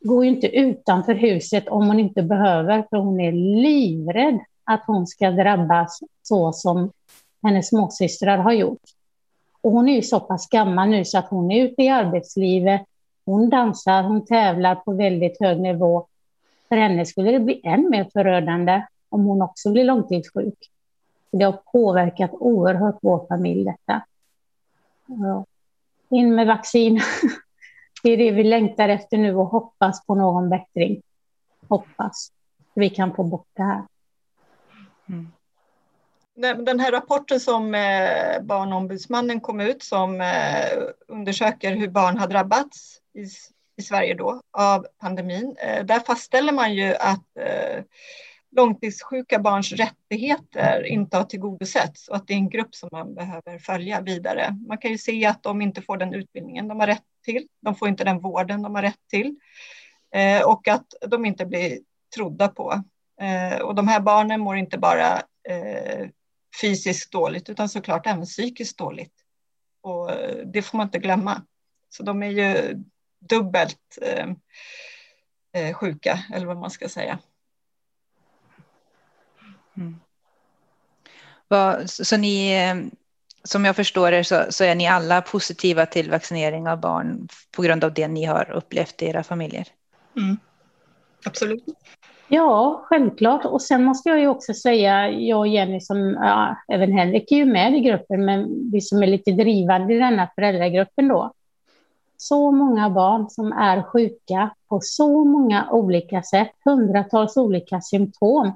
går 0.00 0.24
ju 0.24 0.30
inte 0.30 0.46
utanför 0.46 1.14
huset 1.14 1.68
om 1.68 1.86
hon 1.86 2.00
inte 2.00 2.22
behöver, 2.22 2.86
för 2.90 2.96
hon 2.96 3.20
är 3.20 3.32
livrädd 3.62 4.40
att 4.64 4.84
hon 4.86 5.06
ska 5.06 5.30
drabbas 5.30 6.00
så 6.22 6.52
som 6.52 6.92
hennes 7.42 7.68
småsystrar 7.68 8.38
har 8.38 8.52
gjort. 8.52 8.82
Och 9.60 9.72
hon 9.72 9.88
är 9.88 9.94
ju 9.94 10.02
så 10.02 10.20
pass 10.20 10.48
gammal 10.48 10.88
nu 10.88 11.04
så 11.04 11.18
att 11.18 11.28
hon 11.28 11.50
är 11.50 11.64
ute 11.64 11.82
i 11.82 11.88
arbetslivet. 11.88 12.82
Hon 13.24 13.50
dansar, 13.50 14.02
hon 14.02 14.26
tävlar 14.26 14.74
på 14.74 14.92
väldigt 14.92 15.40
hög 15.40 15.60
nivå. 15.60 16.06
För 16.68 16.76
henne 16.76 17.06
skulle 17.06 17.32
det 17.32 17.40
bli 17.40 17.60
än 17.64 17.90
mer 17.90 18.08
förödande 18.12 18.82
om 19.08 19.24
hon 19.24 19.42
också 19.42 19.72
blir 19.72 19.84
långtidssjuk. 19.84 20.70
Det 21.30 21.44
har 21.44 21.58
påverkat 21.72 22.30
oerhört 22.32 22.98
vår 23.02 23.26
familj 23.28 23.64
detta. 23.64 24.02
Ja. 25.06 25.44
In 26.08 26.34
med 26.34 26.46
vaccin. 26.46 27.00
Det 28.02 28.10
är 28.10 28.16
det 28.16 28.30
vi 28.30 28.44
längtar 28.44 28.88
efter 28.88 29.18
nu 29.18 29.36
och 29.36 29.46
hoppas 29.46 30.06
på 30.06 30.14
någon 30.14 30.48
bättring. 30.48 31.02
Hoppas 31.68 32.32
vi 32.74 32.90
kan 32.90 33.14
få 33.14 33.22
bort 33.22 33.48
det 33.52 33.62
här. 33.62 33.82
Mm. 35.08 35.28
Den 36.36 36.80
här 36.80 36.92
rapporten 36.92 37.40
som 37.40 37.74
eh, 37.74 38.42
Barnombudsmannen 38.42 39.40
kom 39.40 39.60
ut 39.60 39.82
som 39.82 40.20
eh, 40.20 40.78
undersöker 41.08 41.76
hur 41.76 41.88
barn 41.88 42.18
har 42.18 42.26
drabbats 42.26 42.98
i, 43.14 43.24
i 43.76 43.82
Sverige 43.82 44.14
då 44.14 44.42
av 44.50 44.86
pandemin. 45.00 45.56
Eh, 45.58 45.84
där 45.84 46.00
fastställer 46.00 46.52
man 46.52 46.74
ju 46.74 46.94
att 46.94 47.36
eh, 47.40 47.84
långtidssjuka 48.56 49.38
barns 49.38 49.72
rättigheter 49.72 50.86
inte 50.86 51.16
har 51.16 51.24
tillgodosetts 51.24 52.08
och 52.08 52.16
att 52.16 52.26
det 52.26 52.32
är 52.32 52.36
en 52.36 52.50
grupp 52.50 52.74
som 52.74 52.88
man 52.92 53.14
behöver 53.14 53.58
följa 53.58 54.00
vidare. 54.00 54.56
Man 54.68 54.78
kan 54.78 54.90
ju 54.90 54.98
se 54.98 55.26
att 55.26 55.42
de 55.42 55.62
inte 55.62 55.82
får 55.82 55.96
den 55.96 56.14
utbildningen 56.14 56.68
de 56.68 56.80
har 56.80 56.86
rätt 56.86 57.04
till. 57.24 57.46
De 57.60 57.74
får 57.74 57.88
inte 57.88 58.04
den 58.04 58.20
vården 58.20 58.62
de 58.62 58.74
har 58.74 58.82
rätt 58.82 59.08
till 59.10 59.36
eh, 60.14 60.42
och 60.42 60.68
att 60.68 60.86
de 61.06 61.26
inte 61.26 61.46
blir 61.46 61.78
trodda 62.14 62.48
på. 62.48 62.82
Eh, 63.20 63.60
och 63.60 63.74
de 63.74 63.88
här 63.88 64.00
barnen 64.00 64.40
mår 64.40 64.56
inte 64.56 64.78
bara 64.78 65.22
fysiskt 66.60 67.12
dåligt 67.12 67.48
utan 67.48 67.68
såklart 67.68 68.06
även 68.06 68.24
psykiskt 68.24 68.78
dåligt. 68.78 69.14
Och 69.82 70.10
det 70.44 70.62
får 70.62 70.78
man 70.78 70.86
inte 70.86 70.98
glömma. 70.98 71.42
Så 71.88 72.02
de 72.02 72.22
är 72.22 72.30
ju 72.30 72.78
dubbelt 73.20 73.98
eh, 74.02 74.28
eh 75.52 75.74
sjuka, 75.74 76.24
eller 76.34 76.46
vad 76.46 76.56
man 76.56 76.70
ska 76.70 76.88
säga. 76.88 77.18
Mm. 79.76 80.00
Så 81.86 82.16
ni, 82.16 82.52
eh, 82.52 82.74
som 83.44 83.64
jag 83.64 83.76
förstår 83.76 84.10
det 84.10 84.24
så, 84.24 84.46
så, 84.50 84.64
är 84.64 84.74
ni 84.74 84.88
alla 84.88 85.22
positiva 85.22 85.86
till 85.86 86.10
vaccinering 86.10 86.68
av 86.68 86.80
barn 86.80 87.28
på 87.50 87.62
grund 87.62 87.84
av 87.84 87.94
det 87.94 88.08
ni 88.08 88.24
har 88.24 88.50
upplevt 88.50 89.02
i 89.02 89.06
era 89.06 89.22
familjer? 89.22 89.68
Mm. 90.16 90.36
Absolut. 91.24 91.64
Ja, 92.32 92.80
självklart. 92.84 93.44
Och 93.44 93.62
sen 93.62 93.84
måste 93.84 94.08
jag 94.08 94.20
ju 94.20 94.28
också 94.28 94.54
säga, 94.54 95.10
jag 95.10 95.38
och 95.38 95.48
Jenny, 95.48 95.80
som, 95.80 96.18
ja, 96.20 96.56
även 96.68 96.92
Henrik 96.92 97.32
är 97.32 97.36
ju 97.36 97.44
med 97.44 97.76
i 97.76 97.80
gruppen, 97.80 98.24
men 98.24 98.70
vi 98.72 98.80
som 98.80 99.02
är 99.02 99.06
lite 99.06 99.30
drivande 99.30 99.94
i 99.94 99.98
denna 99.98 100.28
föräldragruppen 100.34 101.08
då. 101.08 101.32
Så 102.16 102.50
många 102.50 102.90
barn 102.90 103.30
som 103.30 103.52
är 103.52 103.82
sjuka 103.82 104.50
på 104.68 104.80
så 104.82 105.24
många 105.24 105.70
olika 105.70 106.22
sätt, 106.22 106.52
hundratals 106.64 107.36
olika 107.36 107.80
symptom. 107.80 108.52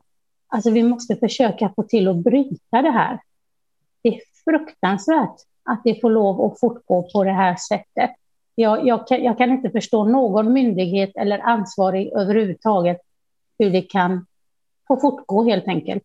Alltså 0.49 0.71
vi 0.71 0.83
måste 0.83 1.17
försöka 1.17 1.73
få 1.77 1.83
till 1.83 2.09
att 2.09 2.17
bryta 2.17 2.83
det 2.83 2.91
här. 2.91 3.21
Det 4.03 4.09
är 4.09 4.21
fruktansvärt 4.45 5.37
att 5.65 5.81
det 5.85 6.01
får 6.01 6.11
lov 6.11 6.41
att 6.41 6.61
fortgå 6.61 7.09
på 7.13 7.25
det 7.25 7.33
här 7.33 7.57
sättet. 7.57 8.11
Jag, 8.55 8.87
jag, 8.87 9.09
kan, 9.09 9.25
jag 9.25 9.39
kan 9.39 9.51
inte 9.51 9.71
förstå 9.71 10.05
någon 10.05 10.53
myndighet 10.53 11.11
eller 11.15 11.39
ansvarig 11.39 12.13
överhuvudtaget 12.13 13.01
hur 13.59 13.71
det 13.71 13.83
kan 13.83 14.27
få 14.89 15.01
fortgå 15.01 15.45
helt 15.45 15.69
enkelt. 15.69 16.05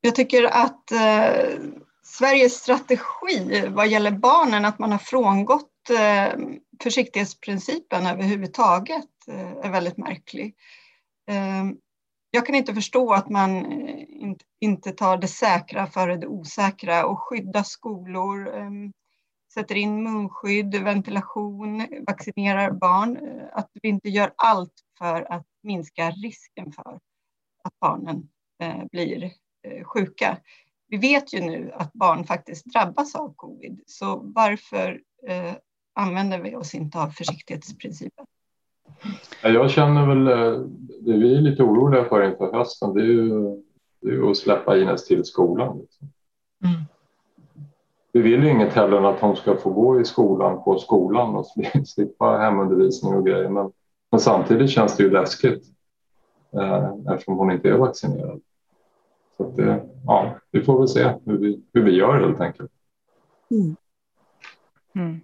Jag 0.00 0.14
tycker 0.14 0.44
att 0.44 0.92
eh, 0.92 1.58
Sveriges 2.02 2.54
strategi 2.54 3.68
vad 3.68 3.88
gäller 3.88 4.10
barnen, 4.10 4.64
att 4.64 4.78
man 4.78 4.92
har 4.92 4.98
frångått 4.98 5.90
eh, 5.90 6.38
försiktighetsprincipen 6.82 8.06
överhuvudtaget 8.06 9.28
eh, 9.28 9.66
är 9.66 9.70
väldigt 9.70 9.96
märklig. 9.96 10.54
Eh, 11.28 11.64
jag 12.30 12.46
kan 12.46 12.54
inte 12.54 12.74
förstå 12.74 13.12
att 13.12 13.28
man 13.28 13.56
eh, 13.56 14.00
in, 14.00 14.08
inte, 14.08 14.44
inte 14.60 14.92
tar 14.92 15.16
det 15.16 15.28
säkra 15.28 15.86
före 15.86 16.16
det 16.16 16.26
osäkra 16.26 17.06
och 17.06 17.20
skyddar 17.20 17.62
skolor, 17.62 18.56
eh, 18.56 18.70
sätter 19.54 19.74
in 19.74 20.02
munskydd, 20.02 20.74
ventilation, 20.74 21.86
vaccinerar 22.06 22.70
barn. 22.70 23.16
Eh, 23.16 23.58
att 23.58 23.70
vi 23.82 23.88
inte 23.88 24.08
gör 24.08 24.32
allt 24.36 24.74
för 24.98 25.32
att 25.32 25.46
minska 25.66 26.10
risken 26.10 26.72
för 26.72 26.98
att 27.64 27.78
barnen 27.80 28.28
eh, 28.62 28.84
blir 28.92 29.24
eh, 29.62 29.84
sjuka. 29.84 30.38
Vi 30.88 30.96
vet 30.96 31.34
ju 31.34 31.40
nu 31.40 31.72
att 31.74 31.92
barn 31.92 32.24
faktiskt 32.24 32.66
drabbas 32.66 33.14
av 33.14 33.34
covid, 33.36 33.80
så 33.86 34.20
varför 34.34 35.00
eh, 35.28 35.54
använder 35.94 36.38
vi 36.38 36.56
oss 36.56 36.74
inte 36.74 36.98
av 36.98 37.08
försiktighetsprincipen? 37.08 38.26
Jag 39.42 39.70
känner 39.70 40.06
väl, 40.06 40.24
det 41.00 41.12
vi 41.12 41.36
är 41.36 41.40
lite 41.40 41.62
oroliga 41.62 42.04
för 42.04 42.30
inför 42.30 42.52
hösten, 42.52 42.94
det 42.94 43.00
är 43.00 43.04
ju, 43.04 43.62
det 44.00 44.08
är 44.08 44.30
att 44.30 44.36
släppa 44.36 44.78
Ines 44.78 45.06
till 45.06 45.24
skolan. 45.24 45.78
Liksom. 45.78 46.08
Mm. 46.64 46.84
Vi 48.12 48.22
vill 48.22 48.44
ju 48.44 48.50
inget 48.50 48.72
heller 48.72 48.96
än 48.96 49.04
att 49.04 49.20
hon 49.20 49.36
ska 49.36 49.56
få 49.56 49.70
gå 49.70 50.00
i 50.00 50.04
skolan 50.04 50.64
på 50.64 50.78
skolan 50.78 51.34
och 51.34 51.46
slippa 51.86 52.38
hemundervisning 52.38 53.14
och 53.14 53.26
grejer. 53.26 53.48
Men 53.48 53.72
men 54.10 54.20
samtidigt 54.20 54.70
känns 54.70 54.96
det 54.96 55.02
ju 55.02 55.10
läskigt 55.10 55.64
eh, 56.60 56.90
eftersom 57.12 57.36
hon 57.36 57.50
inte 57.50 57.68
är 57.68 57.76
vaccinerad. 57.76 58.40
Så 59.36 59.48
att 59.48 59.56
det, 59.56 59.84
ja, 60.06 60.38
vi 60.50 60.62
får 60.62 60.78
väl 60.78 60.88
se 60.88 61.14
hur 61.26 61.38
vi, 61.38 61.62
hur 61.72 61.82
vi 61.82 61.96
gör 61.96 62.20
helt 62.20 62.40
enkelt. 62.40 62.70
Mm. 63.50 63.76
Mm. 64.94 65.20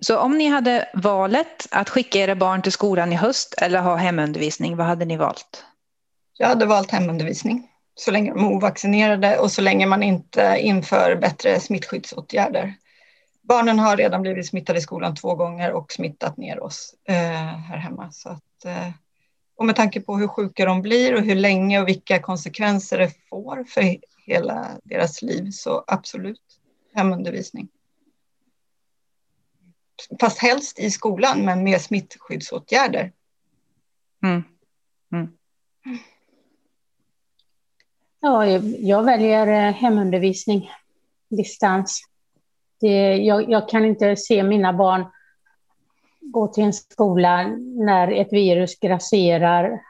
Så 0.00 0.18
om 0.18 0.38
ni 0.38 0.48
hade 0.48 0.88
valet 0.94 1.66
att 1.70 1.88
skicka 1.88 2.18
era 2.18 2.34
barn 2.34 2.62
till 2.62 2.72
skolan 2.72 3.12
i 3.12 3.16
höst 3.16 3.54
eller 3.58 3.80
ha 3.80 3.96
hemundervisning, 3.96 4.76
vad 4.76 4.86
hade 4.86 5.04
ni 5.04 5.16
valt? 5.16 5.64
Jag 6.38 6.48
hade 6.48 6.66
valt 6.66 6.90
hemundervisning 6.90 7.70
så 7.94 8.10
länge 8.10 8.32
de 8.32 8.44
är 8.44 8.48
ovaccinerade 8.48 9.38
och 9.38 9.50
så 9.50 9.62
länge 9.62 9.86
man 9.86 10.02
inte 10.02 10.56
inför 10.60 11.16
bättre 11.16 11.60
smittskyddsåtgärder. 11.60 12.74
Barnen 13.50 13.78
har 13.78 13.96
redan 13.96 14.22
blivit 14.22 14.46
smittade 14.46 14.78
i 14.78 14.82
skolan 14.82 15.14
två 15.14 15.34
gånger 15.34 15.72
och 15.72 15.92
smittat 15.92 16.36
ner 16.36 16.60
oss 16.62 16.94
eh, 17.04 17.14
här 17.56 17.76
hemma. 17.76 18.12
Så 18.12 18.28
att, 18.28 18.64
eh, 18.64 18.90
och 19.56 19.66
med 19.66 19.76
tanke 19.76 20.00
på 20.00 20.16
hur 20.16 20.28
sjuka 20.28 20.64
de 20.64 20.82
blir 20.82 21.14
och 21.14 21.22
hur 21.22 21.34
länge 21.34 21.80
och 21.80 21.88
vilka 21.88 22.22
konsekvenser 22.22 22.98
det 22.98 23.10
får 23.30 23.64
för 23.64 23.96
hela 24.26 24.80
deras 24.84 25.22
liv 25.22 25.50
så 25.50 25.84
absolut 25.86 26.42
hemundervisning. 26.94 27.68
Fast 30.20 30.38
helst 30.38 30.78
i 30.78 30.90
skolan 30.90 31.44
men 31.44 31.64
med 31.64 31.80
smittskyddsåtgärder. 31.80 33.12
Mm. 34.22 34.42
Mm. 35.12 35.28
Ja, 38.20 38.46
jag 38.78 39.02
väljer 39.02 39.46
eh, 39.46 39.74
hemundervisning, 39.74 40.70
distans. 41.28 42.09
Det, 42.80 43.16
jag, 43.16 43.50
jag, 43.50 43.68
kan 43.68 43.84
inte 43.84 44.16
se 44.16 44.42
mina 44.42 44.72
barn 44.72 45.04
gå 46.20 46.48
till 46.48 46.64
en 46.64 46.72
skola 46.72 47.46
när 47.86 48.12
ett 48.12 48.32
virus 48.32 48.80
grasserar, 48.80 49.80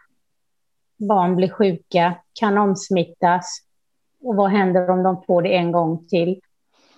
barn 0.97 1.37
blir 1.37 1.49
sjuka, 1.49 2.15
kan 2.33 2.59
omsmittas. 2.59 3.63
Och 4.23 4.37
vad 4.37 4.51
händer 4.51 4.91
om 4.91 5.03
de 5.03 5.23
får 5.27 5.43
det 5.43 5.57
en 5.57 5.73
gång 5.73 6.07
till? 6.07 6.41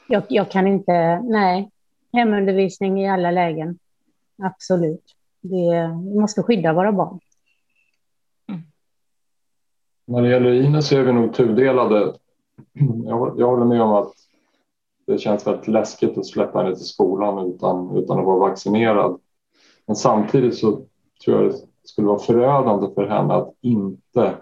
Jag, 0.08 0.22
jag 0.28 0.50
kan 0.50 0.66
inte, 0.66 1.20
nej, 1.20 1.70
hemundervisning 2.12 3.02
i 3.02 3.10
alla 3.10 3.30
lägen. 3.30 3.78
Absolut. 4.42 5.16
Det, 5.40 5.90
vi 6.04 6.20
måste 6.20 6.42
skydda 6.42 6.72
våra 6.72 6.92
barn. 6.92 7.20
När 10.04 10.22
det 10.22 10.28
gäller 10.28 10.52
Ines 10.52 10.92
är 10.92 11.02
vi 11.02 11.12
nog 11.12 11.34
tudelade. 11.34 12.14
Jag, 13.06 13.34
jag 13.38 13.46
håller 13.46 13.64
med 13.64 13.82
om 13.82 13.92
att 13.92 14.12
det 15.06 15.18
känns 15.18 15.46
väldigt 15.46 15.68
läskigt 15.68 16.18
att 16.18 16.26
släppa 16.26 16.58
henne 16.58 16.76
till 16.76 16.86
skolan 16.86 17.50
utan, 17.54 17.96
utan 17.96 18.18
att 18.18 18.24
vara 18.24 18.38
vaccinerad. 18.38 19.20
Men 19.86 19.96
samtidigt 19.96 20.58
så 20.58 20.70
tror 21.24 21.42
jag 21.42 21.52
det 21.52 21.58
skulle 21.84 22.06
vara 22.06 22.18
förödande 22.18 22.94
för 22.94 23.06
henne 23.06 23.34
att 23.34 23.54
inte 23.60 24.34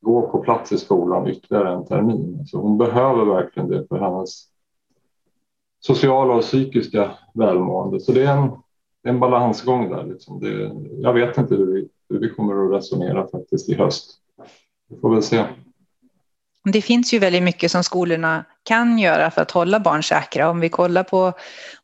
gå 0.00 0.22
på 0.22 0.38
plats 0.38 0.72
i 0.72 0.78
skolan 0.78 1.28
ytterligare 1.28 1.72
en 1.72 1.86
termin. 1.86 2.46
Så 2.46 2.58
hon 2.58 2.78
behöver 2.78 3.24
verkligen 3.24 3.68
det 3.68 3.88
för 3.88 3.98
hennes 3.98 4.44
sociala 5.80 6.34
och 6.34 6.42
psykiska 6.42 7.10
välmående. 7.34 8.00
Så 8.00 8.12
det 8.12 8.24
är 8.24 8.36
en, 8.36 8.50
en 9.02 9.20
balansgång 9.20 9.90
där. 9.90 10.04
Liksom. 10.04 10.40
Det, 10.40 10.72
jag 11.00 11.12
vet 11.12 11.38
inte 11.38 11.54
hur 11.54 11.66
vi, 11.66 11.88
hur 12.08 12.18
vi 12.18 12.30
kommer 12.30 12.64
att 12.64 12.72
resonera 12.72 13.28
faktiskt 13.28 13.68
i 13.68 13.74
höst. 13.74 14.10
Vi 14.88 14.96
får 14.96 15.10
väl 15.10 15.22
se. 15.22 15.44
Det 16.64 16.82
finns 16.82 17.14
ju 17.14 17.18
väldigt 17.18 17.42
mycket 17.42 17.70
som 17.70 17.84
skolorna 17.84 18.44
kan 18.62 18.98
göra 18.98 19.30
för 19.30 19.42
att 19.42 19.50
hålla 19.50 19.80
barn 19.80 20.02
säkra. 20.02 20.50
Om 20.50 20.60
vi 20.60 20.68
kollar 20.68 21.02
på 21.02 21.32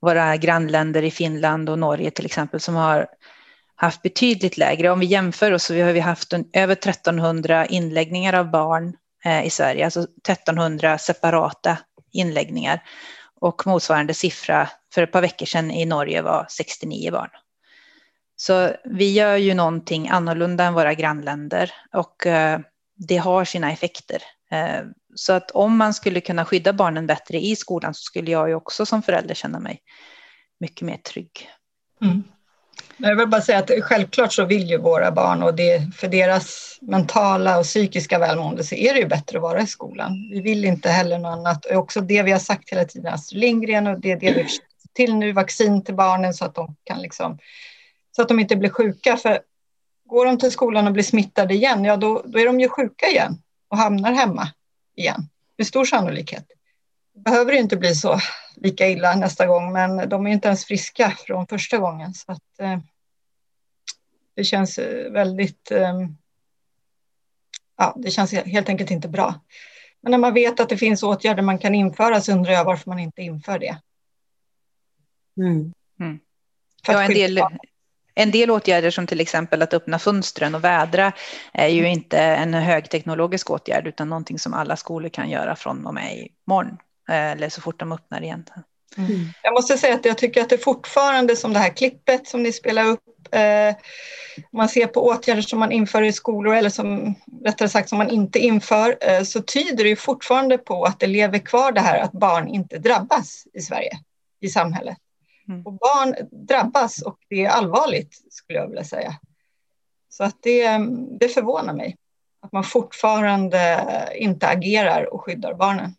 våra 0.00 0.36
grannländer 0.36 1.02
i 1.02 1.10
Finland 1.10 1.70
och 1.70 1.78
Norge 1.78 2.10
till 2.10 2.26
exempel 2.26 2.60
som 2.60 2.74
har 2.74 3.06
haft 3.76 4.02
betydligt 4.02 4.56
lägre. 4.56 4.90
Om 4.90 5.00
vi 5.00 5.06
jämför 5.06 5.52
oss 5.52 5.64
så 5.64 5.74
har 5.74 5.92
vi 5.92 6.00
haft 6.00 6.32
över 6.52 6.72
1300 6.72 7.66
inläggningar 7.66 8.32
av 8.32 8.50
barn 8.50 8.96
eh, 9.24 9.46
i 9.46 9.50
Sverige, 9.50 9.84
alltså 9.84 10.00
1300 10.00 10.98
separata 10.98 11.78
inläggningar. 12.12 12.82
Och 13.40 13.66
motsvarande 13.66 14.14
siffra 14.14 14.68
för 14.94 15.02
ett 15.02 15.12
par 15.12 15.20
veckor 15.20 15.46
sedan 15.46 15.70
i 15.70 15.84
Norge 15.84 16.22
var 16.22 16.46
69 16.48 17.12
barn. 17.12 17.30
Så 18.36 18.72
vi 18.84 19.12
gör 19.12 19.36
ju 19.36 19.54
någonting 19.54 20.08
annorlunda 20.08 20.64
än 20.64 20.74
våra 20.74 20.94
grannländer 20.94 21.72
och 21.92 22.26
eh, 22.26 22.60
det 22.96 23.16
har 23.16 23.44
sina 23.44 23.72
effekter. 23.72 24.22
Eh, 24.51 24.84
så 25.14 25.32
att 25.32 25.51
om 25.51 25.76
man 25.76 25.94
skulle 25.94 26.20
kunna 26.20 26.44
skydda 26.44 26.72
barnen 26.72 27.07
bättre 27.07 27.38
i 27.38 27.57
skolan 27.57 27.94
så 27.94 28.03
skulle 28.03 28.30
jag 28.30 28.49
ju 28.49 28.55
också 28.55 28.86
som 28.86 29.03
förälder 29.03 29.34
känna 29.34 29.61
mig 29.61 29.80
mycket 30.61 30.82
mer 30.82 30.97
trygg. 30.97 31.51
Mm. 32.03 32.24
Jag 32.97 33.16
vill 33.16 33.28
bara 33.28 33.40
säga 33.40 33.59
att 33.59 33.70
självklart 33.82 34.32
så 34.32 34.44
vill 34.44 34.70
ju 34.70 34.78
våra 34.78 35.11
barn 35.11 35.42
och 35.42 35.55
det, 35.55 35.94
för 35.97 36.09
deras 36.09 36.78
mentala 36.80 37.59
och 37.59 37.64
psykiska 37.64 38.18
välmående 38.18 38.64
så 38.64 38.74
är 38.74 38.94
det 38.94 39.01
ju 39.01 39.07
bättre 39.07 39.38
att 39.38 39.42
vara 39.42 39.61
i 39.61 39.66
skolan. 39.66 40.28
Vi 40.30 40.40
vill 40.40 40.64
inte 40.64 40.88
heller 40.88 41.18
något 41.18 41.38
annat. 41.38 41.64
Och 41.64 41.76
också 41.76 42.01
det 42.01 42.22
vi 42.22 42.32
har 42.32 42.38
sagt 42.38 42.70
hela 42.70 42.84
tiden, 42.84 43.14
Astrid 43.14 43.40
Lindgren 43.40 43.86
och 43.86 44.01
det 44.01 44.12
är 44.12 44.20
det 44.20 44.32
vi 44.32 44.44
försöker 44.44 44.66
till 44.94 45.14
nu, 45.14 45.32
vaccin 45.32 45.84
till 45.84 45.94
barnen 45.94 46.34
så 46.34 46.44
att 46.44 46.55
de 46.55 46.76
kan 46.84 47.03
liksom, 47.03 47.38
så 48.16 48.22
att 48.22 48.28
de 48.28 48.40
inte 48.40 48.57
blir 48.57 48.70
sjuka. 48.70 49.16
För 49.16 49.40
går 50.07 50.26
de 50.26 50.38
till 50.38 50.51
skolan 50.51 50.86
och 50.86 50.92
blir 50.92 51.05
smittade 51.05 51.55
igen, 51.55 51.84
ja 51.84 51.97
då, 51.97 52.22
då 52.26 52.38
är 52.38 52.47
de 52.47 52.61
ju 52.61 52.68
sjuka 52.68 53.07
igen 53.07 53.38
och 53.68 53.78
hamnar 53.78 54.12
hemma 54.12 54.48
igen 54.94 55.28
med 55.56 55.66
stor 55.66 55.84
sannolikhet. 55.84 56.46
Det 57.14 57.20
behöver 57.20 57.52
inte 57.52 57.76
bli 57.76 57.94
så 57.94 58.20
lika 58.56 58.88
illa 58.88 59.14
nästa 59.14 59.46
gång, 59.46 59.72
men 59.72 60.08
de 60.08 60.26
är 60.26 60.30
inte 60.30 60.48
ens 60.48 60.64
friska 60.64 61.10
från 61.10 61.46
första 61.46 61.78
gången. 61.78 62.14
Så 62.14 62.32
att, 62.32 62.58
eh, 62.58 62.78
det 64.34 64.44
känns 64.44 64.78
eh, 64.78 65.12
väldigt... 65.12 65.70
Eh, 65.70 66.00
ja, 67.76 67.94
det 67.96 68.10
känns 68.10 68.32
helt 68.32 68.68
enkelt 68.68 68.90
inte 68.90 69.08
bra. 69.08 69.40
Men 70.00 70.10
när 70.10 70.18
man 70.18 70.34
vet 70.34 70.60
att 70.60 70.68
det 70.68 70.76
finns 70.76 71.02
åtgärder 71.02 71.42
man 71.42 71.58
kan 71.58 71.74
införa 71.74 72.20
så 72.20 72.32
undrar 72.32 72.52
jag 72.52 72.64
varför 72.64 72.90
man 72.90 72.98
inte 72.98 73.22
inför 73.22 73.58
det. 73.58 73.78
Mm. 75.36 75.72
Mm. 76.00 76.18
Ja, 76.86 77.02
en 77.02 77.14
del, 77.14 77.42
en 78.18 78.30
del 78.30 78.50
åtgärder 78.50 78.90
som 78.90 79.06
till 79.06 79.20
exempel 79.20 79.62
att 79.62 79.74
öppna 79.74 79.98
fönstren 79.98 80.54
och 80.54 80.64
vädra 80.64 81.12
är 81.52 81.68
ju 81.68 81.88
inte 81.88 82.18
en 82.18 82.54
högteknologisk 82.54 83.50
åtgärd 83.50 83.86
utan 83.86 84.08
någonting 84.08 84.38
som 84.38 84.54
alla 84.54 84.76
skolor 84.76 85.08
kan 85.08 85.30
göra 85.30 85.56
från 85.56 85.86
och 85.86 85.94
med 85.94 86.28
imorgon 86.46 86.78
eller 87.08 87.48
så 87.48 87.60
fort 87.60 87.80
de 87.80 87.92
öppnar 87.92 88.22
igen. 88.22 88.44
Mm. 88.98 89.28
Jag 89.42 89.54
måste 89.54 89.78
säga 89.78 89.94
att 89.94 90.04
jag 90.04 90.18
tycker 90.18 90.40
att 90.40 90.48
det 90.48 90.58
fortfarande 90.58 91.36
som 91.36 91.52
det 91.52 91.58
här 91.58 91.76
klippet 91.76 92.26
som 92.26 92.42
ni 92.42 92.52
spelar 92.52 92.84
upp, 92.84 93.00
eh, 93.30 93.74
man 94.52 94.68
ser 94.68 94.86
på 94.86 95.06
åtgärder 95.06 95.42
som 95.42 95.58
man 95.58 95.72
inför 95.72 96.02
i 96.02 96.12
skolor 96.12 96.54
eller 96.54 96.70
som 96.70 97.14
rättare 97.44 97.68
sagt 97.68 97.88
som 97.88 97.98
man 97.98 98.10
inte 98.10 98.38
inför, 98.38 98.96
eh, 99.00 99.22
så 99.22 99.42
tyder 99.42 99.84
det 99.84 99.88
ju 99.88 99.96
fortfarande 99.96 100.58
på 100.58 100.84
att 100.84 101.00
det 101.00 101.06
lever 101.06 101.38
kvar 101.38 101.72
det 101.72 101.80
här 101.80 101.98
att 101.98 102.12
barn 102.12 102.48
inte 102.48 102.78
drabbas 102.78 103.46
i 103.54 103.60
Sverige, 103.60 103.98
i 104.40 104.48
samhället. 104.48 104.96
Mm. 105.49 105.66
Och 105.66 105.72
barn 105.72 106.14
drabbas 106.30 107.03
och 107.03 107.18
det 107.28 107.44
är 107.44 107.49
allvarligt 107.49 108.24
skulle 108.30 108.59
jag 108.59 108.68
vilja 108.68 108.84
säga. 108.84 109.12
Så 110.09 110.24
att 110.24 110.36
det, 110.42 110.78
det 111.20 111.28
förvånar 111.28 111.74
mig 111.74 111.97
att 112.40 112.53
man 112.53 112.64
fortfarande 112.64 113.86
inte 114.14 114.49
agerar 114.49 115.14
och 115.14 115.22
skyddar 115.22 115.55
barnen. 115.55 115.94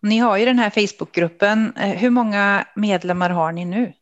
Ni 0.00 0.18
har 0.18 0.36
ju 0.36 0.44
den 0.44 0.58
här 0.58 0.70
Facebookgruppen. 0.70 1.72
Eh, 1.76 1.88
hur 1.88 2.10
många 2.10 2.66
medlemmar 2.74 3.30
har 3.30 3.52
ni 3.52 3.64
nu? 3.64 3.92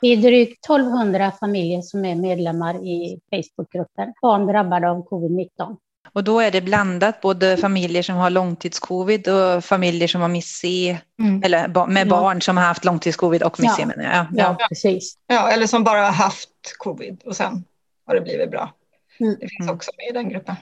Det 0.00 0.08
är 0.08 0.16
drygt 0.16 0.64
1200 0.64 1.32
familjer 1.40 1.82
som 1.82 2.04
är 2.04 2.14
medlemmar 2.14 2.86
i 2.86 3.20
Facebookgruppen. 3.30 4.12
Barn 4.22 4.46
drabbade 4.46 4.90
av 4.90 5.08
covid-19. 5.08 5.76
Och 6.14 6.24
då 6.24 6.40
är 6.40 6.50
det 6.50 6.60
blandat, 6.60 7.20
både 7.20 7.56
familjer 7.56 8.02
som 8.02 8.16
har 8.16 8.30
långtidscovid 8.30 9.28
och 9.28 9.64
familjer 9.64 10.08
som 10.08 10.20
har 10.20 10.28
MIS-C, 10.28 10.98
mm. 11.18 11.42
eller 11.42 11.86
med 11.86 12.08
barn 12.08 12.42
som 12.42 12.56
har 12.56 12.64
haft 12.64 12.84
långtidscovid 12.84 13.42
och 13.42 13.60
MIS-C 13.60 13.82
ja. 13.82 13.86
menar 13.86 14.04
jag. 14.04 14.14
Ja. 14.14 14.56
ja. 14.58 14.66
precis. 14.68 15.18
Ja, 15.26 15.50
eller 15.50 15.66
som 15.66 15.84
bara 15.84 16.00
har 16.00 16.12
haft 16.12 16.50
covid 16.78 17.22
och 17.24 17.36
sen 17.36 17.64
har 18.06 18.14
det 18.14 18.20
blivit 18.20 18.50
bra. 18.50 18.72
Mm. 19.20 19.36
Det 19.40 19.48
finns 19.48 19.70
också 19.70 19.90
med 19.96 20.08
i 20.08 20.12
den 20.12 20.28
gruppen. 20.28 20.56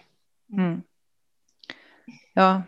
Mm. 0.52 0.82
Ja, 2.34 2.62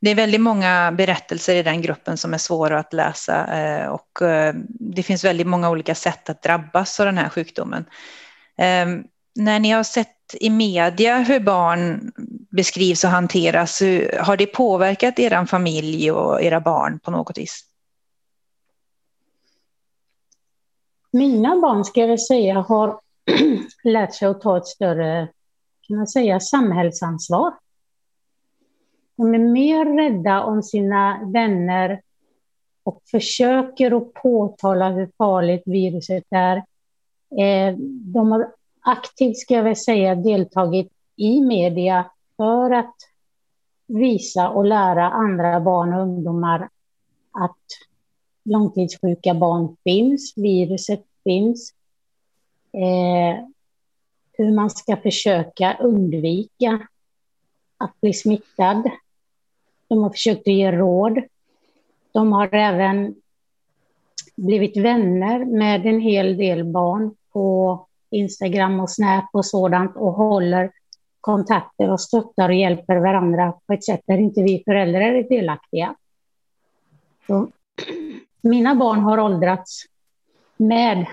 det 0.00 0.10
är 0.10 0.14
väldigt 0.14 0.40
många 0.40 0.92
berättelser 0.92 1.54
i 1.54 1.62
den 1.62 1.82
gruppen 1.82 2.16
som 2.16 2.34
är 2.34 2.38
svåra 2.38 2.78
att 2.78 2.92
läsa 2.92 3.58
eh, 3.58 3.88
och 3.88 4.22
eh, 4.22 4.54
det 4.68 5.02
finns 5.02 5.24
väldigt 5.24 5.46
många 5.46 5.70
olika 5.70 5.94
sätt 5.94 6.30
att 6.30 6.42
drabbas 6.42 7.00
av 7.00 7.06
den 7.06 7.18
här 7.18 7.28
sjukdomen. 7.28 7.84
Ehm, 8.58 9.04
när 9.34 9.58
ni 9.58 9.70
har 9.70 9.82
sett 9.82 10.15
i 10.34 10.50
media 10.50 11.18
hur 11.18 11.40
barn 11.40 12.12
beskrivs 12.50 13.04
och 13.04 13.10
hanteras, 13.10 13.82
har 14.20 14.36
det 14.36 14.46
påverkat 14.46 15.18
er 15.18 15.44
familj 15.46 16.10
och 16.10 16.42
era 16.42 16.60
barn 16.60 16.98
på 16.98 17.10
något 17.10 17.38
vis? 17.38 17.64
Mina 21.12 21.60
barn, 21.60 21.84
ska 21.84 22.00
jag 22.00 22.20
säga, 22.20 22.54
har 22.54 23.00
lärt 23.84 24.14
sig 24.14 24.28
att 24.28 24.40
ta 24.40 24.56
ett 24.56 24.66
större 24.66 25.28
kan 25.86 25.96
man 25.96 26.06
säga, 26.06 26.40
samhällsansvar. 26.40 27.54
De 29.16 29.34
är 29.34 29.38
mer 29.38 29.84
rädda 29.84 30.42
om 30.42 30.62
sina 30.62 31.30
vänner 31.32 32.00
och 32.82 33.02
försöker 33.10 33.96
att 33.96 34.14
påtala 34.14 34.88
hur 34.88 35.10
farligt 35.18 35.62
viruset 35.66 36.24
är. 36.30 36.56
Eh, 37.38 37.76
de 38.14 38.32
har 38.32 38.52
aktivt, 38.86 39.38
ska 39.38 39.54
jag 39.54 39.62
väl 39.62 39.76
säga, 39.76 40.14
deltagit 40.14 40.92
i 41.16 41.40
media 41.40 42.10
för 42.36 42.70
att 42.70 42.94
visa 43.86 44.48
och 44.48 44.64
lära 44.64 45.10
andra 45.10 45.60
barn 45.60 45.94
och 45.94 46.02
ungdomar 46.02 46.68
att 47.30 47.64
långtidssjuka 48.44 49.34
barn 49.34 49.76
finns, 49.84 50.32
viruset 50.36 51.04
finns. 51.24 51.74
Eh, 52.72 53.44
hur 54.32 54.54
man 54.54 54.70
ska 54.70 54.96
försöka 54.96 55.76
undvika 55.80 56.88
att 57.76 58.00
bli 58.00 58.12
smittad. 58.12 58.90
De 59.88 60.02
har 60.02 60.10
försökt 60.10 60.40
att 60.40 60.54
ge 60.54 60.72
råd. 60.72 61.22
De 62.12 62.32
har 62.32 62.54
även 62.54 63.14
blivit 64.36 64.76
vänner 64.76 65.44
med 65.44 65.86
en 65.86 66.00
hel 66.00 66.36
del 66.36 66.64
barn 66.64 67.14
på 67.32 67.86
Instagram 68.16 68.80
och 68.80 68.90
Snap 68.90 69.24
och 69.32 69.46
sådant 69.46 69.96
och 69.96 70.12
håller 70.12 70.70
kontakter 71.20 71.90
och 71.90 72.00
stöttar 72.00 72.48
och 72.48 72.54
hjälper 72.54 72.96
varandra 72.96 73.54
på 73.66 73.72
ett 73.72 73.84
sätt 73.84 74.00
där 74.06 74.18
inte 74.18 74.42
vi 74.42 74.62
föräldrar 74.64 75.00
är 75.00 75.28
delaktiga. 75.28 75.94
Så, 77.26 77.48
mina 78.40 78.74
barn 78.74 79.00
har 79.00 79.18
åldrats 79.18 79.84
med 80.56 81.06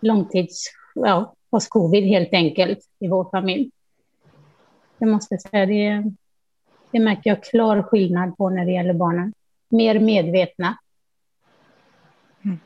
långtids, 0.00 0.64
ja, 0.94 1.34
post-covid 1.50 2.04
helt 2.04 2.32
enkelt 2.32 2.78
i 2.98 3.08
vår 3.08 3.30
familj. 3.30 3.70
Jag 4.98 5.10
måste 5.10 5.38
säga 5.38 5.66
det, 5.66 6.12
det 6.90 7.00
märker 7.00 7.30
jag 7.30 7.44
klar 7.44 7.82
skillnad 7.82 8.36
på 8.36 8.50
när 8.50 8.64
det 8.64 8.72
gäller 8.72 8.94
barnen. 8.94 9.32
Mer 9.68 10.00
medvetna. 10.00 10.78
Mm. 12.44 12.58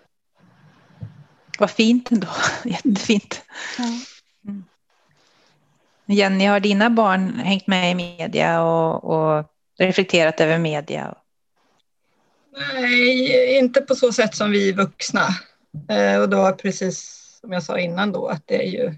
Vad 1.58 1.70
fint 1.70 2.10
ändå, 2.10 2.28
jättefint. 2.64 3.42
Mm. 4.48 4.64
Jenny, 6.06 6.44
har 6.44 6.60
dina 6.60 6.90
barn 6.90 7.38
hängt 7.38 7.66
med 7.66 7.90
i 7.90 7.94
media 7.94 8.62
och, 8.62 9.04
och 9.04 9.44
reflekterat 9.78 10.40
över 10.40 10.58
media? 10.58 11.14
Nej, 12.56 13.58
inte 13.58 13.80
på 13.80 13.94
så 13.94 14.12
sätt 14.12 14.34
som 14.34 14.50
vi 14.50 14.72
vuxna. 14.72 15.28
Eh, 15.88 16.20
och 16.20 16.28
då 16.28 16.52
precis 16.52 17.18
som 17.40 17.52
jag 17.52 17.62
sa 17.62 17.78
innan 17.78 18.12
då 18.12 18.26
att 18.26 18.46
det 18.46 18.62
är 18.62 18.68
ju 18.68 18.94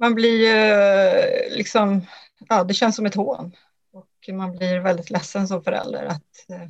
man 0.00 0.14
blir 0.14 0.48
ju 0.48 1.56
liksom, 1.56 2.06
ja 2.48 2.64
det 2.64 2.74
känns 2.74 2.96
som 2.96 3.06
ett 3.06 3.14
hån 3.14 3.56
och 3.92 4.34
man 4.34 4.56
blir 4.56 4.80
väldigt 4.80 5.10
ledsen 5.10 5.48
som 5.48 5.62
förälder 5.62 6.04
att 6.04 6.50
eh, 6.50 6.68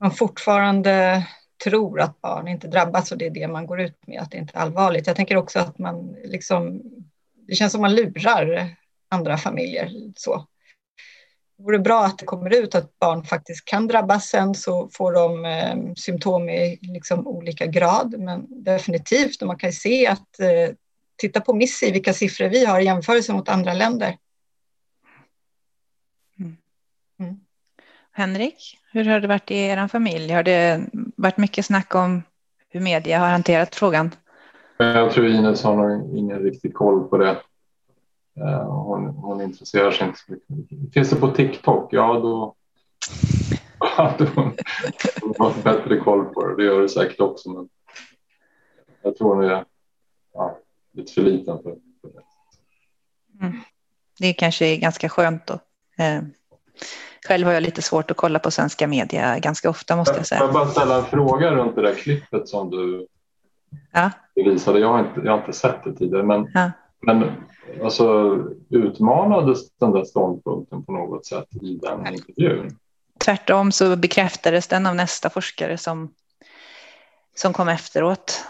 man 0.00 0.10
fortfarande 0.10 1.26
tror 1.64 2.00
att 2.00 2.20
barn 2.20 2.48
inte 2.48 2.68
drabbas 2.68 3.12
och 3.12 3.18
det 3.18 3.26
är 3.26 3.30
det 3.30 3.48
man 3.48 3.66
går 3.66 3.80
ut 3.80 4.06
med, 4.06 4.20
att 4.20 4.30
det 4.30 4.38
inte 4.38 4.58
är 4.58 4.60
allvarligt. 4.62 5.06
Jag 5.06 5.16
tänker 5.16 5.36
också 5.36 5.58
att 5.58 5.78
man 5.78 6.16
liksom, 6.24 6.82
det 7.48 7.54
känns 7.54 7.72
som 7.72 7.80
man 7.80 7.94
lurar 7.94 8.76
andra 9.08 9.36
familjer 9.36 9.90
så. 10.16 10.46
Det 11.56 11.62
vore 11.62 11.78
bra 11.78 12.04
att 12.04 12.18
det 12.18 12.24
kommer 12.24 12.54
ut 12.54 12.74
att 12.74 12.98
barn 12.98 13.24
faktiskt 13.24 13.64
kan 13.64 13.86
drabbas 13.86 14.28
sen 14.28 14.54
så 14.54 14.88
får 14.92 15.12
de 15.12 15.44
eh, 15.44 15.94
symptom 15.96 16.48
i 16.48 16.78
liksom 16.82 17.26
olika 17.26 17.66
grad 17.66 18.14
men 18.18 18.64
definitivt 18.64 19.42
och 19.42 19.46
man 19.46 19.58
kan 19.58 19.72
se 19.72 20.06
att 20.06 20.40
eh, 20.40 20.74
titta 21.16 21.40
på 21.40 21.54
Missy, 21.54 21.92
vilka 21.92 22.12
siffror 22.12 22.48
vi 22.48 22.64
har 22.64 22.80
i 22.80 22.84
jämförelse 22.84 23.32
mot 23.32 23.48
andra 23.48 23.74
länder. 23.74 24.16
Mm. 26.38 26.56
Mm. 27.18 27.40
Henrik, 28.12 28.78
hur 28.94 29.04
har 29.04 29.20
det 29.20 29.28
varit 29.28 29.50
i 29.50 29.54
er 29.54 29.88
familj? 29.88 30.32
Har 30.32 30.42
det 30.42 30.86
varit 31.16 31.36
mycket 31.36 31.66
snack 31.66 31.94
om 31.94 32.22
hur 32.68 32.80
media 32.80 33.18
har 33.18 33.28
hanterat 33.28 33.74
frågan? 33.74 34.10
Jag 34.76 35.12
tror 35.12 35.26
Ines 35.26 35.62
har 35.62 35.76
nog 35.76 36.18
ingen 36.18 36.38
riktig 36.38 36.74
koll 36.74 37.08
på 37.08 37.18
det. 37.18 37.30
Eh, 38.40 38.72
hon, 38.72 39.06
hon 39.06 39.40
intresserar 39.40 39.90
sig 39.90 40.06
inte 40.06 40.18
så 40.18 40.32
mycket. 40.32 40.94
Finns 40.94 41.10
det 41.10 41.16
på 41.16 41.30
TikTok? 41.30 41.92
Ja, 41.92 42.20
då 42.20 42.54
hade 43.96 44.24
hon, 44.24 44.52
har 45.38 45.62
bättre 45.62 45.96
koll 45.96 46.24
på 46.24 46.46
det. 46.46 46.56
Det 46.56 46.64
gör 46.64 46.80
det 46.80 46.88
säkert 46.88 47.20
också. 47.20 47.50
Men 47.50 47.68
jag 49.02 49.16
tror 49.16 49.34
hon 49.34 49.44
är 49.44 49.64
ja, 50.34 50.58
lite 50.92 51.12
för 51.12 51.22
liten 51.22 51.56
för, 51.62 51.76
för 52.00 52.08
det. 52.08 52.22
Mm. 53.46 53.60
Det 54.18 54.32
kanske 54.32 54.66
är 54.66 54.76
ganska 54.76 55.08
skönt 55.08 55.46
då. 55.46 55.58
Själv 57.28 57.46
har 57.46 57.54
jag 57.54 57.62
lite 57.62 57.82
svårt 57.82 58.10
att 58.10 58.16
kolla 58.16 58.38
på 58.38 58.50
svenska 58.50 58.86
media 58.86 59.38
ganska 59.38 59.70
ofta 59.70 59.96
måste 59.96 60.16
jag 60.16 60.26
säga. 60.26 60.38
Får 60.38 60.46
jag 60.46 60.54
bara 60.54 60.68
ställa 60.68 60.96
en 60.96 61.04
fråga 61.04 61.50
runt 61.50 61.76
det 61.76 61.82
där 61.82 61.94
klippet 61.94 62.48
som 62.48 62.70
du 62.70 63.06
ja. 63.92 64.10
visade? 64.34 64.78
Jag 64.78 64.88
har, 64.88 65.00
inte, 65.00 65.20
jag 65.24 65.32
har 65.32 65.38
inte 65.38 65.52
sett 65.52 65.84
det 65.84 65.92
tidigare 65.92 66.22
men, 66.22 66.50
ja. 66.54 66.70
men 67.00 67.30
alltså, 67.82 68.38
utmanades 68.70 69.70
den 69.78 69.92
där 69.92 70.04
ståndpunkten 70.04 70.84
på 70.84 70.92
något 70.92 71.26
sätt 71.26 71.48
i 71.62 71.78
den 71.82 72.14
intervjun? 72.14 72.78
Tvärtom 73.24 73.72
så 73.72 73.96
bekräftades 73.96 74.68
den 74.68 74.86
av 74.86 74.96
nästa 74.96 75.30
forskare 75.30 75.78
som, 75.78 76.14
som 77.34 77.52
kom 77.52 77.68
efteråt. 77.68 78.44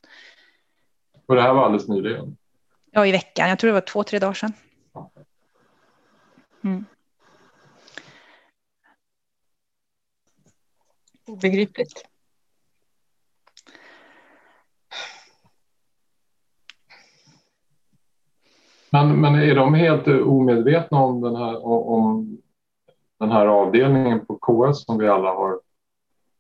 Och 1.27 1.35
det 1.35 1.43
här 1.43 1.55
var 1.55 1.64
alldeles 1.64 1.89
nyligen? 1.89 2.37
Ja, 2.91 3.07
i 3.07 3.12
veckan. 3.12 3.49
Jag 3.49 3.59
tror 3.59 3.68
det 3.68 3.75
var 3.75 3.81
två, 3.81 4.03
tre 4.03 4.18
dagar 4.18 4.35
sedan. 4.35 4.53
Mm. 6.64 6.85
Obegripligt. 11.27 12.05
Men, 18.91 19.20
men 19.20 19.35
är 19.35 19.55
de 19.55 19.75
helt 19.75 20.07
omedvetna 20.07 20.99
om 20.99 21.20
den 21.20 21.37
här, 21.37 21.66
om 21.66 22.39
den 23.18 23.31
här 23.31 23.47
avdelningen 23.47 24.27
på 24.27 24.39
KS 24.39 24.85
som 24.85 24.99
vi 24.99 25.09
alla 25.09 25.29
har, 25.29 25.61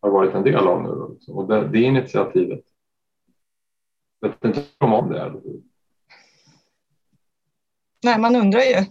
har 0.00 0.10
varit 0.10 0.34
en 0.34 0.42
del 0.42 0.68
av 0.68 0.82
nu 0.82 1.16
och 1.32 1.48
det, 1.48 1.68
det 1.68 1.80
initiativet? 1.80 2.64
Vet 4.20 4.44
inte 4.44 4.64
om 4.78 5.08
det. 5.10 5.32
Nej, 8.02 8.18
man 8.18 8.36
undrar 8.36 8.60
ju. 8.60 8.84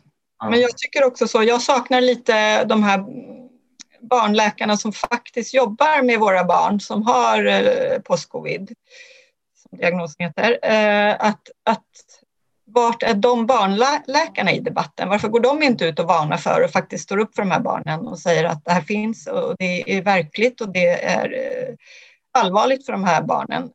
Men 0.50 0.62
jag 0.62 0.78
tycker 0.78 1.04
också 1.08 1.28
så, 1.28 1.44
jag 1.44 1.62
saknar 1.62 2.02
lite 2.02 2.66
de 2.66 2.84
här 2.84 3.06
barnläkarna 4.10 4.78
som 4.78 4.94
faktiskt 4.94 5.54
jobbar 5.54 6.04
med 6.04 6.20
våra 6.20 6.44
barn 6.44 6.80
som 6.80 7.04
har 7.04 7.46
eh, 7.46 8.00
postcovid, 8.00 8.74
som 9.56 9.78
diagnosen 9.78 10.26
heter. 10.26 10.60
Eh, 10.64 11.16
att, 11.20 11.42
att 11.64 11.86
vart 12.66 13.04
är 13.04 13.14
de 13.14 13.46
barnläkarna 13.46 14.52
i 14.52 14.60
debatten? 14.60 15.10
Varför 15.10 15.28
går 15.28 15.40
de 15.40 15.64
inte 15.64 15.86
ut 15.86 16.00
och 16.00 16.08
varnar 16.08 16.38
för 16.38 16.64
och 16.64 16.72
faktiskt 16.72 17.04
står 17.04 17.18
upp 17.18 17.36
för 17.36 17.42
de 17.42 17.52
här 17.52 17.60
barnen 17.60 18.08
och 18.08 18.20
säger 18.20 18.44
att 18.44 18.66
det 18.66 18.72
här 18.72 18.82
finns 18.82 19.28
och 19.28 19.56
det 19.60 19.98
är 19.98 20.02
verkligt 20.02 20.62
och 20.62 20.74
det 20.74 21.04
är 21.04 21.34
eh, 21.34 21.76
allvarligt 22.32 22.86
för 22.86 22.94
de 22.94 23.04
här 23.04 23.22
barnen. 23.24 23.70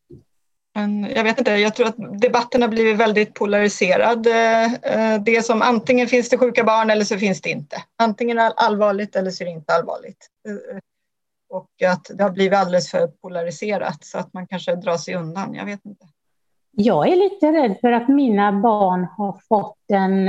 Men 0.78 1.06
jag 1.14 1.24
vet 1.24 1.38
inte, 1.38 1.50
jag 1.50 1.74
tror 1.74 1.86
att 1.86 2.20
debatten 2.20 2.62
har 2.62 2.68
blivit 2.68 2.96
väldigt 2.96 3.34
polariserad. 3.34 4.26
Eh, 4.26 4.74
eh, 4.74 5.22
det 5.22 5.44
som 5.44 5.62
antingen 5.62 6.06
finns 6.06 6.28
det 6.28 6.38
sjuka 6.38 6.64
barn 6.64 6.90
eller 6.90 7.04
så 7.04 7.18
finns 7.18 7.40
det 7.40 7.50
inte. 7.50 7.76
Antingen 7.96 8.38
är 8.38 8.44
det 8.44 8.54
allvarligt 8.56 9.16
eller 9.16 9.30
så 9.30 9.44
är 9.44 9.46
det 9.46 9.52
inte 9.52 9.74
allvarligt. 9.74 10.26
Eh, 10.48 10.78
och 11.50 11.82
att 11.90 12.10
det 12.14 12.22
har 12.22 12.30
blivit 12.30 12.58
alldeles 12.58 12.90
för 12.90 13.06
polariserat 13.06 14.04
så 14.04 14.18
att 14.18 14.32
man 14.32 14.46
kanske 14.46 14.74
drar 14.74 14.96
sig 14.96 15.14
undan, 15.14 15.54
jag 15.54 15.64
vet 15.64 15.84
inte. 15.84 16.06
Jag 16.70 17.08
är 17.08 17.16
lite 17.16 17.52
rädd 17.52 17.76
för 17.80 17.92
att 17.92 18.08
mina 18.08 18.52
barn 18.52 19.04
har 19.16 19.40
fått 19.48 19.90
en... 19.92 20.26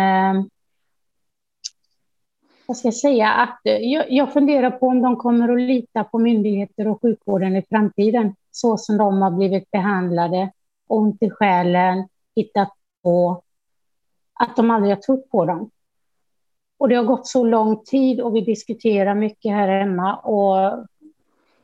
Vad 2.66 2.78
ska 2.78 2.88
jag 2.88 2.95
säga? 2.95 3.30
Att, 3.30 3.60
jag, 3.64 4.12
jag 4.12 4.34
funderar 4.34 4.72
på 4.72 4.88
om 4.88 5.02
de 5.02 5.16
kommer 5.16 5.50
att 5.50 5.62
lita 5.62 6.04
på 6.04 6.20
myndigheter 6.20 6.88
och 6.88 7.02
sjukvården 7.02 7.56
i 7.56 7.66
framtiden 7.70 8.36
så 8.52 8.78
som 8.78 8.97
de 8.97 9.22
har 9.22 9.32
blivit 9.32 9.72
behandlade, 9.72 10.52
ont 10.88 11.24
i 11.24 11.30
själen, 11.30 12.08
hittat 12.36 12.74
på, 13.04 13.43
att 14.34 14.56
de 14.56 14.72
aldrig 14.72 14.95
har 14.95 15.02
trott 15.02 15.30
på 15.30 15.45
dem. 15.45 15.72
Och 16.78 16.89
det 16.89 16.95
har 16.95 17.04
gått 17.04 17.28
så 17.28 17.43
lång 17.43 17.84
tid 17.84 18.22
och 18.22 18.36
vi 18.36 18.41
diskuterar 18.41 19.16
mycket 19.16 19.52
här 19.52 19.68
hemma 19.68 20.18
och 20.18 20.86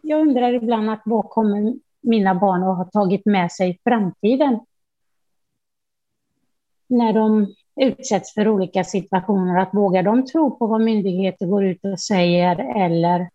jag 0.01 0.21
undrar 0.21 0.53
ibland 0.53 0.89
att 0.89 1.01
vad 1.05 1.29
kommer 1.29 1.73
mina 2.01 2.35
barn 2.35 2.63
att 2.63 2.77
ha 2.77 2.85
tagit 2.85 3.25
med 3.25 3.51
sig 3.51 3.69
i 3.69 3.79
framtiden? 3.83 4.59
När 6.87 7.13
de 7.13 7.53
utsätts 7.75 8.33
för 8.33 8.47
olika 8.47 8.83
situationer, 8.83 9.59
att 9.59 9.73
vågar 9.73 10.03
de 10.03 10.25
tro 10.25 10.57
på 10.57 10.67
vad 10.67 10.81
myndigheter 10.81 11.45
går 11.45 11.65
ut 11.65 11.85
och 11.85 11.99
säger 11.99 12.55
eller 12.85 13.29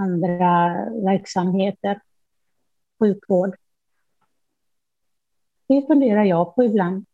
andra 0.00 0.74
verksamheter? 1.04 2.00
Sjukvård. 3.00 3.56
Det 5.68 5.86
funderar 5.86 6.24
jag 6.24 6.54
på 6.54 6.64
ibland. 6.64 7.04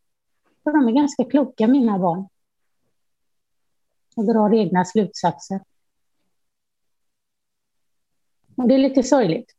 För 0.63 0.71
de 0.71 0.87
är 0.87 0.91
ganska 0.91 1.23
kloka, 1.23 1.67
mina 1.67 1.99
barn. 1.99 2.27
Och 4.15 4.25
drar 4.25 4.53
egna 4.53 4.85
slutsatser. 4.85 5.59
Och 8.55 8.67
det 8.67 8.73
är 8.73 8.79
lite 8.79 9.03
sorgligt. 9.03 9.53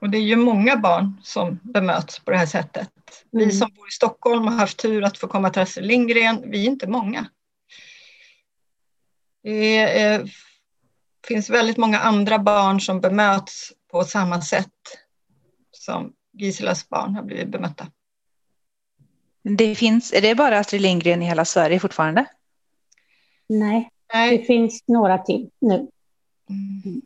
Och 0.00 0.10
det 0.10 0.18
är 0.18 0.22
ju 0.22 0.36
många 0.36 0.76
barn 0.76 1.20
som 1.22 1.60
bemöts 1.62 2.18
på 2.18 2.30
det 2.30 2.36
här 2.36 2.46
sättet. 2.46 2.90
Vi 3.30 3.42
mm. 3.42 3.54
som 3.54 3.70
bor 3.74 3.88
i 3.88 3.90
Stockholm 3.90 4.46
har 4.46 4.54
haft 4.54 4.78
tur 4.78 5.04
att 5.04 5.18
få 5.18 5.26
komma 5.26 5.50
till 5.50 5.62
Astrid 5.62 5.86
Lindgren. 5.86 6.50
Vi 6.50 6.66
är 6.66 6.70
inte 6.70 6.86
många. 6.86 7.26
Det 9.42 9.78
är, 9.78 10.30
finns 11.28 11.50
väldigt 11.50 11.76
många 11.76 11.98
andra 11.98 12.38
barn 12.38 12.80
som 12.80 13.00
bemöts 13.00 13.72
på 13.94 14.04
samma 14.04 14.40
sätt 14.40 14.72
som 15.70 16.12
Giselas 16.32 16.88
barn 16.88 17.14
har 17.14 17.22
blivit 17.22 17.48
bemötta. 17.48 17.86
Det 19.42 19.74
finns, 19.74 20.12
är 20.12 20.20
det 20.20 20.34
bara 20.34 20.58
Astrid 20.58 20.82
Lindgren 20.82 21.22
i 21.22 21.26
hela 21.26 21.44
Sverige 21.44 21.80
fortfarande? 21.80 22.24
Nej, 23.48 23.90
Nej. 24.12 24.38
det 24.38 24.44
finns 24.44 24.84
några 24.86 25.18
till 25.18 25.50
nu. 25.60 25.88
Mm. 26.50 27.02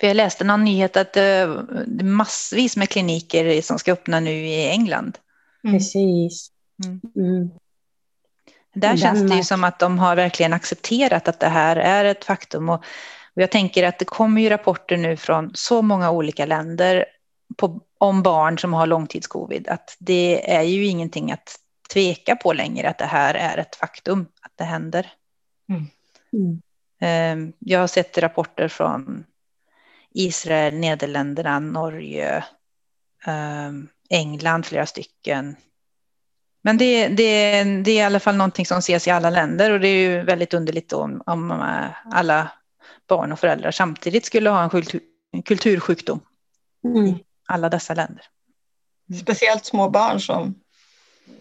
För 0.00 0.06
jag 0.06 0.16
läste 0.16 0.44
någon 0.44 0.64
nyhet 0.64 0.96
att 0.96 1.12
det 1.12 1.22
är 1.22 2.04
massvis 2.04 2.76
med 2.76 2.88
kliniker 2.88 3.62
som 3.62 3.78
ska 3.78 3.92
öppna 3.92 4.20
nu 4.20 4.46
i 4.46 4.70
England. 4.70 5.18
Mm. 5.64 5.76
Precis. 5.76 6.50
Mm. 6.84 7.00
Mm. 7.16 7.50
Där 8.74 8.96
känns 8.96 9.30
det 9.30 9.36
ju 9.36 9.44
som 9.44 9.64
att 9.64 9.78
de 9.78 9.98
har 9.98 10.16
verkligen 10.16 10.52
accepterat 10.52 11.28
att 11.28 11.40
det 11.40 11.48
här 11.48 11.76
är 11.76 12.04
ett 12.04 12.24
faktum. 12.24 12.68
Och 12.68 12.84
jag 13.40 13.50
tänker 13.50 13.84
att 13.84 13.98
det 13.98 14.04
kommer 14.04 14.42
ju 14.42 14.48
rapporter 14.48 14.96
nu 14.96 15.16
från 15.16 15.50
så 15.54 15.82
många 15.82 16.10
olika 16.10 16.46
länder 16.46 17.04
på, 17.56 17.80
om 17.98 18.22
barn 18.22 18.58
som 18.58 18.72
har 18.72 18.86
långtidscovid, 18.86 19.68
att 19.68 19.96
det 19.98 20.54
är 20.54 20.62
ju 20.62 20.86
ingenting 20.86 21.32
att 21.32 21.56
tveka 21.92 22.36
på 22.36 22.52
längre, 22.52 22.88
att 22.88 22.98
det 22.98 23.04
här 23.04 23.34
är 23.34 23.58
ett 23.58 23.76
faktum, 23.76 24.26
att 24.42 24.52
det 24.54 24.64
händer. 24.64 25.12
Mm. 25.68 25.86
Mm. 26.32 26.62
Ehm, 27.00 27.52
jag 27.58 27.80
har 27.80 27.86
sett 27.86 28.18
rapporter 28.18 28.68
från 28.68 29.24
Israel, 30.14 30.74
Nederländerna, 30.74 31.58
Norge, 31.58 32.44
ehm, 33.26 33.88
England, 34.10 34.66
flera 34.66 34.86
stycken. 34.86 35.56
Men 36.62 36.78
det, 36.78 37.08
det, 37.08 37.64
det 37.64 37.90
är 37.90 37.98
i 37.98 38.02
alla 38.02 38.20
fall 38.20 38.36
någonting 38.36 38.66
som 38.66 38.78
ses 38.78 39.06
i 39.06 39.10
alla 39.10 39.30
länder 39.30 39.70
och 39.70 39.80
det 39.80 39.88
är 39.88 40.10
ju 40.10 40.22
väldigt 40.22 40.54
underligt 40.54 40.92
om, 40.92 41.22
om 41.26 41.50
eh, 41.50 42.14
alla 42.14 42.50
barn 43.06 43.32
och 43.32 43.40
föräldrar 43.40 43.70
samtidigt 43.70 44.24
skulle 44.24 44.50
ha 44.50 44.62
en, 44.62 44.70
kultur, 44.70 45.00
en 45.32 45.42
kultursjukdom 45.42 46.20
mm. 46.84 47.06
i 47.06 47.24
alla 47.46 47.68
dessa 47.68 47.94
länder. 47.94 48.24
Mm. 49.10 49.20
Speciellt 49.20 49.64
små 49.64 49.90
barn 49.90 50.20
som, 50.20 50.54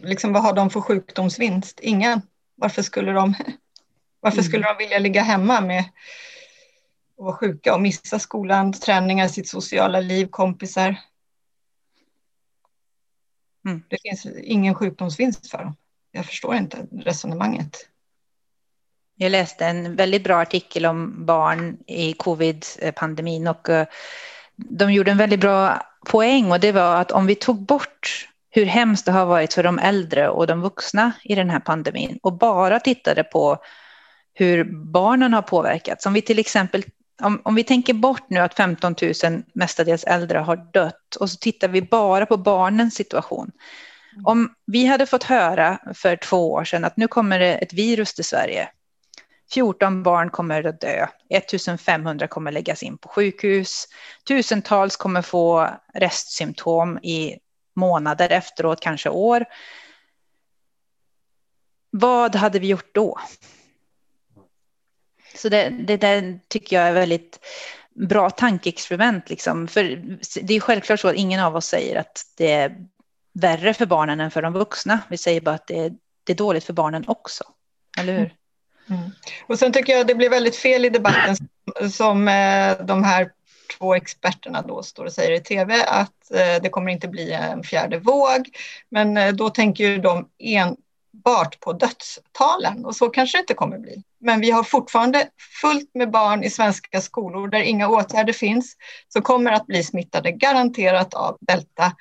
liksom, 0.02 0.34
vad 0.34 0.44
har 0.44 0.54
de 0.54 0.70
för 0.70 0.82
sjukdomsvinst? 0.82 1.80
Ingen. 1.80 2.22
Varför 2.56 2.82
skulle 2.82 3.12
de, 3.12 3.34
varför 4.20 4.38
mm. 4.38 4.50
skulle 4.50 4.64
de 4.64 4.78
vilja 4.78 5.00
ligga 5.00 5.22
hemma 5.22 5.62
med 5.62 5.84
och 7.18 7.26
vara 7.26 7.36
sjuka 7.36 7.76
och 7.76 7.82
missa 7.82 8.20
skolan, 8.20 8.74
träningar, 8.74 9.28
sitt 9.28 9.48
sociala 9.48 10.00
liv, 10.00 10.28
kompisar? 10.28 10.96
Mm. 13.66 13.84
Det 13.90 13.98
finns 14.02 14.26
ingen 14.26 14.76
sjukdomsvinst 14.76 15.52
för 15.52 15.58
dem. 15.58 15.76
Jag 16.12 16.26
förstår 16.26 16.56
inte 16.56 16.88
resonemanget. 16.92 17.90
Jag 19.18 19.32
läste 19.32 19.66
en 19.66 19.96
väldigt 19.96 20.24
bra 20.24 20.42
artikel 20.42 20.86
om 20.86 21.26
barn 21.26 21.78
i 21.88 22.14
covid-pandemin 22.14 23.48
och 23.48 23.70
eh, 23.70 23.88
de 24.56 24.94
gjorde 24.94 25.12
en 25.12 25.18
väldigt 25.18 25.40
bra 25.40 25.82
poäng 26.06 26.52
och 26.52 26.60
det 26.60 26.72
var 26.72 26.96
att 26.96 27.12
om 27.12 27.26
vi 27.26 27.36
tog 27.36 27.66
bort 27.66 28.30
hur 28.50 28.66
hemskt 28.66 29.06
det 29.06 29.12
har 29.12 29.26
varit 29.26 29.54
för 29.54 29.64
de 29.64 29.80
äldre 29.80 30.30
och 30.30 30.48
de 30.48 30.62
vuxna 30.62 31.12
i 31.24 31.36
den 31.36 31.50
här 31.50 31.60
pandemin 31.60 32.20
och 32.24 32.34
bara 32.34 32.80
tittade 32.80 33.24
på 33.24 33.58
hur 34.34 34.64
barnen 34.92 35.34
har 35.34 35.42
påverkats. 35.42 36.06
Om 36.06 36.14
vi 36.14 36.22
till 36.22 36.40
exempel 36.40 36.84
om, 37.22 37.42
om 37.44 37.56
vi 37.56 37.64
tänker 37.64 37.94
bort 37.94 38.30
nu 38.30 38.40
att 38.40 38.54
15 38.54 38.96
000 39.02 39.44
mestadels 39.54 40.04
äldre 40.04 40.38
har 40.38 40.56
dött 40.74 41.16
och 41.20 41.30
så 41.30 41.38
tittar 41.38 41.68
vi 41.68 41.82
bara 41.82 42.26
på 42.26 42.38
barnens 42.38 42.96
situation. 42.96 43.52
Om 44.24 44.54
vi 44.68 44.86
hade 44.86 45.06
fått 45.06 45.24
höra 45.24 45.80
för 45.94 46.16
två 46.16 46.52
år 46.52 46.64
sedan 46.64 46.86
att 46.86 46.98
nu 46.98 47.08
kommer 47.08 47.40
det 47.40 47.56
ett 47.56 47.74
virus 47.74 48.14
till 48.14 48.26
Sverige 48.26 48.70
14 49.54 50.04
barn 50.04 50.30
kommer 50.30 50.64
att 50.64 50.82
dö, 50.82 51.08
1500 51.30 52.28
kommer 52.28 52.52
läggas 52.52 52.84
in 52.84 52.98
på 52.98 53.10
sjukhus, 53.10 53.88
tusentals 54.28 54.98
kommer 54.98 55.22
få 55.22 55.70
restsymptom 55.94 56.98
i 56.98 57.38
månader 57.76 58.30
efteråt, 58.30 58.82
kanske 58.82 59.10
år. 59.10 59.46
Vad 61.90 62.36
hade 62.36 62.60
vi 62.60 62.68
gjort 62.68 62.96
då? 62.96 63.20
Så 65.36 65.50
det, 65.50 65.70
det 65.70 65.98
där 65.98 66.40
tycker 66.48 66.76
jag 66.76 66.88
är 66.88 66.94
väldigt 66.94 67.40
bra 67.96 68.30
tankeexperiment. 68.30 69.30
Liksom. 69.30 69.68
För 69.68 69.84
det 70.42 70.54
är 70.54 70.60
självklart 70.60 71.00
så 71.00 71.08
att 71.08 71.16
ingen 71.16 71.40
av 71.40 71.56
oss 71.56 71.66
säger 71.66 72.00
att 72.00 72.26
det 72.38 72.52
är 72.52 72.78
värre 73.34 73.74
för 73.74 73.86
barnen 73.86 74.20
än 74.20 74.32
för 74.32 74.42
de 74.42 74.54
vuxna. 74.54 75.00
Vi 75.10 75.18
säger 75.18 75.42
bara 75.42 75.56
att 75.56 75.68
det 75.68 75.80
är, 75.80 75.94
det 76.24 76.34
är 76.34 76.38
dåligt 76.38 76.64
för 76.64 76.74
barnen 76.74 77.04
också. 77.08 77.44
Eller 77.98 78.14
hur? 78.14 78.20
Mm. 78.20 78.32
Mm. 78.90 79.12
Och 79.48 79.60
sen 79.60 79.72
tycker 79.72 79.94
jag 79.94 80.08
det 80.08 80.16
blir 80.16 80.30
väldigt 80.30 80.56
fel 80.56 80.86
i 80.86 80.90
debatten 80.90 81.36
som 81.36 81.48
som 81.92 82.28
eh, 82.28 82.86
de 82.86 83.04
här 83.04 83.32
två 83.78 83.96
experterna 83.96 84.62
då 84.62 84.84
står 84.84 85.06
och 85.06 85.14
säger 85.14 85.32
i 85.32 85.40
tv 85.40 85.84
att 85.88 86.32
eh, 86.32 86.62
det 86.62 86.70
kommer 86.70 86.92
inte 86.92 87.08
bli 87.08 87.32
en 87.32 87.64
fjärde 87.64 88.00
våg. 88.00 88.50
Men 88.90 89.18
eh, 89.18 89.34
då 89.34 89.50
tänker 89.50 89.84
ju 89.84 89.98
de 89.98 90.30
enbart 90.40 91.60
på 91.60 91.74
dödstalen 91.74 92.86
och 92.86 92.96
så 92.96 93.10
kanske 93.10 93.38
det 93.38 93.42
inte 93.42 93.54
kommer 93.54 93.78
bli. 93.78 94.04
Men 94.20 94.42
vi 94.42 94.52
har 94.52 94.64
fortfarande 94.64 95.28
fullt 95.62 95.90
med 95.94 96.12
barn 96.12 96.44
i 96.44 96.50
svenska 96.50 97.02
skolor 97.02 97.48
där 97.48 97.62
inga 97.62 97.90
åtgärder 97.90 98.34
finns 98.34 98.76
som 99.08 99.22
kommer 99.22 99.52
att 99.52 99.68
bli 99.68 99.84
smittade 99.84 100.32
garanterat 100.32 101.14
av 101.14 101.38
delta 101.42 101.96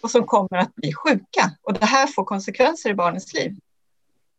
och 0.00 0.10
som 0.10 0.26
kommer 0.26 0.58
att 0.58 0.74
bli 0.74 0.92
sjuka. 0.92 1.50
Och 1.62 1.74
det 1.74 1.86
här 1.86 2.06
får 2.06 2.24
konsekvenser 2.24 2.90
i 2.90 2.94
barnens 2.94 3.34
liv. 3.34 3.56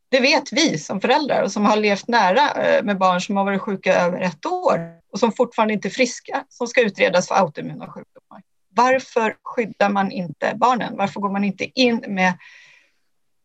Det 0.09 0.19
vet 0.19 0.53
vi 0.53 0.77
som 0.77 1.01
föräldrar 1.01 1.43
och 1.43 1.51
som 1.51 1.65
har 1.65 1.77
levt 1.77 2.07
nära 2.07 2.51
eh, 2.51 2.83
med 2.83 2.97
barn 2.97 3.21
som 3.21 3.37
har 3.37 3.45
varit 3.45 3.61
sjuka 3.61 3.93
över 3.95 4.19
ett 4.21 4.45
år 4.45 4.99
och 5.11 5.19
som 5.19 5.31
fortfarande 5.31 5.73
inte 5.73 5.87
är 5.87 5.89
friska, 5.89 6.45
som 6.49 6.67
ska 6.67 6.81
utredas 6.81 7.27
för 7.27 7.35
autoimmuna 7.35 7.85
sjukdomar. 7.85 8.43
Varför 8.69 9.37
skyddar 9.43 9.89
man 9.89 10.11
inte 10.11 10.53
barnen? 10.55 10.97
Varför 10.97 11.19
går 11.19 11.29
man 11.29 11.43
inte 11.43 11.79
in 11.79 12.03
med 12.07 12.33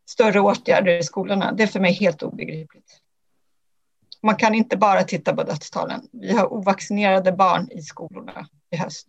större 0.09 0.41
åtgärder 0.41 0.99
i 0.99 1.03
skolorna? 1.03 1.53
Det 1.53 1.63
är 1.63 1.67
för 1.67 1.81
mig 1.81 1.93
helt 1.93 2.23
obegripligt. 2.23 3.01
Man 4.23 4.37
kan 4.37 4.55
inte 4.55 4.77
bara 4.77 5.03
titta 5.03 5.37
på 5.37 5.43
dödstalen. 5.43 6.09
Vi 6.13 6.33
har 6.33 6.53
ovaccinerade 6.53 7.33
barn 7.33 7.69
i 7.71 7.83
skolorna 7.83 8.49
i 8.71 8.77
höst. 8.77 9.09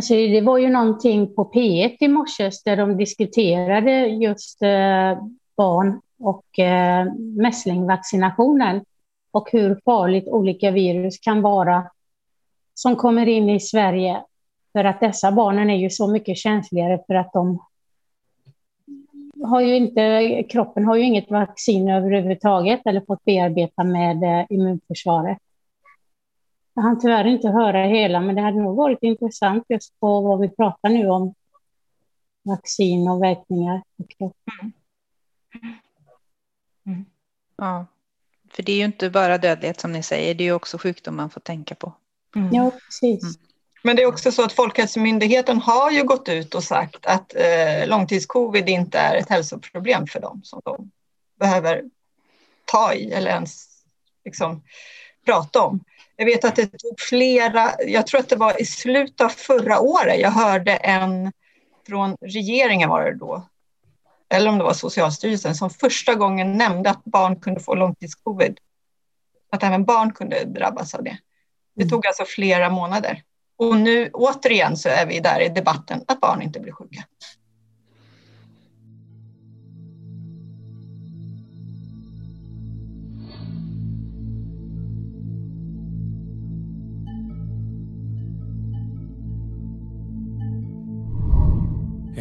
Alltså, 0.00 0.14
det 0.14 0.40
var 0.40 0.58
ju 0.58 0.68
någonting 0.68 1.34
på 1.34 1.50
P1 1.54 1.96
i 2.00 2.08
morse 2.08 2.50
där 2.64 2.76
de 2.76 2.96
diskuterade 2.96 4.06
just 4.06 4.62
eh, 4.62 5.22
barn 5.56 6.00
och 6.18 6.58
eh, 6.58 7.12
mässlingvaccinationen 7.36 8.84
och 9.30 9.48
hur 9.52 9.80
farligt 9.84 10.28
olika 10.28 10.70
virus 10.70 11.18
kan 11.18 11.42
vara 11.42 11.90
som 12.74 12.96
kommer 12.96 13.26
in 13.26 13.50
i 13.50 13.60
Sverige. 13.60 14.22
För 14.72 14.84
att 14.84 15.00
dessa 15.00 15.32
barnen 15.32 15.70
är 15.70 15.78
ju 15.78 15.90
så 15.90 16.06
mycket 16.06 16.36
känsligare 16.36 17.00
för 17.06 17.14
att 17.14 17.32
de 17.32 17.58
har 19.44 19.60
ju 19.60 19.76
inte, 19.76 20.42
kroppen 20.50 20.84
har 20.84 20.96
ju 20.96 21.02
inget 21.02 21.30
vaccin 21.30 21.88
överhuvudtaget 21.88 22.80
eller 22.84 23.00
fått 23.00 23.24
bearbeta 23.24 23.84
med 23.84 24.22
eh, 24.22 24.46
immunförsvaret. 24.48 25.38
Jag 26.80 26.84
hann 26.84 27.00
tyvärr 27.00 27.24
inte 27.24 27.48
höra 27.48 27.86
hela, 27.86 28.20
men 28.20 28.34
det 28.34 28.42
hade 28.42 28.62
nog 28.62 28.76
varit 28.76 28.98
intressant 29.02 29.64
just 29.68 30.00
på 30.00 30.20
vad 30.20 30.40
vi 30.40 30.48
pratar 30.48 30.88
nu 30.88 31.08
om. 31.08 31.34
Vaccin 32.42 33.08
och 33.08 33.22
verkningar. 33.22 33.82
Mm. 34.20 34.72
Mm. 36.86 37.04
Ja, 37.56 37.86
för 38.50 38.62
det 38.62 38.72
är 38.72 38.76
ju 38.76 38.84
inte 38.84 39.10
bara 39.10 39.38
dödlighet 39.38 39.80
som 39.80 39.92
ni 39.92 40.02
säger, 40.02 40.34
det 40.34 40.44
är 40.44 40.46
ju 40.46 40.52
också 40.52 40.78
sjukdom 40.78 41.16
man 41.16 41.30
får 41.30 41.40
tänka 41.40 41.74
på. 41.74 41.92
Mm. 42.36 42.54
Ja, 42.54 42.70
precis. 42.70 43.22
Mm. 43.22 43.34
Men 43.82 43.96
det 43.96 44.02
är 44.02 44.06
också 44.06 44.32
så 44.32 44.44
att 44.44 44.52
Folkhälsomyndigheten 44.52 45.58
har 45.58 45.90
ju 45.90 46.04
gått 46.04 46.28
ut 46.28 46.54
och 46.54 46.64
sagt 46.64 47.06
att 47.06 47.34
eh, 47.34 47.88
långtidscovid 47.88 48.68
inte 48.68 48.98
är 48.98 49.16
ett 49.16 49.28
hälsoproblem 49.28 50.06
för 50.06 50.20
dem 50.20 50.40
som 50.44 50.60
de 50.64 50.90
behöver 51.40 51.84
ta 52.64 52.94
i 52.94 53.12
eller 53.12 53.30
ens 53.30 53.66
liksom, 54.24 54.62
prata 55.26 55.62
om. 55.62 55.84
Jag 56.20 56.26
vet 56.26 56.44
att 56.44 56.56
det 56.56 56.66
tog 56.66 57.00
flera, 57.00 57.70
jag 57.86 58.06
tror 58.06 58.20
att 58.20 58.28
det 58.28 58.36
var 58.36 58.62
i 58.62 58.64
slutet 58.64 59.20
av 59.20 59.28
förra 59.28 59.80
året 59.80 60.20
jag 60.20 60.30
hörde 60.30 60.76
en 60.76 61.32
från 61.86 62.16
regeringen 62.20 62.88
var 62.88 63.04
det 63.04 63.14
då, 63.14 63.48
eller 64.28 64.50
om 64.50 64.58
det 64.58 64.64
var 64.64 64.72
Socialstyrelsen, 64.72 65.54
som 65.54 65.70
första 65.70 66.14
gången 66.14 66.52
nämnde 66.52 66.90
att 66.90 67.04
barn 67.04 67.40
kunde 67.40 67.60
få 67.60 67.74
långtidscovid. 67.74 68.58
Att 69.52 69.62
även 69.62 69.84
barn 69.84 70.12
kunde 70.12 70.44
drabbas 70.44 70.94
av 70.94 71.04
det. 71.04 71.18
Det 71.76 71.88
tog 71.88 72.06
alltså 72.06 72.24
flera 72.24 72.70
månader. 72.70 73.22
Och 73.56 73.76
nu 73.76 74.10
återigen 74.12 74.76
så 74.76 74.88
är 74.88 75.06
vi 75.06 75.20
där 75.20 75.40
i 75.40 75.48
debatten 75.48 76.04
att 76.08 76.20
barn 76.20 76.42
inte 76.42 76.60
blir 76.60 76.72
sjuka. 76.72 77.04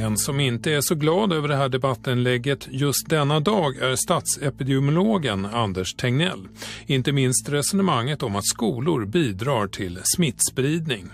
En 0.05 0.17
som 0.17 0.39
inte 0.39 0.71
är 0.71 0.81
så 0.81 0.95
glad 0.95 1.33
över 1.33 1.47
det 1.47 1.55
här 1.55 1.69
debattinlägget 1.69 2.67
just 2.71 3.09
denna 3.09 3.39
dag 3.39 3.77
är 3.77 3.95
statsepidemiologen 3.95 5.45
Anders 5.45 5.93
Tegnell. 5.93 6.47
Inte 6.87 7.11
minst 7.11 7.49
resonemanget 7.49 8.23
om 8.23 8.35
att 8.35 8.45
skolor 8.45 9.05
bidrar 9.05 9.67
till 9.67 9.99
smittspridning. 10.03 11.05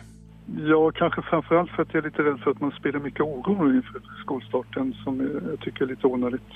Ja, 0.57 0.91
kanske 0.91 1.21
framförallt 1.21 1.71
för 1.71 1.81
att 1.81 1.93
jag 1.93 2.05
är 2.05 2.09
lite 2.09 2.23
rädd 2.23 2.39
för 2.39 2.51
att 2.51 2.61
man 2.61 2.71
sprider 2.71 2.99
mycket 2.99 3.21
oro 3.21 3.75
inför 3.75 4.01
skolstarten 4.21 4.93
som 5.03 5.29
jag 5.49 5.59
tycker 5.59 5.83
är 5.83 5.87
lite 5.87 6.07
onödigt. 6.07 6.51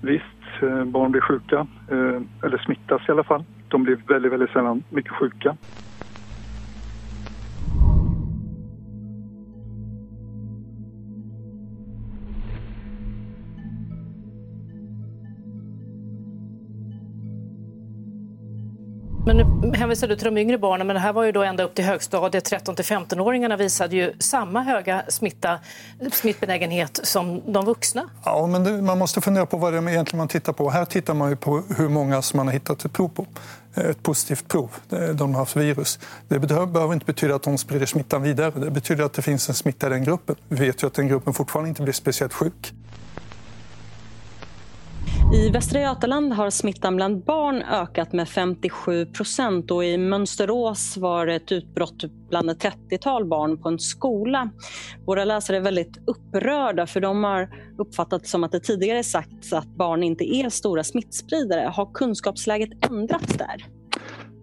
Visst, 0.00 0.62
eh, 0.62 0.84
barn 0.84 1.12
blir 1.12 1.20
sjuka, 1.20 1.66
eh, 1.90 2.22
eller 2.42 2.58
smittas 2.64 3.02
i 3.08 3.12
alla 3.12 3.24
fall. 3.24 3.44
De 3.68 3.82
blir 3.82 3.98
väldigt, 4.08 4.32
väldigt 4.32 4.50
sällan 4.50 4.82
mycket 4.90 5.12
sjuka. 5.12 5.56
Men 19.28 19.36
nu 19.36 19.76
hänvisar 19.76 20.08
du 20.08 20.16
till 20.16 20.24
de 20.24 20.38
yngre 20.38 20.58
barnen, 20.58 20.86
men 20.86 20.94
det 20.94 21.00
här 21.00 21.12
var 21.12 21.24
ju 21.24 21.32
då 21.32 21.42
ända 21.42 21.64
upp 21.64 21.74
till 21.74 21.84
högstadiet. 21.84 22.44
13 22.44 22.76
till 22.76 22.84
15-åringarna 22.84 23.56
visade 23.56 23.96
ju 23.96 24.12
samma 24.18 24.62
höga 24.62 25.02
smitta, 25.08 25.58
smittbenägenhet 26.12 27.00
som 27.02 27.52
de 27.52 27.64
vuxna. 27.64 28.10
Ja, 28.24 28.46
men 28.46 28.64
det, 28.64 28.82
man 28.82 28.98
måste 28.98 29.20
fundera 29.20 29.46
på 29.46 29.56
vad 29.56 29.72
det 29.72 29.78
är 29.78 29.88
egentligen 29.88 30.18
man 30.18 30.28
tittar 30.28 30.52
på. 30.52 30.70
Här 30.70 30.84
tittar 30.84 31.14
man 31.14 31.30
ju 31.30 31.36
på 31.36 31.62
hur 31.76 31.88
många 31.88 32.22
som 32.22 32.36
man 32.36 32.46
har 32.46 32.52
hittat 32.52 32.84
ett 32.84 32.92
prov 32.92 33.08
på. 33.08 33.26
Eh, 33.74 33.84
ett 33.84 34.02
positivt 34.02 34.48
prov. 34.48 34.70
De 35.14 35.34
har 35.34 35.40
haft 35.40 35.56
virus. 35.56 35.98
Det 36.28 36.38
behöver 36.38 36.92
inte 36.92 37.06
betyda 37.06 37.34
att 37.34 37.42
de 37.42 37.58
sprider 37.58 37.86
smittan 37.86 38.22
vidare. 38.22 38.50
Det 38.50 38.70
betyder 38.70 39.04
att 39.04 39.12
det 39.12 39.22
finns 39.22 39.48
en 39.48 39.54
smitta 39.54 39.86
i 39.86 39.90
den 39.90 40.04
gruppen. 40.04 40.36
Vi 40.48 40.66
vet 40.66 40.82
ju 40.82 40.86
att 40.86 40.94
den 40.94 41.08
gruppen 41.08 41.34
fortfarande 41.34 41.68
inte 41.68 41.82
blir 41.82 41.94
speciellt 41.94 42.32
sjuk. 42.32 42.72
I 45.32 45.50
Västra 45.50 45.80
Götaland 45.80 46.32
har 46.32 46.50
smittan 46.50 46.96
bland 46.96 47.24
barn 47.24 47.62
ökat 47.62 48.12
med 48.12 48.28
57 48.28 49.06
procent 49.06 49.70
och 49.70 49.84
i 49.84 49.98
Mönsterås 49.98 50.96
var 50.96 51.26
det 51.26 51.34
ett 51.34 51.52
utbrott 51.52 52.04
bland 52.28 52.50
ett 52.50 52.64
30-tal 52.64 53.24
barn 53.24 53.62
på 53.62 53.68
en 53.68 53.78
skola. 53.78 54.50
Våra 55.06 55.24
läsare 55.24 55.56
är 55.56 55.60
väldigt 55.60 55.98
upprörda 56.06 56.86
för 56.86 57.00
de 57.00 57.24
har 57.24 57.48
uppfattat 57.78 58.26
som 58.26 58.44
att 58.44 58.52
det 58.52 58.60
tidigare 58.60 59.04
sagts 59.04 59.52
att 59.52 59.68
barn 59.68 60.02
inte 60.02 60.34
är 60.36 60.48
stora 60.48 60.84
smittspridare. 60.84 61.68
Har 61.74 61.92
kunskapsläget 61.94 62.90
ändrats 62.90 63.34
där? 63.34 63.66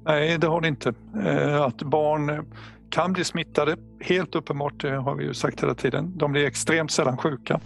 Nej, 0.05 0.37
det 0.37 0.47
har 0.47 0.61
det 0.61 0.67
inte. 0.67 0.93
Eh, 1.25 1.61
att 1.61 1.81
barn 1.81 2.45
kan 2.89 3.13
bli 3.13 3.23
smittade, 3.23 3.75
helt 3.99 4.35
uppenbart, 4.35 4.81
det 4.81 4.95
har 4.95 5.15
vi 5.15 5.23
ju 5.23 5.33
sagt 5.33 5.63
hela 5.63 5.75
tiden. 5.75 6.17
De 6.17 6.31
blir 6.31 6.45
extremt 6.45 6.91
sällan 6.91 7.17
sjuka. 7.17 7.59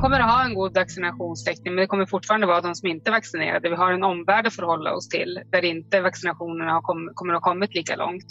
Kommer 0.00 0.20
att 0.20 0.30
ha 0.30 0.44
en 0.44 0.54
god 0.54 0.74
vaccinationstäckning, 0.74 1.74
men 1.74 1.82
det 1.82 1.86
kommer 1.86 2.06
fortfarande 2.06 2.46
vara 2.46 2.60
de 2.60 2.74
som 2.74 2.88
inte 2.88 3.10
är 3.10 3.12
vaccinerade. 3.12 3.68
Vi 3.68 3.76
har 3.76 3.92
en 3.92 4.04
omvärld 4.04 4.46
att 4.46 4.54
förhålla 4.54 4.94
oss 4.94 5.08
till 5.08 5.42
där 5.52 5.64
inte 5.64 6.00
vaccinationerna 6.00 6.72
har 6.72 6.82
kom, 6.82 7.10
kommer 7.14 7.34
att 7.34 7.42
ha 7.42 7.50
kommit 7.50 7.74
lika 7.74 7.96
långt. 7.96 8.26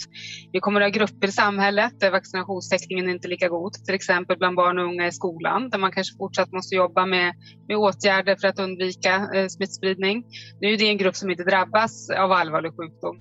Vi 0.52 0.60
kommer 0.60 0.80
att 0.80 0.86
ha 0.86 0.98
grupper 0.98 1.28
i 1.28 1.32
samhället 1.32 1.92
där 2.00 2.10
vaccinationstäckningen 2.10 3.08
inte 3.08 3.26
är 3.26 3.30
lika 3.30 3.48
god, 3.48 3.72
till 3.72 3.94
exempel 3.94 4.38
bland 4.38 4.56
barn 4.56 4.78
och 4.78 4.84
unga 4.84 5.06
i 5.06 5.12
skolan 5.12 5.70
där 5.70 5.78
man 5.78 5.92
kanske 5.92 6.16
fortsatt 6.16 6.52
måste 6.52 6.74
jobba 6.74 7.06
med, 7.06 7.34
med 7.68 7.76
åtgärder 7.76 8.36
för 8.36 8.48
att 8.48 8.58
undvika 8.58 9.28
eh, 9.34 9.46
smittspridning. 9.46 10.24
Nu 10.60 10.72
är 10.72 10.78
det 10.78 10.88
en 10.88 10.98
grupp 10.98 11.16
som 11.16 11.30
inte 11.30 11.44
drabbas 11.44 12.10
av 12.10 12.32
allvarlig 12.32 12.72
sjukdom. 12.76 13.16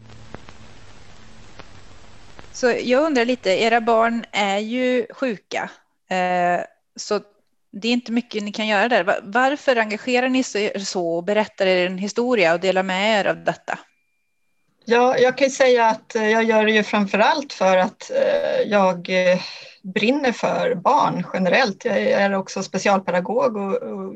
Så 2.51 2.73
jag 2.83 3.05
undrar 3.05 3.25
lite, 3.25 3.49
era 3.49 3.81
barn 3.81 4.25
är 4.31 4.57
ju 4.57 5.05
sjuka. 5.13 5.69
Eh, 6.09 6.61
så 6.95 7.19
det 7.71 7.87
är 7.87 7.93
inte 7.93 8.11
mycket 8.11 8.43
ni 8.43 8.51
kan 8.51 8.67
göra 8.67 8.87
där. 8.87 9.19
Varför 9.23 9.75
engagerar 9.75 10.29
ni 10.29 10.39
er 10.39 10.79
så 10.79 11.09
och 11.09 11.23
berättar 11.23 11.65
er 11.65 11.85
en 11.87 11.97
historia 11.97 12.53
och 12.53 12.59
delar 12.59 12.83
med 12.83 13.19
er 13.19 13.25
av 13.25 13.43
detta? 13.43 13.79
Ja, 14.85 15.17
jag 15.17 15.37
kan 15.37 15.49
säga 15.49 15.85
att 15.85 16.15
eh, 16.15 16.29
jag 16.29 16.43
gör 16.43 16.65
det 16.65 16.71
ju 16.71 16.83
framför 16.83 17.19
allt 17.19 17.53
för 17.53 17.77
att 17.77 18.11
eh, 18.11 18.61
jag 18.65 19.09
eh, 19.09 19.39
brinner 19.83 20.31
för 20.31 20.75
barn 20.75 21.25
generellt. 21.33 21.85
Jag 21.85 21.97
är 21.97 22.33
också 22.33 22.63
specialpedagog 22.63 23.57
och, 23.57 23.75
och 23.75 24.13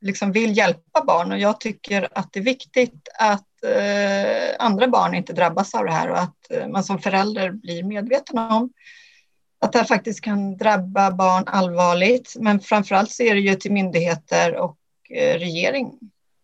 liksom 0.00 0.32
vill 0.32 0.56
hjälpa 0.56 1.04
barn 1.04 1.32
och 1.32 1.38
jag 1.38 1.60
tycker 1.60 2.08
att 2.12 2.32
det 2.32 2.38
är 2.38 2.44
viktigt 2.44 3.08
att 3.18 3.44
andra 4.58 4.88
barn 4.88 5.14
inte 5.14 5.32
drabbas 5.32 5.74
av 5.74 5.84
det 5.84 5.92
här 5.92 6.10
och 6.10 6.18
att 6.18 6.70
man 6.70 6.84
som 6.84 6.98
förälder 6.98 7.50
blir 7.50 7.82
medveten 7.82 8.38
om 8.38 8.72
att 9.58 9.72
det 9.72 9.78
här 9.78 9.86
faktiskt 9.86 10.20
kan 10.20 10.56
drabba 10.56 11.10
barn 11.10 11.44
allvarligt. 11.46 12.36
Men 12.40 12.60
framförallt 12.60 13.10
så 13.10 13.22
är 13.22 13.34
det 13.34 13.40
ju 13.40 13.54
till 13.54 13.72
myndigheter 13.72 14.56
och 14.56 14.76
eh, 15.10 15.38
regering, 15.38 15.98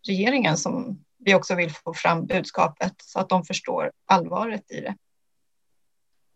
regeringen 0.06 0.56
som 0.56 0.98
vi 1.18 1.34
också 1.34 1.54
vill 1.54 1.70
få 1.70 1.94
fram 1.94 2.26
budskapet 2.26 2.94
så 2.98 3.20
att 3.20 3.28
de 3.28 3.44
förstår 3.44 3.90
allvaret 4.06 4.70
i 4.70 4.80
det. 4.80 4.94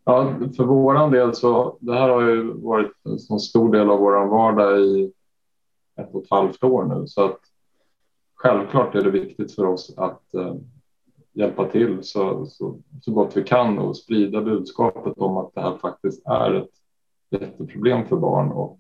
Ja, 0.04 0.34
för 0.56 0.64
vår 0.64 1.10
del 1.10 1.34
så 1.34 1.78
det 1.80 1.94
här 1.94 2.08
har 2.08 2.22
ju 2.22 2.52
varit 2.52 2.92
en 3.04 3.18
så 3.18 3.38
stor 3.38 3.72
del 3.72 3.90
av 3.90 3.98
vår 3.98 4.26
vardag 4.26 4.80
i 4.80 5.12
ett 6.00 6.14
och 6.14 6.22
ett 6.22 6.30
halvt 6.30 6.64
år 6.64 6.84
nu 6.84 7.06
så 7.06 7.24
att 7.24 7.40
självklart 8.34 8.94
är 8.94 9.02
det 9.02 9.10
viktigt 9.10 9.54
för 9.54 9.66
oss 9.66 9.94
att 9.96 10.34
eh, 10.34 10.54
hjälpa 11.38 11.64
till 11.64 11.98
så, 12.02 12.46
så, 12.46 12.78
så 13.02 13.12
gott 13.12 13.36
vi 13.36 13.42
kan 13.42 13.78
och 13.78 13.96
sprida 13.96 14.40
budskapet 14.40 15.12
om 15.16 15.36
att 15.36 15.54
det 15.54 15.60
här 15.60 15.76
faktiskt 15.76 16.26
är 16.26 16.54
ett 16.54 16.70
jätteproblem 17.30 18.06
för 18.06 18.16
barn 18.16 18.52
och 18.52 18.76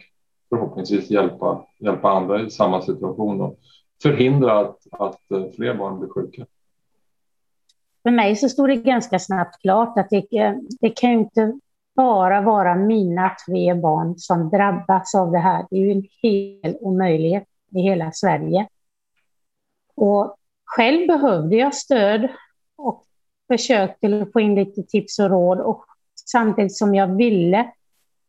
förhoppningsvis 0.48 1.10
hjälpa, 1.10 1.66
hjälpa 1.78 2.10
andra 2.10 2.42
i 2.42 2.50
samma 2.50 2.82
situation 2.82 3.40
och 3.40 3.58
förhindra 4.02 4.58
att, 4.58 4.78
att 4.90 5.30
eh, 5.30 5.44
fler 5.56 5.74
barn 5.74 5.98
blir 5.98 6.08
sjuka. 6.08 6.46
För 8.02 8.10
mig 8.10 8.36
så 8.36 8.48
stod 8.48 8.68
det 8.68 8.76
ganska 8.76 9.18
snabbt 9.18 9.62
klart 9.62 9.98
att 9.98 10.10
det, 10.10 10.38
eh, 10.38 10.54
det 10.80 10.90
kan 10.90 11.10
ju 11.10 11.18
inte 11.18 11.58
bara 11.96 12.40
vara 12.40 12.74
mina 12.74 13.36
tre 13.46 13.74
barn 13.74 14.14
som 14.18 14.50
drabbas 14.50 15.14
av 15.14 15.32
det 15.32 15.38
här. 15.38 15.66
Det 15.70 15.76
är 15.76 15.80
ju 15.80 15.92
en 15.92 16.06
hel 16.22 16.76
omöjlighet 16.80 17.44
i 17.74 17.80
hela 17.80 18.12
Sverige. 18.12 18.68
Och 19.94 20.36
själv 20.64 21.06
behövde 21.06 21.56
jag 21.56 21.74
stöd 21.74 22.28
och 22.78 23.04
försökte 23.48 24.26
få 24.32 24.40
in 24.40 24.54
lite 24.54 24.82
tips 24.82 25.18
och 25.18 25.30
råd. 25.30 25.60
Och 25.60 25.84
samtidigt 26.26 26.76
som 26.76 26.94
jag 26.94 27.16
ville 27.16 27.72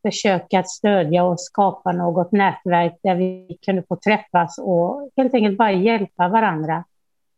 försöka 0.01 0.63
stödja 0.63 1.23
och 1.23 1.41
skapa 1.41 1.91
något 1.91 2.31
nätverk 2.31 2.99
där 3.03 3.15
vi 3.15 3.57
kunde 3.65 3.83
få 3.83 3.95
träffas 3.95 4.57
och 4.57 5.09
helt 5.17 5.33
enkelt 5.33 5.57
bara 5.57 5.71
hjälpa 5.71 6.27
varandra 6.27 6.83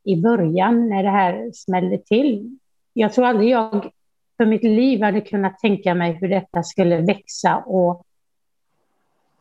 i 0.04 0.22
början 0.22 0.90
när 0.90 1.04
det 1.04 1.10
här 1.10 1.52
smällde 1.54 1.98
till. 1.98 2.58
Jag 2.94 3.14
tror 3.14 3.26
aldrig 3.26 3.50
jag 3.50 3.92
för 4.38 4.46
mitt 4.46 4.64
liv 4.64 5.02
hade 5.02 5.22
kunnat 5.22 5.60
tänka 5.60 5.94
mig 5.94 6.12
hur 6.12 6.30
detta 6.30 6.64
skulle 6.64 6.98
växa 6.98 7.58
och 7.58 8.06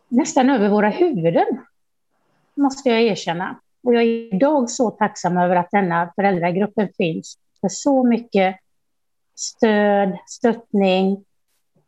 nästan 0.09 0.51
över 0.51 0.69
våra 0.69 0.89
huvuden, 0.89 1.47
måste 2.55 2.89
jag 2.89 3.03
erkänna. 3.03 3.61
Och 3.83 3.95
jag 3.95 4.03
är 4.03 4.35
idag 4.35 4.71
så 4.71 4.91
tacksam 4.91 5.37
över 5.37 5.57
att 5.57 5.71
denna 5.71 6.13
föräldragruppen 6.17 6.89
finns 6.97 7.39
för 7.61 7.69
så 7.69 8.05
mycket 8.05 8.57
stöd, 9.35 10.19
stöttning, 10.27 11.25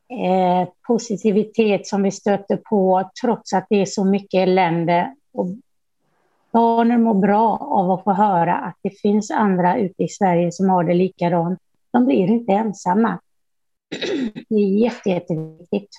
eh, 0.08 0.68
positivitet 0.86 1.86
som 1.86 2.02
vi 2.02 2.10
stöter 2.10 2.56
på 2.56 3.10
trots 3.22 3.52
att 3.52 3.66
det 3.70 3.76
är 3.76 3.86
så 3.86 4.04
mycket 4.04 4.38
elände. 4.48 5.14
Och 5.32 5.46
barnen 6.52 7.02
mår 7.02 7.14
bra 7.14 7.56
av 7.56 7.90
att 7.90 8.04
få 8.04 8.12
höra 8.12 8.54
att 8.54 8.76
det 8.82 9.00
finns 9.00 9.30
andra 9.30 9.78
ute 9.78 10.02
i 10.02 10.08
Sverige 10.08 10.52
som 10.52 10.70
har 10.70 10.84
det 10.84 10.94
likadant. 10.94 11.58
De 11.90 12.04
blir 12.04 12.26
inte 12.26 12.52
ensamma. 12.52 13.20
Det 14.48 14.54
är 14.54 14.82
jätte, 14.82 15.10
jätteviktigt. 15.10 15.90